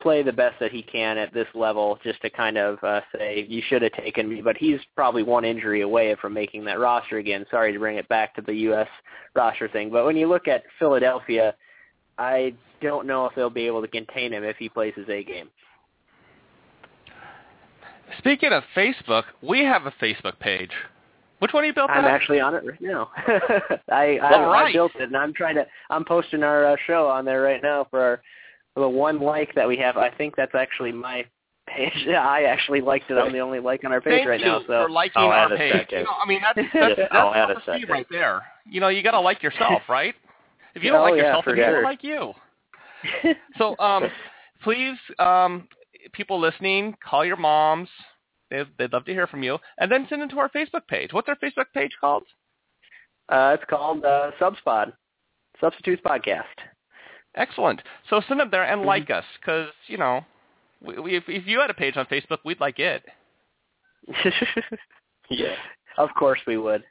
play 0.00 0.22
the 0.22 0.32
best 0.32 0.58
that 0.60 0.72
he 0.72 0.82
can 0.82 1.16
at 1.16 1.32
this 1.32 1.46
level 1.54 1.98
just 2.02 2.20
to 2.22 2.30
kind 2.30 2.58
of 2.58 2.82
uh, 2.82 3.00
say 3.12 3.46
you 3.48 3.62
should 3.68 3.82
have 3.82 3.92
taken 3.92 4.28
me 4.28 4.42
but 4.42 4.56
he's 4.56 4.80
probably 4.94 5.22
one 5.22 5.44
injury 5.44 5.82
away 5.82 6.14
from 6.20 6.34
making 6.34 6.64
that 6.64 6.78
roster 6.78 7.18
again 7.18 7.46
sorry 7.50 7.72
to 7.72 7.78
bring 7.78 7.96
it 7.96 8.08
back 8.08 8.34
to 8.34 8.42
the 8.42 8.52
US 8.70 8.88
roster 9.34 9.68
thing 9.68 9.88
but 9.90 10.04
when 10.04 10.16
you 10.16 10.28
look 10.28 10.48
at 10.48 10.64
Philadelphia 10.78 11.54
I 12.18 12.54
don't 12.82 13.06
know 13.06 13.26
if 13.26 13.34
they'll 13.36 13.48
be 13.48 13.66
able 13.66 13.80
to 13.82 13.88
contain 13.88 14.32
him 14.32 14.42
if 14.42 14.56
he 14.56 14.68
plays 14.68 14.92
his 14.96 15.08
A 15.08 15.22
game 15.22 15.50
Speaking 18.18 18.52
of 18.52 18.62
Facebook, 18.74 19.24
we 19.42 19.64
have 19.64 19.86
a 19.86 19.90
Facebook 19.90 20.38
page. 20.38 20.70
Which 21.38 21.52
one 21.52 21.64
are 21.64 21.66
you 21.66 21.74
built? 21.74 21.90
I'm 21.90 22.04
that? 22.04 22.10
actually 22.10 22.40
on 22.40 22.54
it 22.54 22.64
right 22.64 22.80
now. 22.80 23.10
I, 23.90 24.18
I, 24.18 24.34
All 24.34 24.50
right. 24.50 24.70
I 24.70 24.72
built 24.72 24.92
it, 24.96 25.02
and 25.02 25.16
I'm 25.16 25.34
trying 25.34 25.56
to. 25.56 25.66
I'm 25.90 26.04
posting 26.04 26.42
our 26.42 26.66
uh, 26.66 26.76
show 26.86 27.06
on 27.08 27.24
there 27.24 27.42
right 27.42 27.62
now 27.62 27.86
for 27.90 28.00
our 28.00 28.22
for 28.74 28.80
the 28.80 28.88
one 28.88 29.20
like 29.20 29.54
that 29.54 29.68
we 29.68 29.76
have. 29.78 29.96
I 29.96 30.10
think 30.10 30.34
that's 30.36 30.54
actually 30.54 30.92
my 30.92 31.24
page. 31.66 31.92
Yeah, 32.06 32.20
I 32.28 32.42
actually 32.42 32.80
liked 32.80 33.10
it. 33.10 33.14
I'm 33.14 33.32
the 33.32 33.40
only 33.40 33.58
like 33.58 33.84
on 33.84 33.92
our 33.92 34.00
page 34.00 34.18
Thank 34.18 34.28
right 34.28 34.40
you 34.40 34.46
now. 34.46 34.60
So 34.60 34.84
for 34.84 34.90
liking 34.90 35.22
I'll 35.22 35.28
our 35.28 35.46
add 35.46 35.52
a 35.52 35.56
page. 35.56 35.88
You 35.90 36.04
know, 36.04 36.14
I 36.22 36.26
mean, 36.26 36.40
that's 36.40 36.68
that's, 36.72 36.96
that's 36.96 37.08
I'll 37.12 37.34
add 37.34 37.50
a 37.50 37.54
self-esteem 37.64 37.90
right 37.90 38.06
there. 38.10 38.42
You 38.64 38.80
know, 38.80 38.88
you 38.88 39.02
got 39.02 39.12
to 39.12 39.20
like 39.20 39.42
yourself, 39.42 39.82
right? 39.88 40.14
If 40.74 40.82
you 40.82 40.90
don't 40.90 41.00
Oh, 41.00 41.04
like 41.04 41.16
yeah, 41.16 41.24
yourself, 41.24 41.44
for 41.44 41.56
then 41.56 41.64
people 41.64 41.72
sure. 41.72 41.82
like 41.82 42.02
you. 42.04 42.32
So, 43.56 43.76
um, 43.78 44.04
please, 44.62 44.96
um, 45.18 45.68
people 46.12 46.40
listening, 46.40 46.96
call 47.04 47.24
your 47.24 47.36
moms. 47.36 47.88
They'd, 48.50 48.66
they'd 48.78 48.92
love 48.92 49.04
to 49.06 49.12
hear 49.12 49.26
from 49.26 49.42
you, 49.42 49.58
and 49.78 49.90
then 49.90 50.06
send 50.08 50.22
them 50.22 50.28
to 50.30 50.38
our 50.38 50.48
Facebook 50.50 50.86
page. 50.88 51.12
What's 51.12 51.28
our 51.28 51.36
Facebook 51.36 51.66
page 51.74 51.92
called? 52.00 52.24
uh, 53.28 53.56
it's 53.58 53.68
called 53.68 54.04
uh, 54.04 54.30
Subspod, 54.40 54.92
Substitutes 55.60 56.00
Podcast. 56.04 56.44
Excellent. 57.34 57.82
So 58.08 58.20
send 58.28 58.38
them 58.40 58.48
there 58.50 58.62
and 58.64 58.82
Mhm. 58.82 58.86
like 58.86 59.10
us, 59.10 59.24
because 59.40 59.68
you 59.88 59.98
know, 59.98 60.24
we, 60.80 60.98
we, 60.98 61.16
if, 61.16 61.24
if 61.28 61.46
you 61.46 61.58
had 61.60 61.70
a 61.70 61.74
page 61.74 61.96
on 61.96 62.06
Facebook, 62.06 62.38
we'd 62.44 62.60
like 62.60 62.78
it. 62.78 63.02
Yeah. 65.28 65.56
Of 65.98 66.10
course 66.16 66.38
we 66.46 66.56
would. 66.56 66.84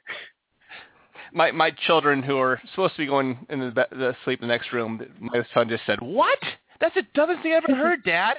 My 1.32 1.50
my 1.52 1.70
children 1.86 2.22
who 2.22 2.36
are 2.38 2.60
supposed 2.70 2.94
to 2.96 2.98
be 2.98 3.06
going 3.06 3.46
in 3.48 3.60
the, 3.60 3.86
the 3.90 4.14
sleep 4.24 4.42
in 4.42 4.48
the 4.48 4.52
next 4.54 4.72
room, 4.72 5.00
my 5.20 5.42
son 5.54 5.68
just 5.70 5.84
said, 5.86 6.00
"What? 6.02 6.38
That's 6.80 6.94
the 6.94 7.02
dumbest 7.14 7.42
thing 7.42 7.54
I've 7.54 7.64
ever 7.68 7.78
heard, 7.82 8.04
Dad." 8.04 8.36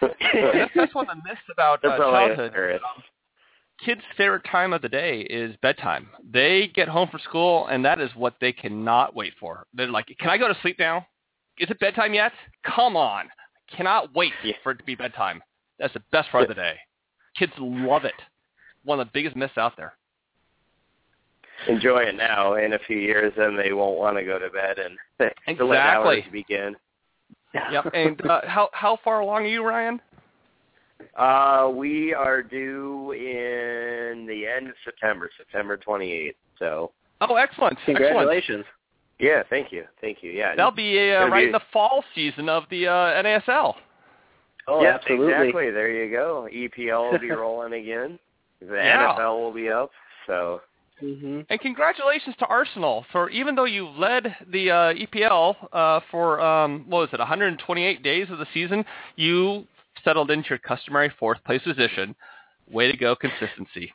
That's, 0.00 0.70
that's 0.74 0.94
one 0.94 1.08
of 1.08 1.16
the 1.16 1.22
myths 1.28 1.40
about 1.52 1.84
uh, 1.84 1.96
childhood. 1.96 2.52
hilarious. 2.52 2.82
Kids' 3.84 4.02
favorite 4.16 4.44
time 4.50 4.72
of 4.74 4.82
the 4.82 4.88
day 4.88 5.20
is 5.22 5.56
bedtime. 5.62 6.08
They 6.30 6.70
get 6.74 6.86
home 6.88 7.08
from 7.08 7.20
school, 7.20 7.66
and 7.68 7.82
that 7.84 7.98
is 8.00 8.10
what 8.14 8.34
they 8.40 8.52
cannot 8.52 9.14
wait 9.14 9.32
for. 9.40 9.66
They're 9.72 9.86
like, 9.88 10.06
"Can 10.18 10.28
I 10.30 10.36
go 10.38 10.48
to 10.48 10.56
sleep 10.60 10.78
now? 10.78 11.06
Is 11.58 11.70
it 11.70 11.78
bedtime 11.80 12.12
yet? 12.14 12.32
Come 12.64 12.94
on! 12.96 13.26
I 13.26 13.76
cannot 13.76 14.14
wait 14.14 14.32
Yeah. 14.44 14.54
for 14.62 14.72
it 14.72 14.78
to 14.78 14.84
be 14.84 14.94
bedtime." 14.94 15.42
That's 15.78 15.94
the 15.94 16.02
best 16.12 16.28
part 16.30 16.42
of 16.42 16.48
the 16.48 16.54
day. 16.54 16.74
Kids 17.38 17.52
love 17.58 18.04
it. 18.04 18.14
One 18.84 19.00
of 19.00 19.06
the 19.06 19.10
biggest 19.14 19.34
myths 19.34 19.56
out 19.56 19.76
there. 19.78 19.94
Enjoy 21.68 21.98
it 22.00 22.16
now. 22.16 22.54
In 22.54 22.72
a 22.74 22.78
few 22.86 22.98
years, 22.98 23.32
then 23.36 23.56
they 23.56 23.72
won't 23.72 23.98
want 23.98 24.16
to 24.18 24.24
go 24.24 24.38
to 24.38 24.48
bed, 24.50 24.78
and 24.78 24.98
the 25.18 25.24
late 25.64 25.76
Exactly. 25.78 26.16
hours 26.18 26.24
begin. 26.32 26.76
Yep. 27.54 27.86
And 27.94 28.26
uh, 28.30 28.40
how 28.46 28.68
how 28.72 28.98
far 29.02 29.20
along 29.20 29.42
are 29.42 29.46
you, 29.48 29.64
Ryan? 29.64 30.00
Uh, 31.16 31.70
we 31.74 32.14
are 32.14 32.42
due 32.42 33.12
in 33.12 34.26
the 34.26 34.46
end 34.46 34.68
of 34.68 34.74
September, 34.84 35.30
September 35.36 35.76
28th. 35.78 36.34
So, 36.58 36.92
Oh, 37.22 37.34
excellent! 37.36 37.78
Excellent. 37.80 37.98
Congratulations. 37.98 38.64
yeah, 39.18 39.42
thank 39.50 39.72
you, 39.72 39.84
thank 40.00 40.22
you. 40.22 40.30
Yeah, 40.30 40.54
That'll 40.56 40.70
be 40.70 41.10
uh, 41.12 41.26
right 41.28 41.40
be- 41.40 41.46
in 41.46 41.52
the 41.52 41.60
fall 41.72 42.04
season 42.14 42.48
of 42.48 42.64
the 42.70 42.86
uh, 42.86 43.22
NASL. 43.22 43.74
Oh, 44.68 44.82
yeah, 44.82 44.94
absolutely. 44.94 45.32
exactly. 45.32 45.70
There 45.70 45.90
you 45.90 46.10
go. 46.12 46.48
EPL 46.52 47.12
will 47.12 47.18
be 47.18 47.30
rolling 47.30 47.72
again. 47.72 48.18
The 48.60 48.74
Yeah. 48.76 49.14
NFL 49.18 49.40
will 49.40 49.52
be 49.52 49.68
up. 49.70 49.90
So, 50.26 50.60
hmm 51.00 51.40
And 51.48 51.60
congratulations 51.60 52.36
to 52.38 52.46
Arsenal 52.46 53.04
for 53.12 53.30
even 53.30 53.54
though 53.54 53.64
you 53.64 53.88
led 53.88 54.36
the 54.52 54.70
uh, 54.70 54.74
EPL 54.94 55.56
uh, 55.72 56.00
for 56.10 56.40
um, 56.40 56.84
what 56.88 57.00
was 57.00 57.08
it, 57.12 57.18
128 57.18 58.02
days 58.02 58.28
of 58.30 58.38
the 58.38 58.46
season, 58.54 58.84
you 59.16 59.64
settled 60.04 60.30
into 60.30 60.50
your 60.50 60.58
customary 60.58 61.12
fourth 61.18 61.42
place 61.44 61.62
position. 61.62 62.14
Way 62.70 62.90
to 62.90 62.96
go, 62.96 63.16
consistency. 63.16 63.92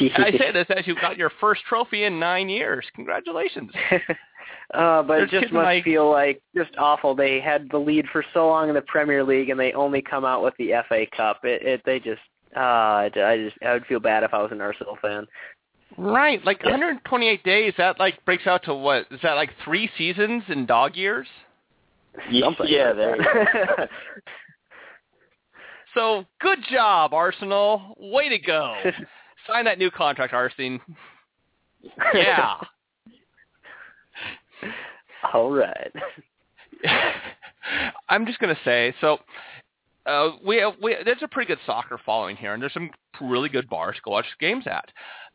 And 0.00 0.10
I 0.16 0.30
say 0.32 0.52
this 0.52 0.66
as 0.76 0.86
you 0.86 0.94
got 1.00 1.16
your 1.16 1.30
first 1.40 1.62
trophy 1.68 2.04
in 2.04 2.18
nine 2.20 2.48
years. 2.48 2.84
Congratulations. 2.94 3.70
uh, 4.74 5.02
but 5.02 5.16
There's 5.18 5.28
it 5.32 5.40
just 5.40 5.52
must 5.52 5.64
like- 5.64 5.84
feel 5.84 6.10
like 6.10 6.42
just 6.56 6.70
awful. 6.76 7.14
They 7.14 7.40
had 7.40 7.68
the 7.70 7.78
lead 7.78 8.06
for 8.12 8.24
so 8.34 8.48
long 8.48 8.68
in 8.68 8.74
the 8.74 8.82
Premier 8.82 9.24
League, 9.24 9.50
and 9.50 9.58
they 9.58 9.72
only 9.72 10.02
come 10.02 10.24
out 10.24 10.42
with 10.42 10.54
the 10.58 10.72
FA 10.88 11.06
Cup. 11.16 11.44
It, 11.44 11.62
it 11.62 11.82
they 11.86 11.98
just, 12.00 12.20
uh, 12.56 12.60
I 12.60 13.10
just, 13.42 13.56
I 13.64 13.72
would 13.72 13.86
feel 13.86 14.00
bad 14.00 14.22
if 14.24 14.34
I 14.34 14.42
was 14.42 14.52
an 14.52 14.60
Arsenal 14.60 14.98
fan. 15.00 15.26
Right, 15.96 16.44
like 16.44 16.62
128 16.62 17.42
days. 17.42 17.72
That 17.78 17.98
like 17.98 18.24
breaks 18.24 18.46
out 18.46 18.64
to 18.64 18.74
what? 18.74 19.06
Is 19.10 19.20
that 19.22 19.34
like 19.34 19.50
three 19.64 19.90
seasons 19.96 20.42
in 20.48 20.66
dog 20.66 20.96
years? 20.96 21.26
Something 22.30 22.66
yeah, 22.68 22.88
like 22.88 22.96
there. 22.96 23.88
So 25.94 26.24
good 26.40 26.58
job, 26.70 27.12
Arsenal. 27.12 27.94
Way 27.98 28.28
to 28.28 28.38
go. 28.38 28.76
Sign 29.48 29.64
that 29.64 29.78
new 29.78 29.90
contract, 29.90 30.32
Arsene. 30.32 30.80
Yeah. 32.12 32.56
All 35.32 35.50
right. 35.50 35.92
I'm 38.08 38.26
just 38.26 38.40
gonna 38.40 38.58
say 38.64 38.92
so. 39.00 39.18
Uh, 40.04 40.30
we, 40.44 40.56
have, 40.56 40.72
we 40.82 40.96
there's 41.04 41.22
a 41.22 41.28
pretty 41.28 41.46
good 41.46 41.60
soccer 41.64 42.00
following 42.04 42.34
here, 42.34 42.52
and 42.52 42.60
there's 42.60 42.72
some 42.72 42.90
really 43.20 43.48
good 43.48 43.68
bars 43.68 43.94
to 43.94 44.02
go 44.04 44.10
watch 44.10 44.26
games 44.40 44.64
at, 44.66 44.90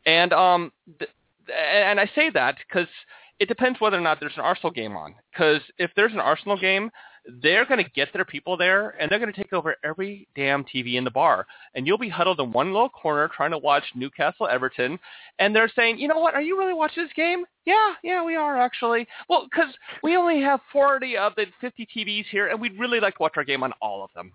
and 0.06 0.32
um, 0.32 0.72
th- 0.98 1.10
and 1.54 2.00
I 2.00 2.10
say 2.14 2.30
that 2.30 2.56
because 2.66 2.88
it 3.38 3.48
depends 3.48 3.80
whether 3.80 3.98
or 3.98 4.00
not 4.00 4.20
there's 4.20 4.36
an 4.36 4.42
Arsenal 4.42 4.70
game 4.72 4.96
on. 4.96 5.14
Because 5.32 5.60
if 5.78 5.90
there's 5.96 6.12
an 6.12 6.20
Arsenal 6.20 6.58
game, 6.58 6.90
they're 7.42 7.64
going 7.64 7.82
to 7.82 7.90
get 7.92 8.12
their 8.12 8.24
people 8.24 8.56
there, 8.56 8.90
and 9.00 9.10
they're 9.10 9.18
going 9.18 9.32
to 9.32 9.36
take 9.42 9.52
over 9.54 9.76
every 9.82 10.28
damn 10.36 10.62
TV 10.62 10.94
in 10.96 11.04
the 11.04 11.10
bar, 11.10 11.46
and 11.74 11.86
you'll 11.86 11.96
be 11.98 12.08
huddled 12.10 12.38
in 12.38 12.52
one 12.52 12.72
little 12.72 12.90
corner 12.90 13.30
trying 13.34 13.50
to 13.50 13.58
watch 13.58 13.82
Newcastle 13.94 14.46
Everton, 14.46 14.98
and 15.38 15.56
they're 15.56 15.72
saying, 15.74 15.98
you 15.98 16.06
know 16.06 16.18
what, 16.18 16.34
are 16.34 16.42
you 16.42 16.58
really 16.58 16.74
watching 16.74 17.02
this 17.02 17.12
game? 17.14 17.44
Yeah, 17.64 17.94
yeah, 18.02 18.22
we 18.22 18.36
are 18.36 18.58
actually. 18.60 19.06
Well, 19.30 19.46
because 19.50 19.74
we 20.02 20.16
only 20.16 20.42
have 20.42 20.60
40 20.70 21.16
of 21.16 21.34
the 21.34 21.46
50 21.62 21.88
TVs 21.96 22.26
here, 22.30 22.48
and 22.48 22.60
we'd 22.60 22.78
really 22.78 23.00
like 23.00 23.14
to 23.16 23.22
watch 23.22 23.32
our 23.36 23.44
game 23.44 23.62
on 23.62 23.72
all 23.80 24.04
of 24.04 24.10
them, 24.14 24.32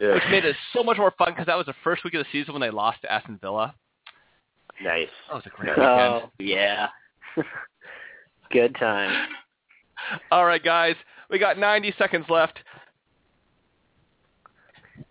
Yeah. 0.00 0.14
which 0.14 0.24
made 0.28 0.44
it 0.44 0.56
so 0.72 0.82
much 0.82 0.98
more 0.98 1.12
fun 1.16 1.28
because 1.30 1.46
that 1.46 1.56
was 1.56 1.66
the 1.66 1.74
first 1.84 2.02
week 2.02 2.14
of 2.14 2.24
the 2.24 2.30
season 2.32 2.52
when 2.52 2.60
they 2.62 2.70
lost 2.70 3.00
to 3.02 3.12
Aston 3.12 3.38
Villa. 3.40 3.74
Nice. 4.82 5.08
That 5.28 5.34
was 5.34 5.46
a 5.46 5.50
great 5.50 5.70
weekend. 5.70 5.86
Oh 5.88 6.30
yeah. 6.38 6.88
Good 8.50 8.76
time. 8.76 9.28
All 10.30 10.46
right, 10.46 10.62
guys, 10.62 10.94
we 11.30 11.38
got 11.38 11.58
90 11.58 11.94
seconds 11.98 12.26
left. 12.28 12.58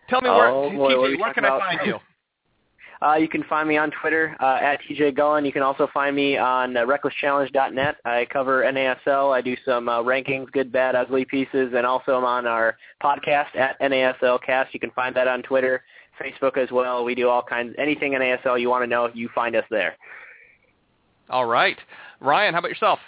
Tell 0.10 0.22
me 0.22 0.30
where, 0.30 0.48
Oh, 0.50 0.70
boy, 0.70 0.92
TJ, 0.92 1.02
we 1.02 1.16
where 1.18 1.34
talking 1.34 1.44
can 1.44 1.46
I 1.46 1.60
find 1.60 1.80
you? 1.88 2.00
Uh, 3.02 3.16
you 3.16 3.28
can 3.28 3.44
find 3.44 3.68
me 3.68 3.78
on 3.78 3.92
Twitter 4.02 4.36
uh, 4.40 4.58
at 4.62 4.80
TJ 4.82 5.18
Gulen. 5.18 5.46
You 5.46 5.52
can 5.52 5.62
also 5.62 5.88
find 5.94 6.16
me 6.16 6.38
on 6.38 6.78
uh, 6.78 6.86
RecklessChallenge.net. 6.86 7.98
I 8.06 8.26
cover 8.32 8.64
NASL. 8.64 9.36
I 9.36 9.42
do 9.42 9.56
some 9.66 9.90
uh, 9.90 10.02
rankings, 10.02 10.50
good, 10.54 10.72
bad, 10.72 10.96
ugly 10.96 11.26
pieces, 11.26 11.74
and 11.76 11.86
also 11.86 12.16
I'm 12.18 12.24
on 12.24 12.48
our 12.48 12.78
podcast 13.04 13.54
at 13.56 13.80
NASL 13.82 14.42
Cast. 14.42 14.74
You 14.74 14.80
can 14.80 14.92
find 14.92 15.14
that 15.16 15.28
on 15.28 15.44
Twitter, 15.44 15.84
Facebook 16.22 16.58
as 16.58 16.72
well. 16.72 17.04
We 17.04 17.16
do 17.16 17.30
all 17.30 17.44
kinds, 17.44 17.76
anything 17.78 18.14
NASL 18.14 18.60
you 18.60 18.70
want 18.70 18.84
to 18.84 18.88
know, 18.88 19.10
you 19.14 19.30
find 19.34 19.56
us 19.56 19.66
there. 19.70 19.96
All 21.30 21.46
right, 21.46 21.78
Ryan, 22.22 22.54
how 22.54 22.60
about 22.60 22.70
yourself? 22.70 23.00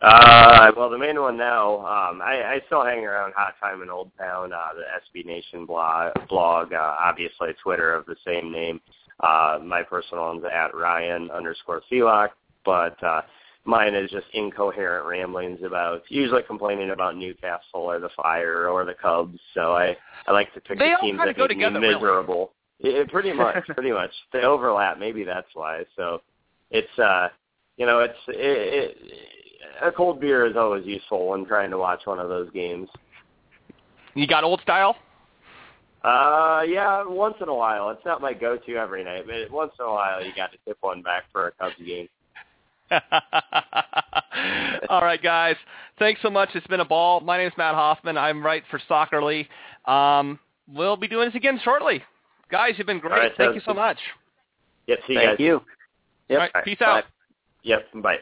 Uh, 0.00 0.70
well, 0.76 0.90
the 0.90 0.98
main 0.98 1.18
one 1.20 1.36
now, 1.36 1.78
um, 1.78 2.20
I, 2.20 2.42
I 2.44 2.60
still 2.66 2.84
hang 2.84 3.04
around 3.04 3.32
Hot 3.36 3.54
Time 3.60 3.80
in 3.82 3.88
Old 3.88 4.10
Town, 4.18 4.52
uh, 4.52 4.68
the 4.74 5.20
SB 5.20 5.24
Nation 5.24 5.64
blog, 5.64 6.12
blog 6.28 6.74
uh, 6.74 6.96
obviously 7.00 7.50
Twitter 7.62 7.94
of 7.94 8.04
the 8.04 8.16
same 8.26 8.52
name. 8.52 8.80
Uh, 9.20 9.58
my 9.64 9.82
personal 9.82 10.26
one's 10.26 10.44
at 10.44 10.74
Ryan 10.74 11.30
underscore 11.30 11.80
Sealock, 11.90 12.30
but 12.64 13.02
uh, 13.02 13.22
mine 13.64 13.94
is 13.94 14.10
just 14.10 14.26
incoherent 14.32 15.06
ramblings 15.06 15.60
about, 15.64 16.02
usually 16.08 16.42
complaining 16.42 16.90
about 16.90 17.16
Newcastle 17.16 17.80
or 17.80 17.98
the 17.98 18.10
Fire 18.16 18.68
or 18.68 18.84
the 18.84 18.94
Cubs. 18.94 19.38
So 19.54 19.72
I, 19.72 19.96
I 20.26 20.32
like 20.32 20.52
to 20.54 20.60
pick 20.60 20.78
They 20.78 20.90
the 20.90 20.96
teams 21.00 21.18
that 21.24 21.36
go 21.36 21.42
make 21.42 21.56
me 21.56 21.64
together, 21.64 21.80
really. 21.80 21.94
miserable. 21.94 22.52
Yeah, 22.78 23.04
pretty 23.08 23.32
much, 23.34 23.64
pretty 23.68 23.92
much. 23.92 24.10
They 24.32 24.40
overlap. 24.42 24.98
Maybe 24.98 25.24
that's 25.24 25.48
why. 25.54 25.84
So 25.96 26.22
it's, 26.70 26.98
uh, 26.98 27.28
you 27.76 27.86
know, 27.86 28.00
it's 28.00 28.18
it, 28.28 28.36
it, 28.36 29.18
a 29.82 29.90
cold 29.90 30.20
beer 30.20 30.46
is 30.46 30.56
always 30.56 30.84
useful 30.86 31.28
when 31.28 31.46
trying 31.46 31.70
to 31.70 31.78
watch 31.78 32.02
one 32.04 32.18
of 32.18 32.28
those 32.28 32.50
games. 32.50 32.88
You 34.14 34.26
got 34.26 34.44
old 34.44 34.60
style? 34.60 34.96
Uh, 36.04 36.62
yeah, 36.68 37.02
once 37.06 37.34
in 37.40 37.48
a 37.48 37.54
while. 37.54 37.88
It's 37.90 38.04
not 38.04 38.20
my 38.20 38.34
go-to 38.34 38.76
every 38.76 39.02
night, 39.02 39.24
but 39.26 39.50
once 39.50 39.72
in 39.80 39.86
a 39.86 39.90
while 39.90 40.22
you 40.22 40.32
got 40.36 40.52
to 40.52 40.58
tip 40.66 40.76
one 40.82 41.00
back 41.00 41.24
for 41.32 41.48
a 41.48 41.52
Cubs 41.52 41.74
game. 41.84 42.08
All 44.88 45.02
right, 45.02 45.22
guys. 45.22 45.56
Thanks 45.98 46.20
so 46.22 46.30
much. 46.30 46.50
It's 46.54 46.66
been 46.66 46.80
a 46.80 46.84
ball. 46.84 47.20
My 47.20 47.38
name 47.38 47.48
is 47.48 47.52
Matt 47.56 47.74
Hoffman. 47.74 48.16
I'm 48.18 48.44
right 48.44 48.62
for 48.70 48.80
Soccerly. 48.88 49.46
Um, 49.90 50.38
we'll 50.72 50.96
be 50.96 51.08
doing 51.08 51.28
this 51.28 51.34
again 51.34 51.60
shortly. 51.62 52.02
Guys, 52.50 52.74
you've 52.76 52.86
been 52.86 53.00
great. 53.00 53.12
All 53.12 53.18
right, 53.18 53.32
Thank 53.36 53.48
sounds 53.48 53.56
you 53.56 53.62
so 53.66 53.74
much. 53.74 53.98
Yep, 54.86 54.98
see 55.06 55.12
you 55.14 55.18
Thank 55.18 55.30
guys. 55.30 55.40
you. 55.40 55.52
Yep. 55.54 55.62
All 56.30 56.36
right, 56.38 56.50
All 56.54 56.60
right, 56.60 56.64
peace 56.64 56.78
bye. 56.78 56.86
out. 56.86 57.04
Yep, 57.62 57.86
bye. 58.02 58.18